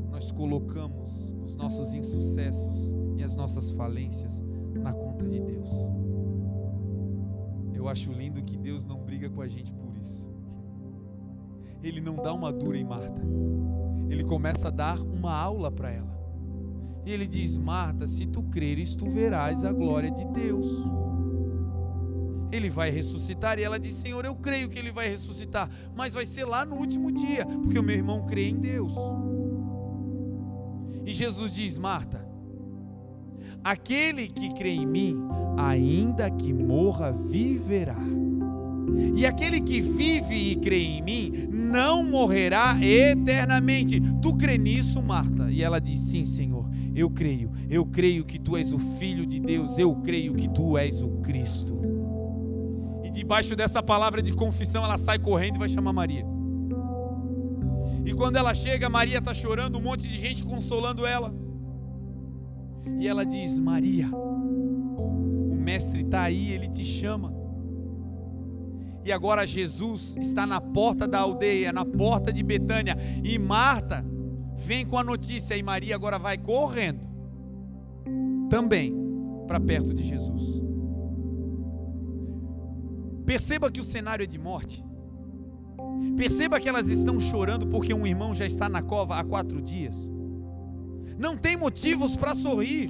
nós 0.10 0.32
colocamos 0.32 1.36
os 1.44 1.58
nossos 1.58 1.94
insucessos 1.94 2.96
e 3.18 3.24
as 3.26 3.36
nossas 3.36 3.72
falências 3.72 4.42
na 4.74 4.94
conta 4.94 5.28
de 5.28 5.42
Deus. 5.42 5.70
Eu 7.74 7.90
acho 7.90 8.10
lindo 8.14 8.42
que 8.42 8.56
Deus 8.56 8.86
não 8.86 9.04
briga 9.04 9.30
com 9.30 9.42
a 9.42 9.50
gente 9.50 9.74
por. 9.74 9.85
Ele 11.88 12.02
não 12.02 12.16
dá 12.16 12.34
uma 12.34 12.52
dura 12.52 12.78
em 12.78 12.84
Marta 12.84 13.22
ele 14.10 14.24
começa 14.24 14.68
a 14.68 14.72
dar 14.72 15.00
uma 15.00 15.34
aula 15.34 15.72
para 15.72 15.92
ela. 15.92 16.16
E 17.06 17.12
ele 17.12 17.28
diz: 17.28 17.58
Marta, 17.58 18.08
se 18.08 18.26
tu 18.26 18.44
creres, 18.44 18.96
tu 18.96 19.10
verás 19.10 19.64
a 19.64 19.72
glória 19.72 20.12
de 20.12 20.26
Deus. 20.26 20.68
Ele 22.52 22.70
vai 22.70 22.90
ressuscitar, 22.90 23.60
e 23.60 23.64
ela 23.64 23.80
diz: 23.80 23.96
Senhor, 23.96 24.24
eu 24.26 24.36
creio 24.36 24.70
que 24.70 24.80
ele 24.80 24.92
vai 24.92 25.10
ressuscitar, 25.10 25.70
mas 25.96 26.14
vai 26.14 26.26
ser 26.26 26.46
lá 26.46 26.66
no 26.66 26.76
último 26.76 27.12
dia, 27.12 27.46
porque 27.46 27.80
o 27.80 27.84
meu 27.84 27.96
irmão 27.96 28.26
crê 28.26 28.50
em 28.50 28.56
Deus. 28.56 28.96
E 31.06 31.14
Jesus 31.14 31.52
diz: 31.54 31.78
Marta, 31.78 32.28
aquele 33.64 34.28
que 34.28 34.54
crê 34.54 34.72
em 34.72 34.86
mim, 34.86 35.18
ainda 35.58 36.30
que 36.32 36.54
morra, 36.54 37.12
viverá. 37.12 38.15
E 39.16 39.26
aquele 39.26 39.62
que 39.62 39.82
vive 39.82 40.36
e 40.36 40.56
crê 40.56 40.84
em 40.84 41.02
mim 41.02 41.48
não 41.50 42.04
morrerá 42.04 42.78
eternamente. 42.82 44.00
Tu 44.22 44.36
crê 44.36 44.58
nisso, 44.58 45.02
Marta? 45.02 45.52
E 45.52 45.64
ela 45.64 45.80
diz: 45.80 46.00
Sim, 46.00 46.26
Senhor, 46.26 46.70
eu 46.94 47.10
creio. 47.10 47.52
Eu 47.70 47.86
creio 47.86 48.26
que 48.26 48.40
tu 48.40 48.56
és 48.56 48.74
o 48.74 48.80
Filho 48.80 49.26
de 49.26 49.40
Deus. 49.40 49.78
Eu 49.78 49.96
creio 49.98 50.34
que 50.34 50.48
tu 50.50 50.78
és 50.78 51.02
o 51.02 51.10
Cristo. 51.22 51.80
E 53.04 53.10
debaixo 53.10 53.56
dessa 53.56 53.82
palavra 53.82 54.22
de 54.22 54.34
confissão, 54.34 54.84
ela 54.84 54.98
sai 54.98 55.20
correndo 55.20 55.56
e 55.56 55.60
vai 55.60 55.70
chamar 55.70 55.94
Maria. 55.94 56.26
E 58.06 58.14
quando 58.14 58.36
ela 58.36 58.54
chega, 58.54 58.88
Maria 58.88 59.18
está 59.18 59.34
chorando, 59.34 59.78
um 59.78 59.82
monte 59.82 60.08
de 60.08 60.18
gente 60.18 60.44
consolando 60.44 61.06
ela. 61.06 61.34
E 63.00 63.08
ela 63.08 63.26
diz: 63.26 63.58
Maria, 63.58 64.10
o 64.14 65.56
Mestre 65.56 66.02
está 66.02 66.24
aí, 66.24 66.52
ele 66.52 66.68
te 66.68 66.86
chama. 66.86 67.45
E 69.06 69.12
agora 69.12 69.46
Jesus 69.46 70.18
está 70.20 70.48
na 70.48 70.60
porta 70.60 71.08
da 71.08 71.20
aldeia, 71.20 71.72
na 71.72 71.86
porta 71.86 72.34
de 72.34 72.42
Betânia. 72.42 72.98
E 73.24 73.38
Marta 73.38 74.04
vem 74.58 74.84
com 74.84 74.98
a 74.98 75.04
notícia. 75.04 75.56
E 75.56 75.62
Maria 75.62 75.94
agora 75.94 76.18
vai 76.18 76.40
correndo 76.40 77.08
também 78.50 78.96
para 79.46 79.60
perto 79.60 79.94
de 79.94 80.04
Jesus. 80.04 80.60
Perceba 83.26 83.72
que 83.72 83.80
o 83.80 83.84
cenário 83.84 84.24
é 84.24 84.28
de 84.28 84.40
morte. 84.40 84.84
Perceba 86.18 86.60
que 86.60 86.68
elas 86.68 86.88
estão 86.88 87.20
chorando 87.20 87.68
porque 87.68 87.94
um 87.94 88.08
irmão 88.08 88.34
já 88.34 88.46
está 88.46 88.68
na 88.68 88.82
cova 88.82 89.20
há 89.20 89.24
quatro 89.24 89.62
dias. 89.62 90.10
Não 91.16 91.38
tem 91.38 91.56
motivos 91.56 92.16
para 92.16 92.34
sorrir. 92.34 92.90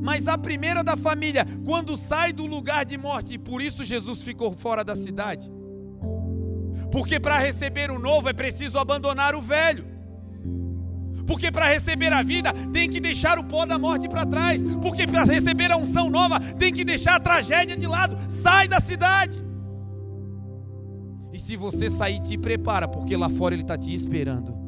Mas 0.00 0.28
a 0.28 0.36
primeira 0.36 0.82
da 0.82 0.96
família, 0.96 1.46
quando 1.64 1.96
sai 1.96 2.32
do 2.32 2.46
lugar 2.46 2.84
de 2.84 2.96
morte, 2.96 3.34
e 3.34 3.38
por 3.38 3.62
isso 3.62 3.84
Jesus 3.84 4.22
ficou 4.22 4.52
fora 4.52 4.84
da 4.84 4.94
cidade. 4.94 5.50
Porque 6.90 7.18
para 7.18 7.38
receber 7.38 7.90
o 7.90 7.98
novo 7.98 8.28
é 8.28 8.32
preciso 8.32 8.78
abandonar 8.78 9.34
o 9.34 9.42
velho. 9.42 9.84
Porque 11.26 11.50
para 11.50 11.68
receber 11.68 12.12
a 12.12 12.22
vida 12.22 12.52
tem 12.72 12.88
que 12.88 13.00
deixar 13.00 13.38
o 13.38 13.44
pó 13.44 13.66
da 13.66 13.78
morte 13.78 14.08
para 14.08 14.24
trás. 14.24 14.62
Porque 14.80 15.06
para 15.06 15.24
receber 15.24 15.72
a 15.72 15.76
unção 15.76 16.08
nova 16.08 16.38
tem 16.38 16.72
que 16.72 16.84
deixar 16.84 17.16
a 17.16 17.20
tragédia 17.20 17.76
de 17.76 17.86
lado. 17.86 18.16
Sai 18.30 18.68
da 18.68 18.80
cidade. 18.80 19.44
E 21.32 21.38
se 21.38 21.56
você 21.56 21.90
sair, 21.90 22.20
te 22.20 22.38
prepara, 22.38 22.88
porque 22.88 23.16
lá 23.16 23.28
fora 23.28 23.54
ele 23.54 23.62
está 23.62 23.76
te 23.76 23.94
esperando. 23.94 24.65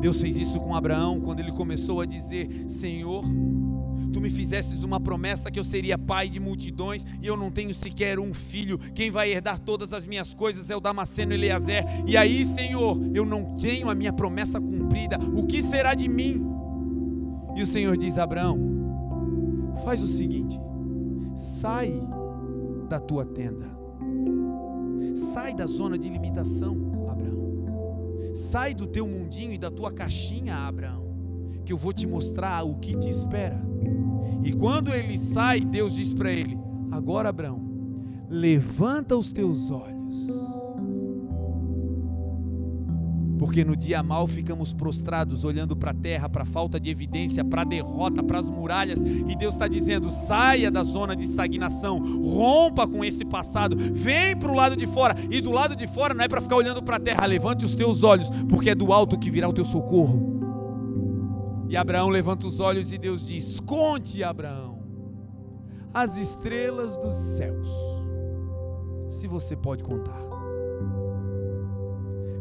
Deus 0.00 0.20
fez 0.20 0.36
isso 0.36 0.60
com 0.60 0.74
Abraão 0.74 1.20
quando 1.20 1.40
ele 1.40 1.52
começou 1.52 2.00
a 2.00 2.06
dizer: 2.06 2.66
Senhor, 2.68 3.24
tu 4.12 4.20
me 4.20 4.30
fizestes 4.30 4.82
uma 4.82 5.00
promessa 5.00 5.50
que 5.50 5.58
eu 5.58 5.64
seria 5.64 5.98
pai 5.98 6.28
de 6.28 6.38
multidões 6.38 7.04
e 7.20 7.26
eu 7.26 7.36
não 7.36 7.50
tenho 7.50 7.74
sequer 7.74 8.18
um 8.18 8.32
filho. 8.32 8.78
Quem 8.94 9.10
vai 9.10 9.30
herdar 9.30 9.58
todas 9.58 9.92
as 9.92 10.06
minhas 10.06 10.32
coisas 10.34 10.70
é 10.70 10.76
o 10.76 10.80
Damasceno 10.80 11.32
Eleazer. 11.32 11.84
E 12.06 12.16
aí, 12.16 12.44
Senhor, 12.44 12.98
eu 13.14 13.24
não 13.24 13.56
tenho 13.56 13.90
a 13.90 13.94
minha 13.94 14.12
promessa 14.12 14.60
cumprida. 14.60 15.18
O 15.18 15.46
que 15.46 15.62
será 15.62 15.94
de 15.94 16.08
mim? 16.08 16.42
E 17.56 17.62
o 17.62 17.66
Senhor 17.66 17.96
diz: 17.96 18.18
Abraão, 18.18 18.58
faz 19.84 20.02
o 20.02 20.06
seguinte: 20.06 20.58
sai 21.34 21.92
da 22.88 23.00
tua 23.00 23.24
tenda, 23.26 23.66
sai 25.34 25.54
da 25.54 25.66
zona 25.66 25.98
de 25.98 26.08
limitação 26.08 26.87
Sai 28.34 28.74
do 28.74 28.86
teu 28.86 29.06
mundinho 29.06 29.52
e 29.52 29.58
da 29.58 29.70
tua 29.70 29.92
caixinha, 29.92 30.54
Abraão, 30.54 31.04
que 31.64 31.72
eu 31.72 31.76
vou 31.76 31.92
te 31.92 32.06
mostrar 32.06 32.64
o 32.64 32.76
que 32.76 32.96
te 32.96 33.08
espera. 33.08 33.60
E 34.44 34.52
quando 34.52 34.94
ele 34.94 35.18
sai, 35.18 35.60
Deus 35.60 35.92
diz 35.92 36.12
para 36.12 36.32
ele: 36.32 36.58
Agora, 36.90 37.28
Abraão, 37.28 37.60
levanta 38.28 39.16
os 39.16 39.30
teus 39.30 39.70
olhos. 39.70 40.47
Porque 43.38 43.64
no 43.64 43.76
dia 43.76 44.02
mal 44.02 44.26
ficamos 44.26 44.74
prostrados, 44.74 45.44
olhando 45.44 45.76
para 45.76 45.92
a 45.92 45.94
terra, 45.94 46.28
para 46.28 46.42
a 46.42 46.46
falta 46.46 46.80
de 46.80 46.90
evidência, 46.90 47.44
para 47.44 47.62
a 47.62 47.64
derrota, 47.64 48.22
para 48.22 48.38
as 48.38 48.50
muralhas, 48.50 49.00
e 49.00 49.36
Deus 49.36 49.54
está 49.54 49.68
dizendo: 49.68 50.10
saia 50.10 50.70
da 50.70 50.82
zona 50.82 51.14
de 51.14 51.24
estagnação, 51.24 51.98
rompa 52.22 52.86
com 52.86 53.04
esse 53.04 53.24
passado, 53.24 53.76
vem 53.78 54.36
para 54.36 54.50
o 54.50 54.54
lado 54.54 54.76
de 54.76 54.86
fora, 54.86 55.14
e 55.30 55.40
do 55.40 55.52
lado 55.52 55.76
de 55.76 55.86
fora 55.86 56.12
não 56.14 56.24
é 56.24 56.28
para 56.28 56.40
ficar 56.40 56.56
olhando 56.56 56.82
para 56.82 56.96
a 56.96 57.00
terra, 57.00 57.26
levante 57.26 57.64
os 57.64 57.76
teus 57.76 58.02
olhos, 58.02 58.28
porque 58.48 58.70
é 58.70 58.74
do 58.74 58.92
alto 58.92 59.18
que 59.18 59.30
virá 59.30 59.48
o 59.48 59.52
teu 59.52 59.64
socorro. 59.64 60.38
E 61.68 61.76
Abraão 61.76 62.08
levanta 62.08 62.46
os 62.46 62.60
olhos 62.60 62.92
e 62.92 62.98
Deus 62.98 63.24
diz: 63.24 63.60
Conte, 63.60 64.24
Abraão, 64.24 64.82
as 65.94 66.16
estrelas 66.16 66.96
dos 66.96 67.14
céus, 67.14 67.68
se 69.10 69.26
você 69.28 69.54
pode 69.54 69.84
contar. 69.84 70.27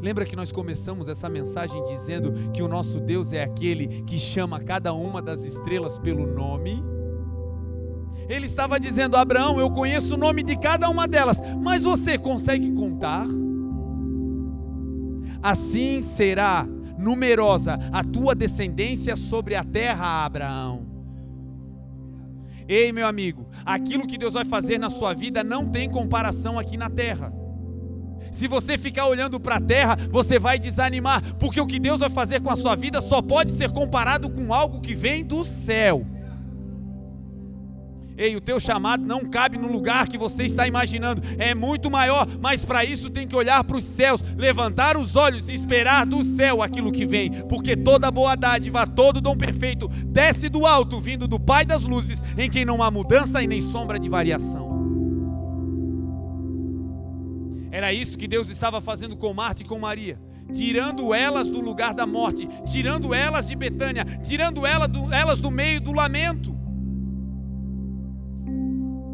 Lembra 0.02 0.26
que 0.26 0.36
nós 0.36 0.52
começamos 0.52 1.08
essa 1.08 1.28
mensagem 1.28 1.84
dizendo 1.86 2.52
que 2.52 2.62
o 2.62 2.68
nosso 2.68 3.00
Deus 3.00 3.34
é 3.34 3.43
aquele 3.43 4.04
que 4.04 4.20
chama 4.20 4.60
cada 4.60 4.93
uma 4.93 5.22
das 5.22 5.43
estrelas 5.43 5.98
pelo 5.98 6.28
nome? 6.28 6.84
Ele 8.30 8.45
estava 8.45 8.80
dizendo: 8.80 9.16
Abraão, 9.16 9.60
eu 9.60 9.72
conheço 9.72 10.14
o 10.16 10.18
nome 10.18 10.43
de 10.43 10.58
cada 10.58 10.89
uma 10.89 11.08
delas, 11.08 11.39
mas 11.62 11.84
você 11.84 12.18
consegue 12.18 12.72
contar? 12.74 13.26
Assim 15.41 16.02
será 16.02 16.68
numerosa 16.98 17.78
a 17.91 18.04
tua 18.04 18.36
descendência 18.36 19.16
sobre 19.16 19.56
a 19.56 19.64
terra, 19.64 20.26
Abraão. 20.26 20.86
Ei, 22.68 22.91
meu 22.91 23.08
amigo, 23.08 23.48
aquilo 23.66 24.06
que 24.06 24.18
Deus 24.18 24.34
vai 24.34 24.43
fazer 24.43 24.78
na 24.78 24.89
sua 24.89 25.14
vida 25.14 25.43
não 25.43 25.66
tem 25.66 25.89
comparação 25.89 26.60
aqui 26.60 26.76
na 26.76 26.89
terra. 26.89 27.32
Se 28.32 28.48
você 28.48 28.78
ficar 28.78 29.08
olhando 29.08 29.40
para 29.40 29.56
a 29.56 29.62
terra, 29.62 29.98
você 30.10 30.40
vai 30.40 30.60
desanimar, 30.60 31.22
porque 31.36 31.62
o 31.62 31.68
que 31.68 31.80
Deus 31.80 32.00
vai 32.00 32.10
fazer 32.10 32.42
com 32.42 32.50
a 32.50 32.56
sua 32.56 32.76
vida 32.76 33.02
só 33.02 33.22
pode 33.22 33.52
ser 33.52 33.72
comparado 33.72 34.30
com 34.30 34.54
algo 34.54 34.82
que 34.82 34.96
vem 34.96 35.24
do 35.24 35.44
céu. 35.44 36.06
Ei, 38.18 38.36
o 38.36 38.42
teu 38.42 38.60
chamado 38.60 39.06
não 39.06 39.24
cabe 39.26 39.60
no 39.60 39.72
lugar 39.72 40.08
que 40.08 40.18
você 40.18 40.44
está 40.44 40.68
imaginando, 40.68 41.22
é 41.38 41.54
muito 41.54 41.92
maior, 41.92 42.28
mas 42.42 42.66
para 42.66 42.84
isso 42.84 43.12
tem 43.12 43.28
que 43.28 43.36
olhar 43.36 43.64
para 43.64 43.78
os 43.78 43.84
céus, 43.84 44.24
levantar 44.36 44.98
os 44.98 45.16
olhos 45.16 45.48
e 45.48 45.54
esperar 45.54 46.04
do 46.04 46.24
céu 46.24 46.64
aquilo 46.64 46.92
que 46.92 47.06
vem, 47.06 47.30
porque 47.44 47.76
toda 47.76 48.10
boa 48.10 48.36
dádiva, 48.36 48.88
todo 48.88 49.22
dom 49.22 49.38
perfeito 49.38 49.88
desce 50.08 50.50
do 50.50 50.66
alto, 50.66 51.00
vindo 51.00 51.28
do 51.28 51.40
Pai 51.40 51.64
das 51.64 51.84
luzes, 51.84 52.24
em 52.36 52.50
quem 52.50 52.66
não 52.66 52.82
há 52.82 52.90
mudança 52.90 53.42
e 53.44 53.46
nem 53.46 53.62
sombra 53.62 54.00
de 54.00 54.10
variação. 54.10 54.77
Era 57.72 57.93
isso 57.93 58.18
que 58.18 58.28
Deus 58.28 58.49
estava 58.49 58.80
fazendo 58.80 59.15
com 59.15 59.34
Marta 59.34 59.61
e 59.61 59.65
com 59.65 59.80
Maria, 59.80 60.20
tirando 60.53 61.13
elas 61.13 61.49
do 61.49 61.59
lugar 61.59 61.93
da 61.93 62.05
morte, 62.05 62.47
tirando 62.65 63.13
elas 63.13 63.47
de 63.47 63.55
Betânia, 63.55 64.05
tirando 64.24 64.65
elas 64.65 64.88
do, 64.88 65.13
elas 65.13 65.39
do 65.39 65.51
meio 65.51 65.82
do 65.82 65.91
lamento. 65.91 66.55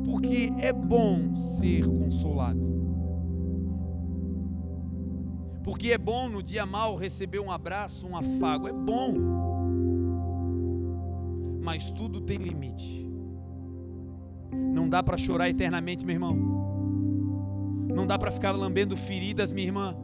Porque 0.06 0.52
é 0.60 0.72
bom 0.72 1.36
ser 1.36 1.86
consolado. 1.88 2.74
Porque 5.64 5.92
é 5.92 5.98
bom 5.98 6.28
no 6.28 6.44
dia 6.44 6.66
mal 6.66 6.96
receber 6.96 7.40
um 7.40 7.50
abraço, 7.50 8.06
um 8.06 8.16
afago, 8.16 8.68
é 8.68 8.74
bom. 8.74 9.14
Mas 11.62 11.90
tudo 11.90 12.20
tem 12.20 12.38
limite. 12.38 13.10
Não 14.54 14.90
dá 14.90 15.02
para 15.02 15.18
chorar 15.18 15.50
eternamente, 15.50 16.06
meu 16.06 16.14
irmão. 16.14 16.64
Não 17.94 18.08
dá 18.08 18.18
para 18.18 18.32
ficar 18.32 18.52
lambendo 18.52 18.98
feridas, 18.98 19.52
minha 19.52 19.68
irmã. 19.68 19.96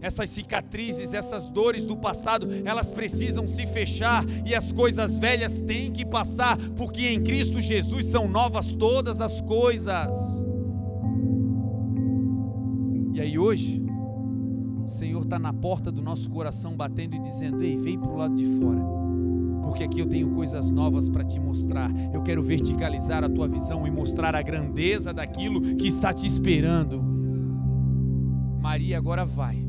Essas 0.00 0.30
cicatrizes, 0.30 1.12
essas 1.12 1.48
dores 1.50 1.84
do 1.84 1.96
passado, 1.96 2.48
elas 2.64 2.92
precisam 2.92 3.48
se 3.48 3.66
fechar 3.66 4.24
e 4.44 4.54
as 4.54 4.70
coisas 4.72 5.18
velhas 5.18 5.60
têm 5.60 5.90
que 5.90 6.04
passar, 6.04 6.56
porque 6.76 7.08
em 7.08 7.22
Cristo 7.22 7.60
Jesus 7.60 8.06
são 8.06 8.28
novas 8.28 8.72
todas 8.72 9.20
as 9.20 9.40
coisas. 9.40 10.16
E 13.14 13.20
aí 13.20 13.38
hoje, 13.38 13.82
o 14.84 14.88
Senhor 14.88 15.22
está 15.22 15.38
na 15.38 15.52
porta 15.52 15.90
do 15.90 16.02
nosso 16.02 16.28
coração 16.30 16.76
batendo 16.76 17.16
e 17.16 17.18
dizendo: 17.20 17.62
Ei, 17.62 17.76
vem 17.76 17.98
para 17.98 18.10
o 18.10 18.16
lado 18.16 18.36
de 18.36 18.46
fora 18.60 19.05
porque 19.66 19.82
aqui 19.82 19.98
eu 19.98 20.06
tenho 20.06 20.30
coisas 20.30 20.70
novas 20.70 21.08
para 21.08 21.24
te 21.24 21.40
mostrar. 21.40 21.90
Eu 22.14 22.22
quero 22.22 22.40
verticalizar 22.40 23.24
a 23.24 23.28
tua 23.28 23.48
visão 23.48 23.84
e 23.84 23.90
mostrar 23.90 24.34
a 24.36 24.40
grandeza 24.40 25.12
daquilo 25.12 25.60
que 25.60 25.88
está 25.88 26.12
te 26.12 26.24
esperando. 26.24 27.02
Maria 28.60 28.96
agora 28.96 29.24
vai. 29.24 29.66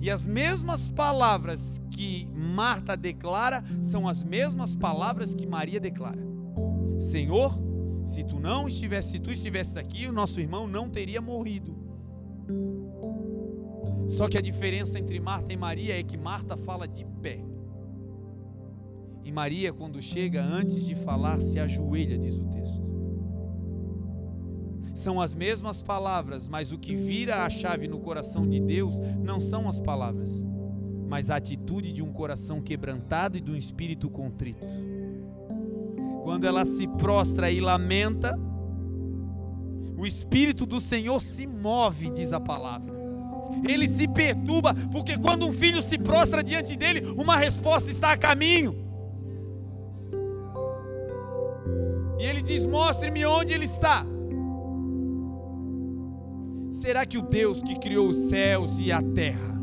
E 0.00 0.10
as 0.10 0.24
mesmas 0.24 0.88
palavras 0.88 1.78
que 1.90 2.26
Marta 2.34 2.96
declara 2.96 3.62
são 3.82 4.08
as 4.08 4.24
mesmas 4.24 4.74
palavras 4.74 5.34
que 5.34 5.46
Maria 5.46 5.78
declara. 5.78 6.26
Senhor, 6.98 7.54
se 8.02 8.24
tu 8.24 8.40
não 8.40 8.66
estivesse, 8.66 9.10
se 9.10 9.18
tu 9.18 9.30
estivesses 9.30 9.76
aqui, 9.76 10.06
o 10.06 10.12
nosso 10.12 10.40
irmão 10.40 10.66
não 10.66 10.88
teria 10.88 11.20
morrido. 11.20 11.76
Só 14.08 14.26
que 14.26 14.38
a 14.38 14.40
diferença 14.40 14.98
entre 14.98 15.20
Marta 15.20 15.52
e 15.52 15.56
Maria 15.56 16.00
é 16.00 16.02
que 16.02 16.16
Marta 16.16 16.56
fala 16.56 16.88
de 16.88 17.04
pé. 17.20 17.45
E 19.26 19.32
Maria, 19.32 19.72
quando 19.72 20.00
chega, 20.00 20.40
antes 20.40 20.86
de 20.86 20.94
falar, 20.94 21.40
se 21.40 21.58
ajoelha, 21.58 22.16
diz 22.16 22.36
o 22.36 22.44
texto. 22.44 22.86
São 24.94 25.20
as 25.20 25.34
mesmas 25.34 25.82
palavras, 25.82 26.46
mas 26.46 26.70
o 26.70 26.78
que 26.78 26.94
vira 26.94 27.44
a 27.44 27.50
chave 27.50 27.88
no 27.88 27.98
coração 27.98 28.48
de 28.48 28.60
Deus 28.60 29.00
não 29.20 29.40
são 29.40 29.68
as 29.68 29.80
palavras, 29.80 30.44
mas 31.08 31.28
a 31.28 31.34
atitude 31.34 31.92
de 31.92 32.04
um 32.04 32.12
coração 32.12 32.62
quebrantado 32.62 33.36
e 33.36 33.40
de 33.40 33.50
um 33.50 33.56
espírito 33.56 34.08
contrito. 34.08 34.72
Quando 36.22 36.44
ela 36.46 36.64
se 36.64 36.86
prostra 36.86 37.50
e 37.50 37.60
lamenta, 37.60 38.38
O 39.98 40.06
Espírito 40.06 40.64
do 40.64 40.78
Senhor 40.78 41.20
se 41.20 41.48
move, 41.48 42.10
diz 42.10 42.32
a 42.32 42.38
palavra. 42.38 42.94
Ele 43.66 43.88
se 43.88 44.06
perturba, 44.06 44.72
porque 44.92 45.18
quando 45.18 45.46
um 45.46 45.52
filho 45.52 45.82
se 45.82 45.98
prostra 45.98 46.44
diante 46.44 46.76
dele, 46.76 47.12
uma 47.16 47.36
resposta 47.36 47.90
está 47.90 48.12
a 48.12 48.16
caminho. 48.16 48.85
E 52.18 52.24
ele 52.24 52.42
diz: 52.42 52.66
Mostre-me 52.66 53.24
onde 53.26 53.52
ele 53.52 53.64
está. 53.64 54.04
Será 56.70 57.06
que 57.06 57.18
o 57.18 57.22
Deus 57.22 57.62
que 57.62 57.78
criou 57.78 58.08
os 58.08 58.16
céus 58.16 58.78
e 58.78 58.92
a 58.92 59.02
terra 59.02 59.54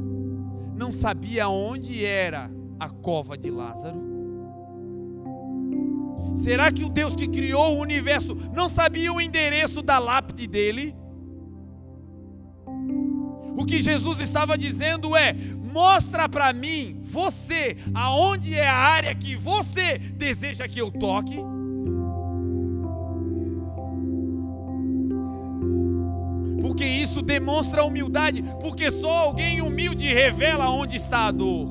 não 0.75 0.91
sabia 0.91 1.47
onde 1.47 2.03
era 2.03 2.51
a 2.79 2.89
cova 2.89 3.37
de 3.37 3.49
Lázaro? 3.49 4.01
Será 6.35 6.71
que 6.71 6.83
o 6.83 6.89
Deus 6.89 7.15
que 7.15 7.27
criou 7.27 7.75
o 7.75 7.81
universo 7.81 8.35
não 8.53 8.67
sabia 8.67 9.13
o 9.13 9.21
endereço 9.21 9.81
da 9.81 9.99
lápide 9.99 10.47
dele? 10.47 10.95
O 13.55 13.65
que 13.65 13.79
Jesus 13.79 14.19
estava 14.19 14.57
dizendo 14.57 15.15
é: 15.15 15.33
mostra 15.33 16.27
para 16.27 16.51
mim, 16.51 16.97
você, 17.01 17.77
aonde 17.93 18.55
é 18.55 18.67
a 18.67 18.75
área 18.75 19.13
que 19.13 19.35
você 19.35 19.97
deseja 19.97 20.67
que 20.67 20.81
eu 20.81 20.91
toque. 20.91 21.37
Isso 27.13 27.21
demonstra 27.21 27.85
humildade, 27.85 28.43
porque 28.59 28.89
só 28.89 29.25
alguém 29.25 29.61
humilde 29.61 30.11
revela 30.11 30.67
onde 30.69 30.95
está 30.95 31.27
a 31.27 31.31
dor. 31.31 31.69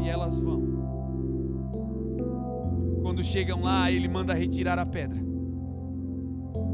E 0.00 0.08
elas 0.08 0.38
vão. 0.38 0.62
Quando 3.02 3.24
chegam 3.24 3.62
lá, 3.62 3.90
ele 3.90 4.06
manda 4.06 4.32
retirar 4.32 4.78
a 4.78 4.86
pedra. 4.86 5.18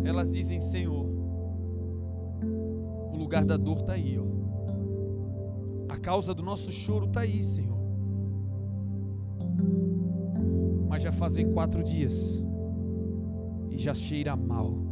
Elas 0.05 0.31
dizem: 0.31 0.61
Senhor, 0.61 1.07
o 3.13 3.17
lugar 3.17 3.47
da 3.47 3.57
dor 3.57 3.79
está 3.79 3.95
aí, 3.95 4.19
ó. 4.19 4.27
A 5.89 5.97
causa 5.97 6.35
do 6.35 6.43
nosso 6.43 6.71
choro 6.71 7.07
está 7.07 7.21
aí, 7.21 7.43
Senhor. 7.43 7.79
Mas 10.87 11.03
já 11.03 11.13
fazem 11.13 11.51
quatro 11.51 11.83
dias 11.83 12.45
e 13.71 13.79
já 13.79 13.95
cheira 13.95 14.37
mal. 14.37 14.86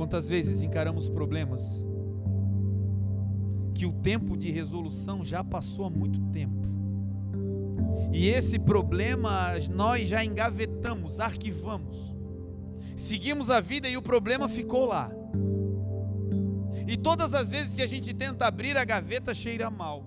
Quantas 0.00 0.30
vezes 0.30 0.62
encaramos 0.62 1.10
problemas 1.10 1.84
que 3.74 3.84
o 3.84 3.92
tempo 3.92 4.34
de 4.34 4.50
resolução 4.50 5.22
já 5.22 5.44
passou 5.44 5.84
há 5.84 5.90
muito 5.90 6.18
tempo 6.30 6.66
e 8.10 8.26
esse 8.26 8.58
problema 8.58 9.50
nós 9.70 10.08
já 10.08 10.24
engavetamos, 10.24 11.20
arquivamos. 11.20 12.14
Seguimos 12.96 13.50
a 13.50 13.60
vida 13.60 13.90
e 13.90 13.98
o 13.98 14.00
problema 14.00 14.48
ficou 14.48 14.86
lá. 14.86 15.10
E 16.88 16.96
todas 16.96 17.34
as 17.34 17.50
vezes 17.50 17.74
que 17.74 17.82
a 17.82 17.86
gente 17.86 18.14
tenta 18.14 18.46
abrir 18.46 18.78
a 18.78 18.86
gaveta, 18.86 19.34
cheira 19.34 19.70
mal. 19.70 20.06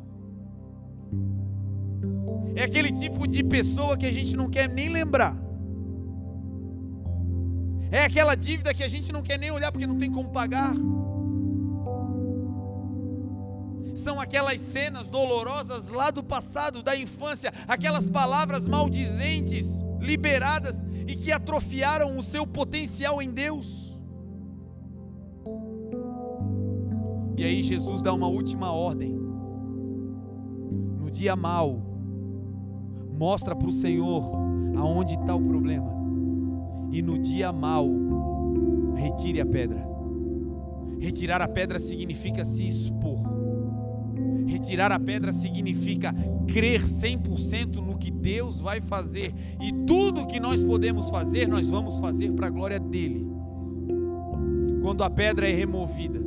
É 2.56 2.64
aquele 2.64 2.92
tipo 2.92 3.28
de 3.28 3.44
pessoa 3.44 3.96
que 3.96 4.08
a 4.08 4.12
gente 4.12 4.36
não 4.36 4.50
quer 4.50 4.68
nem 4.68 4.90
lembrar. 4.90 5.43
É 7.94 8.04
aquela 8.04 8.36
dívida 8.36 8.74
que 8.74 8.84
a 8.84 8.88
gente 8.88 9.12
não 9.12 9.22
quer 9.22 9.38
nem 9.38 9.52
olhar 9.52 9.72
porque 9.72 9.88
não 9.88 9.98
tem 9.98 10.12
como 10.12 10.30
pagar 10.32 10.74
são 13.96 14.20
aquelas 14.20 14.60
cenas 14.60 15.08
dolorosas 15.08 15.90
lá 15.90 16.12
do 16.12 16.24
passado, 16.24 16.84
da 16.84 16.96
infância, 16.96 17.54
aquelas 17.68 18.08
palavras 18.08 18.68
maldizentes 18.68 19.82
liberadas 20.00 20.84
e 21.08 21.16
que 21.16 21.32
atrofiaram 21.32 22.18
o 22.18 22.24
seu 22.24 22.46
potencial 22.46 23.22
em 23.22 23.32
Deus. 23.32 24.00
E 27.38 27.44
aí 27.44 27.64
Jesus 27.64 28.02
dá 28.02 28.14
uma 28.14 28.28
última 28.28 28.72
ordem. 28.72 29.14
No 31.00 31.10
dia 31.10 31.36
mau, 31.36 31.82
mostra 33.18 33.56
para 33.56 33.68
o 33.68 33.72
Senhor 33.72 34.32
aonde 34.76 35.16
está 35.16 35.34
o 35.34 35.42
problema. 35.42 36.03
E 36.94 37.02
no 37.02 37.18
dia 37.18 37.52
mau, 37.52 37.90
retire 38.96 39.42
a 39.42 39.46
pedra. 39.46 39.84
Retirar 41.00 41.42
a 41.42 41.48
pedra 41.48 41.80
significa 41.80 42.46
se 42.46 42.68
expor. 42.68 43.20
Retirar 44.46 44.92
a 44.92 45.00
pedra 45.00 45.32
significa 45.32 46.14
crer 46.48 46.84
100% 46.84 47.78
no 47.78 47.98
que 47.98 48.12
Deus 48.12 48.62
vai 48.62 48.80
fazer, 48.80 49.34
e 49.60 49.74
tudo 49.88 50.28
que 50.28 50.40
nós 50.40 50.64
podemos 50.64 51.10
fazer, 51.10 51.48
nós 51.48 51.68
vamos 51.70 51.98
fazer 51.98 52.32
para 52.32 52.48
a 52.48 52.52
glória 52.52 52.80
dele. 52.80 53.28
Quando 54.82 55.04
a 55.04 55.10
pedra 55.10 55.50
é 55.50 55.52
removida, 55.52 56.22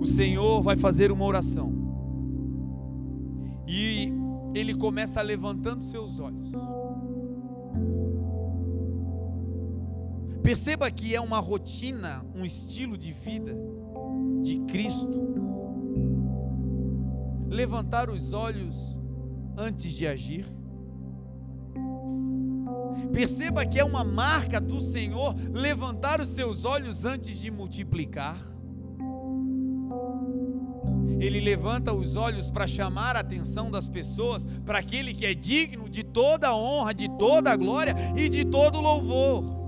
o 0.00 0.06
Senhor 0.06 0.62
vai 0.62 0.76
fazer 0.76 1.12
uma 1.12 1.26
oração, 1.26 1.72
e 3.68 4.10
ele 4.54 4.74
começa 4.74 5.20
levantando 5.20 5.82
seus 5.82 6.18
olhos. 6.18 6.50
Perceba 10.44 10.90
que 10.90 11.14
é 11.14 11.20
uma 11.22 11.40
rotina, 11.40 12.22
um 12.34 12.44
estilo 12.44 12.98
de 12.98 13.14
vida 13.14 13.56
de 14.42 14.58
Cristo 14.66 15.24
levantar 17.48 18.10
os 18.10 18.34
olhos 18.34 18.98
antes 19.56 19.94
de 19.94 20.06
agir. 20.06 20.44
Perceba 23.10 23.64
que 23.64 23.80
é 23.80 23.84
uma 23.84 24.04
marca 24.04 24.60
do 24.60 24.82
Senhor 24.82 25.34
levantar 25.50 26.20
os 26.20 26.28
seus 26.28 26.66
olhos 26.66 27.06
antes 27.06 27.38
de 27.38 27.50
multiplicar. 27.50 28.36
Ele 31.18 31.40
levanta 31.40 31.94
os 31.94 32.16
olhos 32.16 32.50
para 32.50 32.66
chamar 32.66 33.16
a 33.16 33.20
atenção 33.20 33.70
das 33.70 33.88
pessoas 33.88 34.44
para 34.62 34.80
aquele 34.80 35.14
que 35.14 35.24
é 35.24 35.32
digno 35.32 35.88
de 35.88 36.04
toda 36.04 36.48
a 36.48 36.54
honra, 36.54 36.92
de 36.92 37.08
toda 37.16 37.50
a 37.50 37.56
glória 37.56 37.96
e 38.14 38.28
de 38.28 38.44
todo 38.44 38.76
o 38.76 38.82
louvor. 38.82 39.63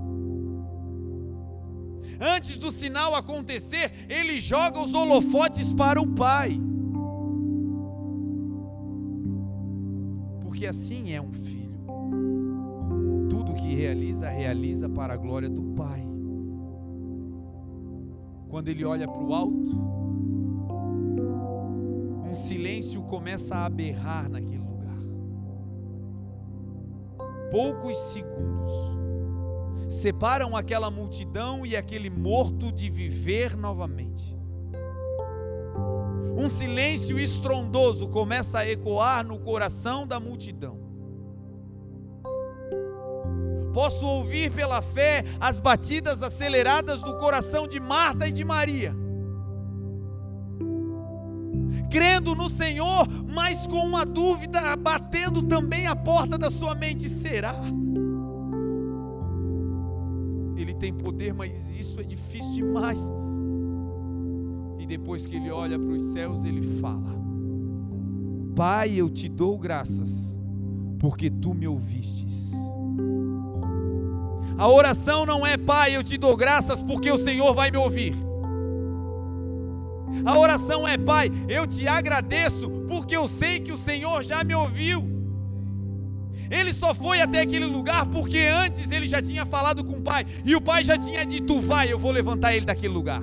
Antes 2.19 2.57
do 2.57 2.71
sinal 2.71 3.15
acontecer, 3.15 3.91
ele 4.09 4.39
joga 4.39 4.79
os 4.79 4.93
holofotes 4.93 5.73
para 5.73 6.01
o 6.01 6.07
Pai. 6.07 6.59
porque 10.57 10.65
assim 10.65 11.13
é 11.13 11.21
um 11.21 11.31
filho. 11.31 11.69
Tudo 13.29 13.53
que 13.53 13.75
realiza, 13.75 14.27
realiza 14.27 14.89
para 14.89 15.13
a 15.13 15.17
glória 15.17 15.47
do 15.47 15.61
Pai. 15.75 16.03
Quando 18.49 18.67
ele 18.67 18.83
olha 18.83 19.05
para 19.07 19.21
o 19.21 19.35
alto, 19.35 19.77
um 22.27 22.33
silêncio 22.33 23.03
começa 23.03 23.53
a 23.55 23.65
aberrar 23.65 24.27
naquele 24.27 24.63
lugar. 24.63 24.97
Poucos 27.51 27.95
segundos 27.95 28.73
separam 29.89 30.55
aquela 30.55 30.91
multidão 30.91 31.65
e 31.65 31.75
aquele 31.75 32.09
morto 32.09 32.71
de 32.71 32.89
viver 32.89 33.55
novamente 33.55 34.37
um 36.37 36.47
silêncio 36.47 37.17
estrondoso 37.17 38.07
começa 38.07 38.59
a 38.59 38.69
ecoar 38.69 39.25
no 39.25 39.39
coração 39.39 40.05
da 40.05 40.19
multidão. 40.19 40.77
Posso 43.73 44.05
ouvir 44.05 44.51
pela 44.51 44.81
fé 44.81 45.23
as 45.39 45.59
batidas 45.59 46.21
aceleradas 46.21 47.01
do 47.01 47.17
coração 47.17 47.67
de 47.67 47.79
Marta 47.79 48.27
e 48.27 48.31
de 48.31 48.45
Maria. 48.45 48.95
Crendo 51.89 52.35
no 52.35 52.49
Senhor, 52.49 53.07
mas 53.27 53.65
com 53.65 53.79
uma 53.79 54.05
dúvida 54.05 54.75
batendo 54.75 55.41
também 55.41 55.87
a 55.87 55.95
porta 55.95 56.37
da 56.37 56.51
sua 56.51 56.75
mente: 56.75 57.09
será? 57.09 57.55
Ele 60.67 60.75
tem 60.75 60.93
poder, 60.93 61.33
mas 61.33 61.75
isso 61.75 61.99
é 61.99 62.03
difícil 62.03 62.53
demais 62.53 63.09
depois 64.87 65.25
que 65.25 65.35
ele 65.35 65.51
olha 65.51 65.77
para 65.77 65.91
os 65.91 66.01
céus, 66.01 66.45
ele 66.45 66.79
fala: 66.79 67.15
Pai, 68.55 68.93
eu 68.95 69.09
te 69.09 69.27
dou 69.27 69.57
graças, 69.57 70.33
porque 70.97 71.29
tu 71.29 71.53
me 71.53 71.67
ouvistes. 71.67 72.53
A 74.57 74.67
oração 74.67 75.25
não 75.25 75.45
é, 75.45 75.55
Pai, 75.55 75.95
eu 75.95 76.03
te 76.03 76.17
dou 76.17 76.35
graças 76.35 76.81
porque 76.81 77.11
o 77.11 77.17
Senhor 77.17 77.53
vai 77.53 77.69
me 77.69 77.77
ouvir. 77.77 78.15
A 80.25 80.39
oração 80.39 80.87
é, 80.87 80.97
Pai, 80.97 81.29
eu 81.47 81.67
te 81.67 81.87
agradeço 81.87 82.71
porque 82.87 83.15
eu 83.15 83.27
sei 83.27 83.59
que 83.59 83.71
o 83.71 83.77
Senhor 83.77 84.23
já 84.23 84.43
me 84.43 84.55
ouviu. 84.55 85.16
Ele 86.49 86.73
só 86.73 86.93
foi 86.93 87.21
até 87.21 87.41
aquele 87.41 87.65
lugar 87.65 88.05
porque 88.05 88.39
antes 88.39 88.89
ele 88.91 89.07
já 89.07 89.21
tinha 89.21 89.45
falado 89.45 89.83
com 89.83 89.93
o 89.93 90.01
Pai 90.01 90.25
e 90.45 90.55
o 90.55 90.61
Pai 90.61 90.83
já 90.83 90.97
tinha 90.97 91.25
dito: 91.25 91.59
Vai, 91.59 91.91
eu 91.91 91.99
vou 91.99 92.11
levantar 92.11 92.55
ele 92.55 92.65
daquele 92.65 92.93
lugar. 92.93 93.21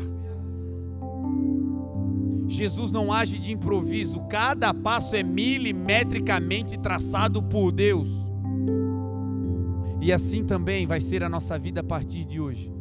Jesus 2.46 2.92
não 2.92 3.12
age 3.12 3.38
de 3.38 3.52
improviso, 3.52 4.20
cada 4.28 4.72
passo 4.72 5.16
é 5.16 5.22
milimetricamente 5.22 6.78
traçado 6.78 7.42
por 7.42 7.72
Deus. 7.72 8.08
E 10.00 10.12
assim 10.12 10.44
também 10.44 10.86
vai 10.86 11.00
ser 11.00 11.22
a 11.24 11.28
nossa 11.28 11.58
vida 11.58 11.80
a 11.80 11.84
partir 11.84 12.24
de 12.24 12.38
hoje. 12.38 12.72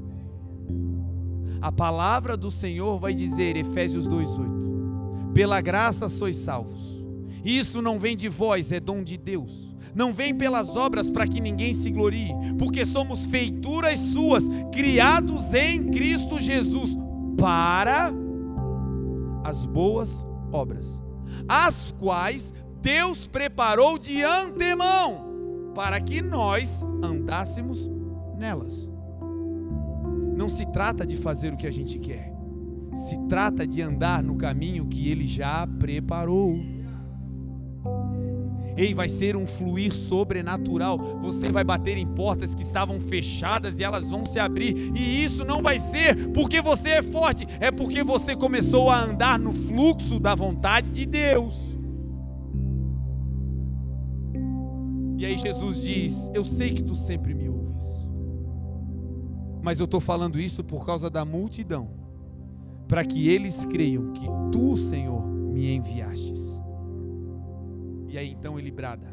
A 1.61 1.71
palavra 1.71 2.35
do 2.35 2.51
Senhor 2.51 2.99
vai 2.99 3.13
dizer, 3.13 3.55
Efésios 3.55 4.05
2:8: 4.07 5.31
Pela 5.33 5.61
graça 5.61 6.09
sois 6.09 6.35
salvos. 6.35 7.02
Isso 7.43 7.81
não 7.81 7.99
vem 7.99 8.15
de 8.15 8.29
vós, 8.29 8.71
é 8.71 8.79
dom 8.79 9.03
de 9.03 9.17
Deus. 9.17 9.73
Não 9.93 10.13
vem 10.13 10.35
pelas 10.35 10.75
obras 10.75 11.09
para 11.09 11.27
que 11.27 11.39
ninguém 11.39 11.73
se 11.73 11.91
glorie, 11.91 12.31
porque 12.57 12.85
somos 12.85 13.25
feituras 13.25 13.99
suas, 13.99 14.47
criados 14.71 15.53
em 15.53 15.91
Cristo 15.91 16.39
Jesus 16.39 16.97
para 17.37 18.11
as 19.43 19.65
boas 19.65 20.25
obras, 20.51 21.01
as 21.47 21.91
quais 21.91 22.53
Deus 22.81 23.27
preparou 23.27 23.97
de 23.97 24.23
antemão 24.23 25.71
para 25.75 25.99
que 25.99 26.21
nós 26.21 26.83
andássemos 27.03 27.89
nelas. 28.37 28.91
Não 30.35 30.49
se 30.49 30.65
trata 30.71 31.05
de 31.05 31.17
fazer 31.17 31.53
o 31.53 31.57
que 31.57 31.67
a 31.67 31.71
gente 31.71 31.99
quer, 31.99 32.33
se 32.93 33.17
trata 33.27 33.67
de 33.67 33.81
andar 33.81 34.23
no 34.23 34.35
caminho 34.35 34.87
que 34.87 35.09
Ele 35.09 35.25
já 35.25 35.67
preparou. 35.67 36.72
Ei, 38.75 38.93
vai 38.93 39.07
ser 39.07 39.35
um 39.35 39.45
fluir 39.45 39.93
sobrenatural. 39.93 40.97
Você 41.21 41.51
vai 41.51 41.63
bater 41.63 41.97
em 41.97 42.07
portas 42.07 42.55
que 42.55 42.63
estavam 42.63 42.99
fechadas 42.99 43.79
e 43.79 43.83
elas 43.83 44.09
vão 44.09 44.25
se 44.25 44.39
abrir. 44.39 44.91
E 44.95 45.23
isso 45.23 45.45
não 45.45 45.61
vai 45.61 45.79
ser 45.79 46.31
porque 46.31 46.61
você 46.61 46.89
é 46.89 47.03
forte, 47.03 47.47
é 47.59 47.71
porque 47.71 48.03
você 48.03 48.35
começou 48.35 48.89
a 48.89 49.03
andar 49.03 49.37
no 49.37 49.53
fluxo 49.53 50.19
da 50.19 50.33
vontade 50.35 50.89
de 50.89 51.05
Deus. 51.05 51.73
E 55.17 55.25
aí 55.25 55.37
Jesus 55.37 55.81
diz: 55.81 56.29
Eu 56.33 56.43
sei 56.43 56.71
que 56.71 56.83
tu 56.83 56.95
sempre 56.95 57.33
me 57.33 57.47
ouves, 57.47 57.85
mas 59.61 59.79
eu 59.79 59.85
estou 59.85 60.01
falando 60.01 60.39
isso 60.39 60.63
por 60.63 60.85
causa 60.85 61.09
da 61.09 61.23
multidão, 61.23 61.91
para 62.87 63.05
que 63.05 63.29
eles 63.29 63.63
creiam 63.65 64.11
que 64.11 64.25
tu, 64.51 64.75
Senhor, 64.75 65.25
me 65.25 65.73
enviastes. 65.73 66.62
E 68.13 68.17
aí 68.17 68.29
então 68.29 68.59
ele 68.59 68.69
brada: 68.69 69.11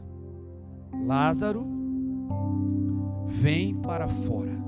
Lázaro, 1.07 1.67
vem 3.27 3.75
para 3.75 4.07
fora. 4.07 4.61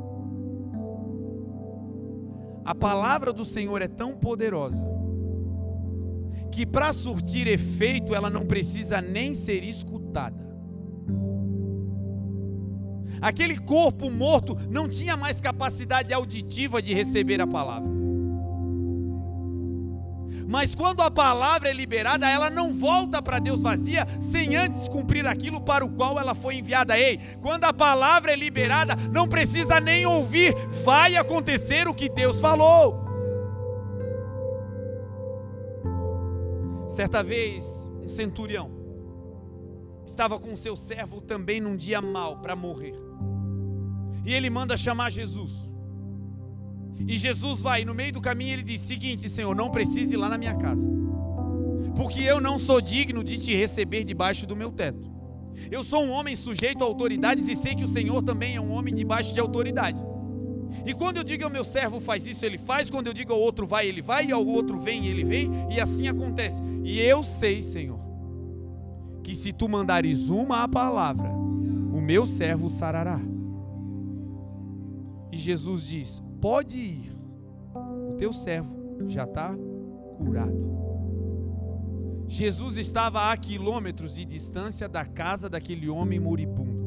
A 2.65 2.75
palavra 2.75 3.31
do 3.31 3.45
Senhor 3.45 3.83
é 3.83 3.89
tão 3.89 4.17
poderosa 4.17 4.83
que 6.51 6.65
para 6.65 6.95
surtir 6.95 7.47
efeito 7.47 8.15
ela 8.15 8.31
não 8.31 8.47
precisa 8.47 9.03
nem 9.03 9.35
ser 9.35 9.65
escutada. 9.65 10.51
Aquele 13.21 13.59
corpo 13.59 14.11
morto 14.11 14.57
não 14.71 14.89
tinha 14.89 15.15
mais 15.15 15.43
capacidade 15.43 16.11
auditiva 16.15 16.81
de 16.81 16.95
receber 16.95 17.39
a 17.43 17.47
palavra. 17.47 18.02
Mas 20.53 20.75
quando 20.75 21.01
a 21.01 21.11
palavra 21.11 21.71
é 21.71 21.73
liberada, 21.73 22.29
ela 22.29 22.51
não 22.51 22.75
volta 22.75 23.23
para 23.23 23.39
Deus 23.39 23.63
vazia 23.63 24.07
sem 24.21 24.55
antes 24.55 24.87
cumprir 24.87 25.27
aquilo 25.27 25.63
para 25.63 25.83
o 25.83 25.89
qual 25.89 26.21
ela 26.21 26.35
foi 26.35 26.57
enviada. 26.57 26.99
Ei, 26.99 27.19
quando 27.41 27.65
a 27.65 27.73
palavra 27.73 28.33
é 28.33 28.37
liberada, 28.37 28.95
não 29.11 29.27
precisa 29.27 29.81
nem 29.81 30.05
ouvir, 30.05 30.55
vai 30.85 31.17
acontecer 31.17 31.89
o 31.89 31.95
que 31.95 32.07
Deus 32.07 32.39
falou. 32.39 33.03
Certa 36.87 37.23
vez, 37.23 37.91
um 38.03 38.07
centurião 38.07 38.71
estava 40.05 40.39
com 40.39 40.55
seu 40.55 40.77
servo 40.77 41.23
também 41.23 41.63
num 41.63 41.79
dia 41.79 42.03
mau 42.03 42.43
para 42.43 42.55
morrer. 42.55 42.95
E 44.23 44.35
ele 44.35 44.51
manda 44.51 44.77
chamar 44.77 45.09
Jesus. 45.09 45.72
E 47.01 47.17
Jesus 47.17 47.61
vai, 47.61 47.85
no 47.85 47.95
meio 47.95 48.13
do 48.13 48.21
caminho 48.21 48.53
ele 48.53 48.63
diz: 48.63 48.81
Seguinte, 48.81 49.29
Senhor, 49.29 49.55
não 49.55 49.71
precise 49.71 50.15
ir 50.15 50.17
lá 50.17 50.29
na 50.29 50.39
minha 50.39 50.55
casa, 50.55 50.89
porque 51.97 52.21
eu 52.21 52.41
não 52.41 52.59
sou 52.59 52.81
digno 52.81 53.25
de 53.25 53.39
te 53.39 53.55
receber 53.55 54.05
debaixo 54.05 54.47
do 54.47 54.57
meu 54.57 54.71
teto. 54.71 55.11
Eu 55.71 55.85
sou 55.85 56.05
um 56.05 56.11
homem 56.11 56.35
sujeito 56.35 56.83
a 56.83 56.87
autoridades 56.87 57.47
e 57.49 57.55
sei 57.55 57.75
que 57.75 57.85
o 57.85 57.89
Senhor 57.89 58.23
também 58.23 58.57
é 58.57 58.61
um 58.61 58.73
homem 58.73 58.95
debaixo 58.95 59.35
de 59.35 59.41
autoridade. 59.41 60.03
E 60.87 60.95
quando 60.95 61.19
eu 61.19 61.25
digo 61.25 61.45
ao 61.45 61.51
meu 61.51 61.65
servo 61.65 62.01
faz 62.01 62.27
isso, 62.27 62.45
ele 62.45 62.59
faz, 62.59 62.89
quando 62.89 63.07
eu 63.07 63.13
digo 63.13 63.33
ao 63.33 63.41
outro 63.41 63.67
vai, 63.67 63.87
ele 63.87 64.01
vai, 64.01 64.27
e 64.27 64.33
ao 64.33 64.45
outro 64.45 64.79
vem, 64.79 65.07
ele 65.07 65.23
vem, 65.23 65.51
e 65.71 65.79
assim 65.79 66.09
acontece. 66.09 66.63
E 66.83 66.99
eu 66.99 67.23
sei, 67.23 67.61
Senhor, 67.63 67.99
que 69.23 69.35
se 69.35 69.53
tu 69.53 69.69
mandares 69.69 70.29
uma 70.29 70.63
a 70.63 70.69
palavra, 70.69 71.29
o 71.31 72.01
meu 72.01 72.25
servo 72.25 72.69
sarará. 72.69 73.21
E 75.31 75.37
Jesus 75.37 75.87
diz: 75.87 76.23
Pode 76.43 76.77
ir, 76.77 77.17
o 77.73 78.17
teu 78.19 78.33
servo 78.33 79.09
já 79.09 79.23
está 79.23 79.55
curado. 80.17 80.73
Jesus 82.27 82.77
estava 82.77 83.31
a 83.31 83.37
quilômetros 83.37 84.17
de 84.17 84.25
distância 84.25 84.89
da 84.89 85.05
casa 85.05 85.49
daquele 85.49 85.89
homem 85.89 86.19
moribundo. 86.19 86.83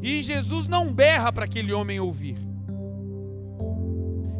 E 0.00 0.22
Jesus 0.22 0.68
não 0.68 0.92
berra 0.92 1.32
para 1.32 1.44
aquele 1.44 1.72
homem 1.72 1.98
ouvir. 1.98 2.38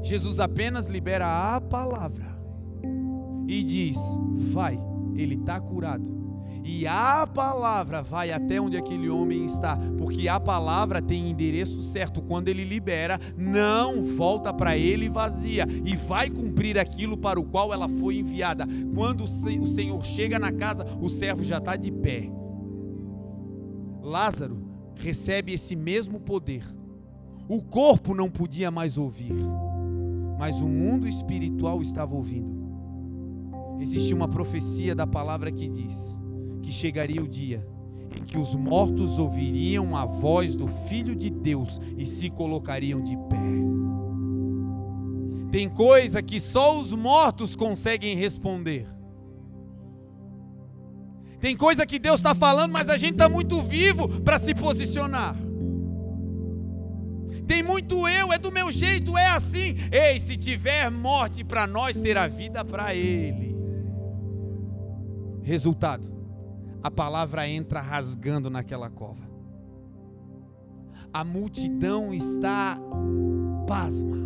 Jesus 0.05 0.39
apenas 0.39 0.87
libera 0.87 1.57
a 1.57 1.61
palavra 1.61 2.39
e 3.49 3.65
diz: 3.65 3.99
Vai, 4.37 4.79
ele 5.17 5.35
está 5.35 5.61
curado 5.61 6.18
e 6.71 6.87
a 6.87 7.27
palavra 7.27 8.03
vai 8.03 8.31
até 8.31 8.61
onde 8.61 8.77
aquele 8.77 9.09
homem 9.09 9.47
está, 9.47 9.75
porque 9.97 10.29
a 10.29 10.39
palavra 10.39 11.01
tem 11.01 11.31
endereço 11.31 11.81
certo. 11.81 12.21
Quando 12.21 12.49
ele 12.49 12.63
libera, 12.63 13.19
não 13.39 14.05
volta 14.05 14.53
para 14.53 14.77
ele 14.77 15.09
vazia 15.09 15.65
e 15.83 15.97
vai 15.97 16.29
cumprir 16.29 16.79
aquilo 16.79 17.17
para 17.17 17.41
o 17.41 17.45
qual 17.45 17.73
ela 17.73 17.89
foi 17.89 18.19
enviada. 18.19 18.67
Quando 18.95 19.25
o 19.25 19.67
Senhor 19.67 20.05
chega 20.05 20.39
na 20.39 20.53
casa, 20.53 20.85
o 21.01 21.09
servo 21.09 21.43
já 21.43 21.57
está 21.57 21.75
de 21.75 21.91
pé. 21.91 22.31
Lázaro 24.03 24.69
recebe 24.95 25.55
esse 25.55 25.75
mesmo 25.75 26.21
poder. 26.21 26.65
O 27.49 27.63
corpo 27.63 28.13
não 28.15 28.31
podia 28.31 28.71
mais 28.71 28.99
ouvir, 28.99 29.33
mas 30.39 30.61
o 30.61 30.69
mundo 30.69 31.09
espiritual 31.09 31.81
estava 31.81 32.15
ouvindo. 32.15 32.59
Existe 33.81 34.13
uma 34.13 34.29
profecia 34.29 34.95
da 34.95 35.07
palavra 35.07 35.51
que 35.51 35.67
diz: 35.67 36.18
que 36.63 36.73
chegaria 36.73 37.23
o 37.23 37.29
dia 37.29 37.67
em 38.15 38.25
que 38.25 38.39
os 38.39 38.55
mortos 38.55 39.19
ouviriam 39.19 39.97
a 39.97 40.05
voz 40.05 40.57
do 40.57 40.67
Filho 40.67 41.15
de 41.15 41.31
Deus 41.31 41.81
e 41.97 42.05
se 42.05 42.31
colocariam 42.31 43.03
de 43.03 43.17
pé. 43.17 43.37
Tem 45.51 45.69
coisa 45.69 46.23
que 46.23 46.39
só 46.39 46.79
os 46.79 46.93
mortos 46.93 47.57
conseguem 47.57 48.17
responder. 48.17 48.87
Tem 51.41 51.57
coisa 51.57 51.87
que 51.87 51.99
Deus 51.99 52.19
está 52.19 52.35
falando, 52.35 52.73
mas 52.73 52.89
a 52.89 52.99
gente 52.99 53.13
está 53.13 53.29
muito 53.29 53.63
vivo 53.63 54.09
para 54.23 54.39
se 54.39 54.55
posicionar. 54.55 55.37
Tem 57.47 57.63
muito 57.63 58.07
eu, 58.09 58.33
é 58.33 58.39
do 58.39 58.51
meu 58.51 58.71
jeito, 58.71 59.17
é 59.17 59.29
assim. 59.29 59.77
Ei, 59.91 60.21
se 60.21 60.37
tiver 60.37 60.91
morte 60.91 61.45
para 61.45 61.67
nós, 61.67 61.99
terá 61.99 62.27
vida 62.27 62.65
para 62.65 62.95
Ele. 62.95 63.57
Resultado: 65.43 66.18
a 66.89 66.91
palavra 66.91 67.47
entra 67.47 67.83
rasgando 67.83 68.49
naquela 68.49 68.89
cova. 68.89 69.29
A 71.13 71.23
multidão 71.23 72.15
está 72.15 72.79
pasma. 73.67 74.17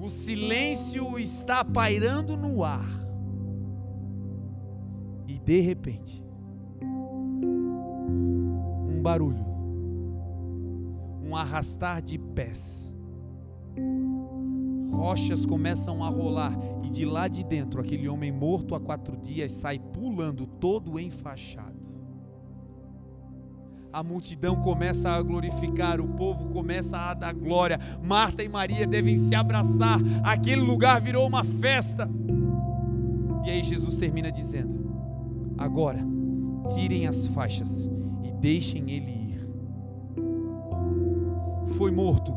O 0.00 0.08
silêncio 0.08 1.18
está 1.18 1.62
pairando 1.62 2.38
no 2.38 2.64
ar. 2.64 2.88
E 5.28 5.38
de 5.38 5.60
repente, 5.60 6.24
um 8.88 8.98
barulho, 9.02 9.44
um 11.22 11.36
arrastar 11.36 12.00
de 12.00 12.18
pés 12.18 12.90
rochas 14.92 15.46
começam 15.46 16.04
a 16.04 16.08
rolar, 16.08 16.56
e 16.82 16.90
de 16.90 17.04
lá 17.04 17.26
de 17.26 17.42
dentro, 17.42 17.80
aquele 17.80 18.08
homem 18.08 18.30
morto 18.30 18.74
há 18.74 18.80
quatro 18.80 19.16
dias 19.16 19.52
sai 19.52 19.78
pulando, 19.78 20.46
todo 20.46 21.00
enfaixado. 21.00 21.80
A 23.92 24.02
multidão 24.02 24.56
começa 24.56 25.10
a 25.10 25.22
glorificar, 25.22 26.00
o 26.00 26.08
povo 26.08 26.48
começa 26.48 26.96
a 26.96 27.12
dar 27.12 27.34
glória. 27.34 27.78
Marta 28.02 28.42
e 28.42 28.48
Maria 28.48 28.86
devem 28.86 29.18
se 29.18 29.34
abraçar, 29.34 30.00
aquele 30.24 30.62
lugar 30.62 31.00
virou 31.00 31.26
uma 31.26 31.44
festa. 31.44 32.08
E 33.44 33.50
aí 33.50 33.62
Jesus 33.62 33.98
termina 33.98 34.32
dizendo: 34.32 34.82
Agora, 35.58 35.98
tirem 36.74 37.06
as 37.06 37.26
faixas 37.26 37.90
e 38.22 38.32
deixem 38.32 38.90
ele 38.90 39.10
ir. 39.10 39.46
Foi 41.76 41.90
morto, 41.90 42.32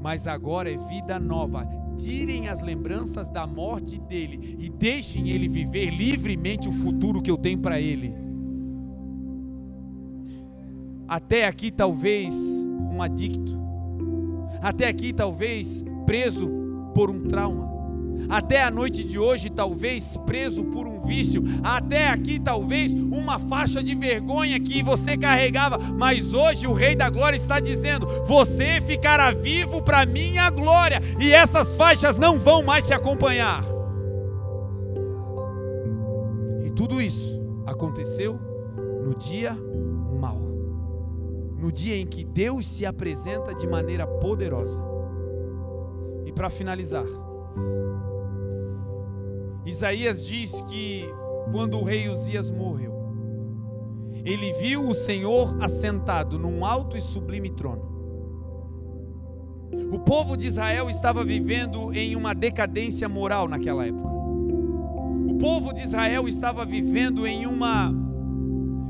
mas 0.00 0.26
agora 0.26 0.70
é 0.70 0.76
vida 0.76 1.18
nova. 1.18 1.68
Tirem 1.96 2.48
as 2.48 2.60
lembranças 2.60 3.28
da 3.30 3.46
morte 3.46 3.98
dele 3.98 4.56
e 4.58 4.68
deixem 4.68 5.30
ele 5.30 5.48
viver 5.48 5.90
livremente 5.90 6.68
o 6.68 6.72
futuro 6.72 7.20
que 7.20 7.30
eu 7.30 7.36
tenho 7.36 7.58
para 7.58 7.80
ele. 7.80 8.14
Até 11.08 11.46
aqui, 11.46 11.70
talvez, 11.70 12.34
um 12.92 13.02
adicto. 13.02 13.58
Até 14.60 14.86
aqui, 14.86 15.12
talvez, 15.12 15.84
preso 16.04 16.48
por 16.94 17.10
um 17.10 17.20
trauma. 17.20 17.67
Até 18.28 18.62
a 18.62 18.70
noite 18.70 19.02
de 19.04 19.18
hoje, 19.18 19.48
talvez 19.48 20.16
preso 20.26 20.64
por 20.64 20.86
um 20.86 21.00
vício. 21.00 21.42
Até 21.62 22.08
aqui, 22.08 22.38
talvez 22.38 22.92
uma 22.92 23.38
faixa 23.38 23.82
de 23.82 23.94
vergonha 23.94 24.58
que 24.60 24.82
você 24.82 25.16
carregava. 25.16 25.78
Mas 25.78 26.32
hoje 26.32 26.66
o 26.66 26.72
Rei 26.72 26.94
da 26.94 27.08
Glória 27.08 27.36
está 27.36 27.60
dizendo: 27.60 28.06
Você 28.26 28.80
ficará 28.80 29.30
vivo 29.30 29.82
para 29.82 30.06
minha 30.06 30.50
glória. 30.50 31.00
E 31.18 31.32
essas 31.32 31.76
faixas 31.76 32.18
não 32.18 32.38
vão 32.38 32.62
mais 32.62 32.86
te 32.86 32.92
acompanhar. 32.92 33.64
E 36.64 36.70
tudo 36.70 37.00
isso 37.00 37.40
aconteceu 37.66 38.38
no 39.04 39.14
dia 39.14 39.56
mau. 40.20 40.38
No 41.58 41.72
dia 41.72 41.96
em 41.96 42.06
que 42.06 42.24
Deus 42.24 42.68
se 42.68 42.86
apresenta 42.86 43.54
de 43.54 43.66
maneira 43.66 44.06
poderosa. 44.06 44.78
E 46.24 46.32
para 46.32 46.50
finalizar, 46.50 47.06
Isaías 49.64 50.24
diz 50.24 50.60
que 50.62 51.06
quando 51.52 51.78
o 51.78 51.84
rei 51.84 52.08
Uzias 52.08 52.50
morreu, 52.50 52.94
ele 54.24 54.52
viu 54.54 54.88
o 54.88 54.94
Senhor 54.94 55.56
assentado 55.62 56.38
num 56.38 56.64
alto 56.64 56.96
e 56.96 57.00
sublime 57.00 57.50
trono. 57.50 57.88
O 59.92 59.98
povo 59.98 60.36
de 60.36 60.46
Israel 60.46 60.90
estava 60.90 61.24
vivendo 61.24 61.92
em 61.92 62.16
uma 62.16 62.34
decadência 62.34 63.08
moral 63.08 63.48
naquela 63.48 63.86
época. 63.86 64.08
O 64.08 65.36
povo 65.38 65.72
de 65.72 65.82
Israel 65.82 66.28
estava 66.28 66.64
vivendo 66.64 67.26
em 67.26 67.46
uma 67.46 67.92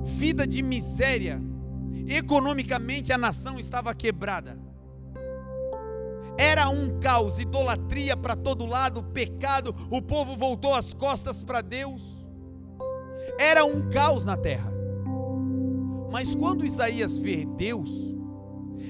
vida 0.05 0.47
de 0.47 0.63
miséria. 0.63 1.41
Economicamente 2.07 3.13
a 3.13 3.19
nação 3.19 3.59
estava 3.59 3.95
quebrada. 3.95 4.68
Era 6.39 6.71
um 6.71 7.01
caos, 7.01 7.41
idolatria 7.41 8.17
para 8.17 8.37
todo 8.37 8.65
lado, 8.65 9.03
pecado, 9.03 9.75
o 9.91 10.01
povo 10.01 10.37
voltou 10.37 10.73
as 10.73 10.95
costas 10.95 11.43
para 11.43 11.61
Deus. 11.61 12.25
Era 13.37 13.65
um 13.65 13.91
caos 13.91 14.25
na 14.25 14.37
terra. 14.37 14.73
Mas 16.13 16.37
quando 16.37 16.65
Isaías 16.65 17.19
vê 17.19 17.45
Deus, 17.45 17.91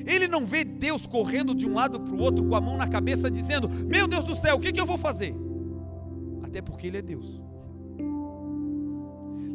ele 0.06 0.28
não 0.28 0.44
vê 0.44 0.62
Deus 0.62 1.06
correndo 1.06 1.54
de 1.54 1.66
um 1.66 1.72
lado 1.72 1.98
para 1.98 2.14
o 2.14 2.20
outro 2.20 2.44
com 2.44 2.54
a 2.54 2.60
mão 2.60 2.76
na 2.76 2.86
cabeça, 2.86 3.30
dizendo: 3.30 3.66
Meu 3.68 4.06
Deus 4.06 4.26
do 4.26 4.36
céu, 4.36 4.56
o 4.56 4.60
que, 4.60 4.70
que 4.70 4.80
eu 4.80 4.86
vou 4.86 4.98
fazer? 4.98 5.34
Até 6.42 6.60
porque 6.60 6.86
Ele 6.86 6.98
é 6.98 7.02
Deus. 7.02 7.42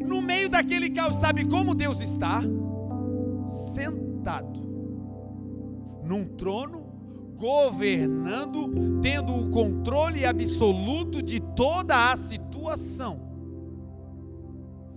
No 0.04 0.20
meio 0.20 0.50
daquele 0.50 0.90
caos, 0.90 1.18
sabe 1.18 1.46
como 1.46 1.76
Deus 1.76 2.02
está? 2.02 2.42
Sentado 3.48 4.62
num 6.04 6.26
trono 6.26 6.93
governando, 7.36 9.00
tendo 9.02 9.36
o 9.36 9.50
controle 9.50 10.26
absoluto 10.26 11.22
de 11.22 11.40
toda 11.40 12.12
a 12.12 12.16
situação. 12.16 13.34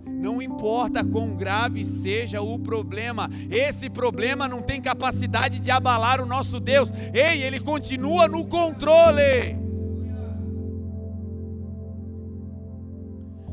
Não 0.09 0.41
importa 0.41 1.05
quão 1.05 1.35
grave 1.35 1.83
seja 1.85 2.41
o 2.41 2.57
problema, 2.57 3.29
esse 3.51 3.89
problema 3.89 4.47
não 4.47 4.61
tem 4.61 4.81
capacidade 4.81 5.59
de 5.59 5.69
abalar 5.69 6.21
o 6.21 6.25
nosso 6.25 6.59
Deus. 6.59 6.91
Ei, 7.13 7.43
ele 7.43 7.59
continua 7.59 8.27
no 8.27 8.45
controle. 8.45 9.57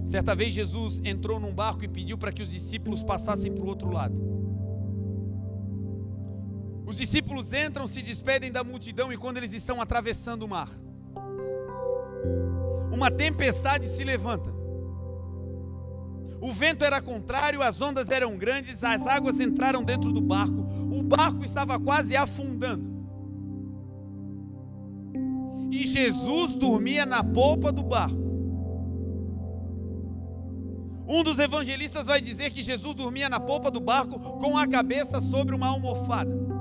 Certa 0.05 0.35
vez 0.35 0.55
Jesus 0.55 1.01
entrou 1.05 1.41
num 1.41 1.53
barco 1.53 1.85
e 1.85 1.89
pediu 1.89 2.17
para 2.17 2.31
que 2.31 2.43
os 2.43 2.51
discípulos 2.51 3.03
passassem 3.03 3.53
para 3.53 3.65
o 3.65 3.69
outro 3.69 3.91
lado. 3.91 4.44
Os 6.87 6.97
discípulos 6.97 7.53
entram, 7.53 7.87
se 7.87 8.03
despedem 8.03 8.53
da 8.53 8.63
multidão 8.63 9.13
e 9.13 9.17
quando 9.17 9.39
eles 9.39 9.53
estão 9.53 9.81
atravessando 9.81 10.43
o 10.43 10.49
mar, 10.49 10.69
uma 12.93 13.11
tempestade 13.11 13.87
se 13.89 14.05
levanta. 14.05 14.53
O 16.41 16.53
vento 16.53 16.85
era 16.85 17.01
contrário, 17.01 17.63
as 17.63 17.81
ondas 17.81 18.11
eram 18.11 18.37
grandes, 18.37 18.85
as 18.85 19.07
águas 19.07 19.41
entraram 19.41 19.83
dentro 19.83 20.13
do 20.13 20.21
barco, 20.21 20.61
o 20.93 21.03
barco 21.03 21.43
estava 21.43 21.81
quase 21.81 22.15
afundando. 22.15 22.93
E 25.73 25.87
Jesus 25.87 26.55
dormia 26.55 27.07
na 27.07 27.25
polpa 27.25 27.73
do 27.73 27.83
barco. 27.83 28.23
Um 31.09 31.23
dos 31.23 31.39
evangelistas 31.39 32.07
vai 32.07 32.21
dizer 32.21 32.51
que 32.51 32.63
Jesus 32.63 32.95
dormia 32.95 33.29
na 33.29 33.41
polpa 33.41 33.71
do 33.71 33.81
barco 33.81 34.19
com 34.19 34.57
a 34.57 34.67
cabeça 34.67 35.21
sobre 35.21 35.55
uma 35.55 35.67
almofada 35.69 36.54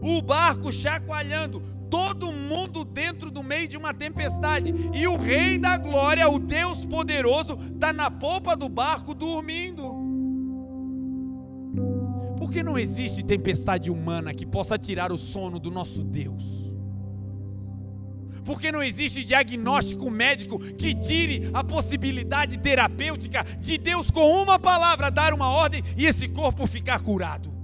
o 0.00 0.22
barco 0.22 0.72
chacoalhando, 0.72 1.62
todo 1.90 2.32
mundo 2.32 2.84
dentro 2.84 3.30
do 3.30 3.42
meio 3.42 3.68
de 3.68 3.76
uma 3.76 3.92
tempestade, 3.92 4.72
e 4.94 5.06
o 5.06 5.16
Rei 5.16 5.58
da 5.58 5.76
Glória, 5.76 6.28
o 6.28 6.38
Deus 6.38 6.86
poderoso, 6.86 7.58
está 7.74 7.92
na 7.92 8.10
polpa 8.10 8.56
do 8.56 8.68
barco 8.68 9.14
dormindo. 9.14 9.98
Porque 12.38 12.62
não 12.62 12.78
existe 12.78 13.24
tempestade 13.24 13.90
humana 13.90 14.32
que 14.32 14.46
possa 14.46 14.78
tirar 14.78 15.12
o 15.12 15.16
sono 15.16 15.58
do 15.58 15.70
nosso 15.70 16.02
Deus. 16.02 16.70
Porque 18.44 18.72
não 18.72 18.82
existe 18.82 19.22
diagnóstico 19.24 20.10
médico 20.10 20.58
que 20.58 20.94
tire 20.94 21.50
a 21.52 21.62
possibilidade 21.62 22.58
terapêutica 22.58 23.44
de 23.60 23.76
Deus, 23.76 24.10
com 24.10 24.42
uma 24.42 24.58
palavra, 24.58 25.10
dar 25.10 25.34
uma 25.34 25.48
ordem 25.48 25.82
e 25.96 26.06
esse 26.06 26.28
corpo 26.28 26.66
ficar 26.66 27.00
curado. 27.00 27.59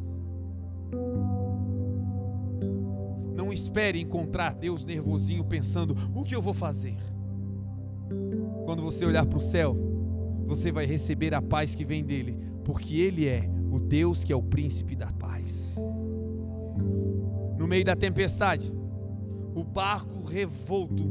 Espere 3.53 4.01
encontrar 4.01 4.55
Deus 4.55 4.85
nervosinho 4.85 5.45
pensando: 5.45 5.97
o 6.15 6.23
que 6.23 6.35
eu 6.35 6.43
vou 6.43 6.55
fazer? 6.55 6.97
Quando 8.65 8.83
você 8.83 9.05
olhar 9.05 9.27
para 9.27 9.39
o 9.39 9.41
céu, 9.41 9.77
você 10.47 10.73
vai 10.73 10.87
receber 10.87 11.35
a 11.35 11.43
paz 11.43 11.75
que 11.75 11.85
vem 11.85 12.05
dele, 12.05 12.39
porque 12.65 12.97
ele 12.97 13.27
é 13.27 13.49
o 13.71 13.79
Deus 13.79 14.25
que 14.25 14.33
é 14.33 14.37
o 14.37 14.43
príncipe 14.43 14.95
da 14.95 15.13
paz. 15.13 15.75
No 17.59 17.67
meio 17.67 17.85
da 17.85 17.97
tempestade, 17.97 18.73
o 19.55 19.65
barco 19.65 20.23
revolto, 20.23 21.05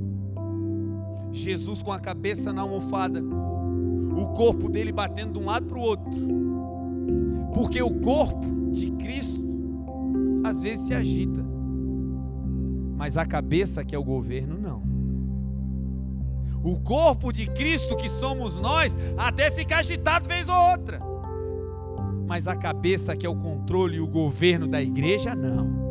Jesus 1.32 1.82
com 1.82 1.92
a 1.92 2.00
cabeça 2.00 2.54
na 2.54 2.62
almofada, 2.62 3.22
o 3.22 4.34
corpo 4.34 4.70
dele 4.70 4.92
batendo 4.92 5.34
de 5.34 5.40
um 5.40 5.46
lado 5.46 5.66
para 5.66 5.78
o 5.78 5.82
outro, 5.82 6.12
porque 7.54 7.82
o 7.82 8.00
corpo 8.00 8.72
de 8.72 8.92
Cristo 8.92 9.44
às 10.44 10.62
vezes 10.62 10.86
se 10.88 10.94
agita 10.94 11.55
mas 12.96 13.18
a 13.18 13.26
cabeça 13.26 13.84
que 13.84 13.94
é 13.94 13.98
o 13.98 14.04
governo 14.04 14.58
não. 14.58 14.84
O 16.64 16.80
corpo 16.82 17.32
de 17.32 17.46
Cristo 17.46 17.96
que 17.96 18.10
somos 18.10 18.58
nós, 18.58 18.98
até 19.18 19.52
fica 19.52 19.78
agitado 19.78 20.28
vez 20.28 20.50
ou 20.50 20.56
outra. 20.56 21.00
Mas 22.28 22.48
a 22.48 22.56
cabeça 22.56 23.16
que 23.16 23.26
é 23.26 23.30
o 23.30 23.36
controle 23.36 23.98
e 23.98 24.02
o 24.02 24.08
governo 24.08 24.68
da 24.68 24.82
igreja 24.82 25.36
não. 25.36 25.86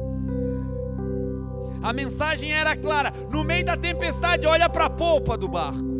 A 1.80 1.92
mensagem 1.92 2.50
era 2.50 2.76
clara: 2.76 3.12
no 3.30 3.44
meio 3.44 3.64
da 3.64 3.76
tempestade, 3.76 4.46
olha 4.46 4.68
para 4.68 4.86
a 4.86 4.90
polpa 4.90 5.38
do 5.38 5.46
barco 5.46 5.93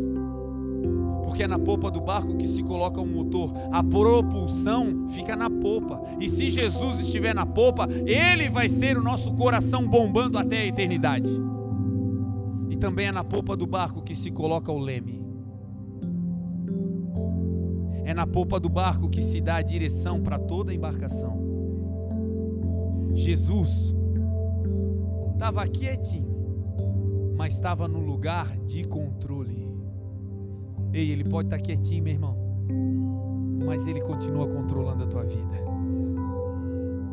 porque 1.25 1.43
é 1.43 1.47
na 1.47 1.57
polpa 1.57 1.89
do 1.89 1.99
barco 1.99 2.37
que 2.37 2.47
se 2.47 2.61
coloca 2.61 3.01
o 3.01 3.05
motor. 3.05 3.51
A 3.71 3.83
propulsão 3.83 5.09
fica 5.09 5.35
na 5.35 5.49
polpa. 5.49 6.01
E 6.19 6.29
se 6.29 6.51
Jesus 6.51 6.99
estiver 6.99 7.33
na 7.33 7.45
polpa, 7.45 7.87
ele 8.05 8.47
vai 8.47 8.69
ser 8.69 8.95
o 8.95 9.01
nosso 9.01 9.33
coração 9.33 9.87
bombando 9.87 10.37
até 10.37 10.59
a 10.59 10.65
eternidade. 10.65 11.29
E 12.69 12.77
também 12.77 13.07
é 13.07 13.11
na 13.11 13.23
polpa 13.23 13.57
do 13.57 13.65
barco 13.65 14.03
que 14.03 14.13
se 14.13 14.29
coloca 14.29 14.71
o 14.71 14.77
leme. 14.77 15.25
É 18.03 18.13
na 18.13 18.27
polpa 18.27 18.59
do 18.59 18.69
barco 18.69 19.09
que 19.09 19.23
se 19.23 19.41
dá 19.41 19.55
a 19.55 19.61
direção 19.63 20.21
para 20.21 20.37
toda 20.37 20.71
a 20.71 20.75
embarcação. 20.75 21.43
Jesus 23.15 23.95
estava 25.33 25.67
quietinho, 25.67 27.33
mas 27.35 27.55
estava 27.55 27.87
no 27.87 27.99
lugar 27.99 28.55
de 28.59 28.83
controle. 28.83 29.64
Ei, 30.95 31.11
ele 31.11 31.25
pode 31.25 31.47
estar 31.47 31.59
quietinho, 31.59 32.05
meu 32.05 32.13
irmão, 32.13 32.37
mas 33.65 33.85
ele 33.85 33.99
continua 33.99 34.47
controlando 34.47 35.03
a 35.03 35.07
tua 35.07 35.25
vida. 35.25 35.65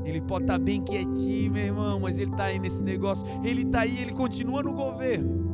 Ele 0.05 0.21
pode 0.21 0.45
estar 0.45 0.57
bem 0.61 0.81
quietinho, 0.81 1.51
meu 1.51 1.65
irmão, 1.65 1.99
mas 1.99 2.17
ele 2.17 2.31
está 2.31 2.45
aí 2.45 2.61
nesse 2.61 2.85
negócio. 2.85 3.27
Ele 3.43 3.63
está 3.63 3.81
aí, 3.81 3.99
ele 3.99 4.13
continua 4.13 4.63
no 4.63 4.73
governo. 4.73 5.51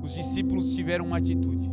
Os 0.00 0.14
discípulos 0.14 0.72
tiveram 0.76 1.06
uma 1.06 1.16
atitude. 1.16 1.68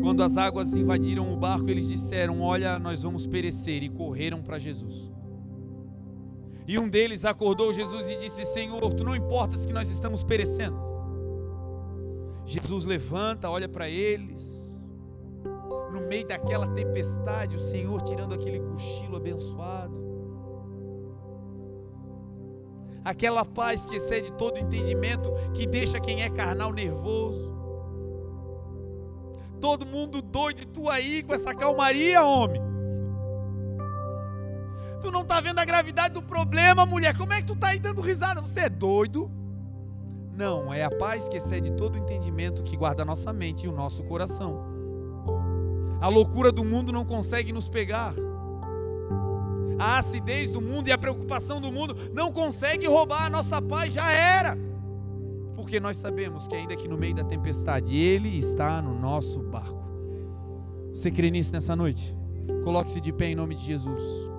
Quando 0.00 0.22
as 0.22 0.38
águas 0.38 0.74
invadiram 0.74 1.30
o 1.30 1.36
barco, 1.36 1.68
eles 1.68 1.86
disseram: 1.86 2.40
Olha, 2.40 2.78
nós 2.78 3.02
vamos 3.02 3.26
perecer, 3.26 3.82
e 3.82 3.90
correram 3.90 4.40
para 4.40 4.58
Jesus. 4.58 5.12
E 6.66 6.78
um 6.78 6.88
deles 6.88 7.26
acordou 7.26 7.70
Jesus 7.74 8.08
e 8.08 8.16
disse: 8.16 8.46
Senhor, 8.46 8.94
tu 8.94 9.04
não 9.04 9.14
importas 9.14 9.66
que 9.66 9.74
nós 9.74 9.90
estamos 9.90 10.24
perecendo. 10.24 10.93
Jesus 12.46 12.84
levanta, 12.84 13.48
olha 13.48 13.68
para 13.68 13.88
eles. 13.88 14.52
no 15.92 16.00
meio 16.08 16.26
daquela 16.26 16.66
tempestade, 16.68 17.54
o 17.54 17.60
Senhor 17.60 18.02
tirando 18.02 18.34
aquele 18.34 18.60
cochilo 18.60 19.16
abençoado. 19.16 20.02
Aquela 23.04 23.44
paz 23.44 23.86
que 23.86 23.96
excede 23.96 24.32
todo 24.32 24.58
entendimento, 24.58 25.30
que 25.52 25.66
deixa 25.66 26.00
quem 26.00 26.22
é 26.22 26.30
carnal 26.30 26.72
nervoso. 26.72 27.52
Todo 29.60 29.86
mundo 29.86 30.20
doido 30.20 30.62
e 30.62 30.66
tu 30.66 30.90
aí 30.90 31.22
com 31.22 31.32
essa 31.32 31.54
calmaria, 31.54 32.24
homem. 32.24 32.60
Tu 35.00 35.10
não 35.10 35.20
está 35.20 35.38
vendo 35.40 35.58
a 35.58 35.64
gravidade 35.64 36.14
do 36.14 36.22
problema, 36.22 36.86
mulher. 36.86 37.16
Como 37.16 37.32
é 37.32 37.40
que 37.40 37.46
tu 37.46 37.52
está 37.52 37.68
aí 37.68 37.78
dando 37.78 38.00
risada? 38.00 38.40
Você 38.40 38.60
é 38.60 38.68
doido? 38.68 39.30
Não, 40.36 40.74
é 40.74 40.82
a 40.82 40.90
paz 40.90 41.28
que 41.28 41.36
excede 41.36 41.70
todo 41.72 41.94
o 41.94 41.98
entendimento 41.98 42.62
que 42.62 42.76
guarda 42.76 43.04
nossa 43.04 43.32
mente 43.32 43.66
e 43.66 43.68
o 43.68 43.72
nosso 43.72 44.02
coração. 44.02 44.64
A 46.00 46.08
loucura 46.08 46.50
do 46.50 46.64
mundo 46.64 46.92
não 46.92 47.04
consegue 47.04 47.52
nos 47.52 47.68
pegar. 47.68 48.14
A 49.78 49.98
acidez 49.98 50.50
do 50.50 50.60
mundo 50.60 50.88
e 50.88 50.92
a 50.92 50.98
preocupação 50.98 51.60
do 51.60 51.70
mundo 51.70 51.96
não 52.12 52.32
consegue 52.32 52.86
roubar 52.86 53.26
a 53.26 53.30
nossa 53.30 53.62
paz, 53.62 53.92
já 53.92 54.10
era. 54.12 54.58
Porque 55.54 55.78
nós 55.78 55.96
sabemos 55.96 56.48
que 56.48 56.54
ainda 56.54 56.76
que 56.76 56.88
no 56.88 56.98
meio 56.98 57.14
da 57.14 57.24
tempestade, 57.24 57.96
Ele 57.96 58.36
está 58.36 58.82
no 58.82 58.92
nosso 58.92 59.40
barco. 59.40 59.82
Você 60.92 61.10
crê 61.10 61.30
nisso 61.30 61.52
nessa 61.52 61.74
noite? 61.74 62.16
Coloque-se 62.64 63.00
de 63.00 63.12
pé 63.12 63.26
em 63.26 63.34
nome 63.34 63.54
de 63.54 63.64
Jesus. 63.64 64.33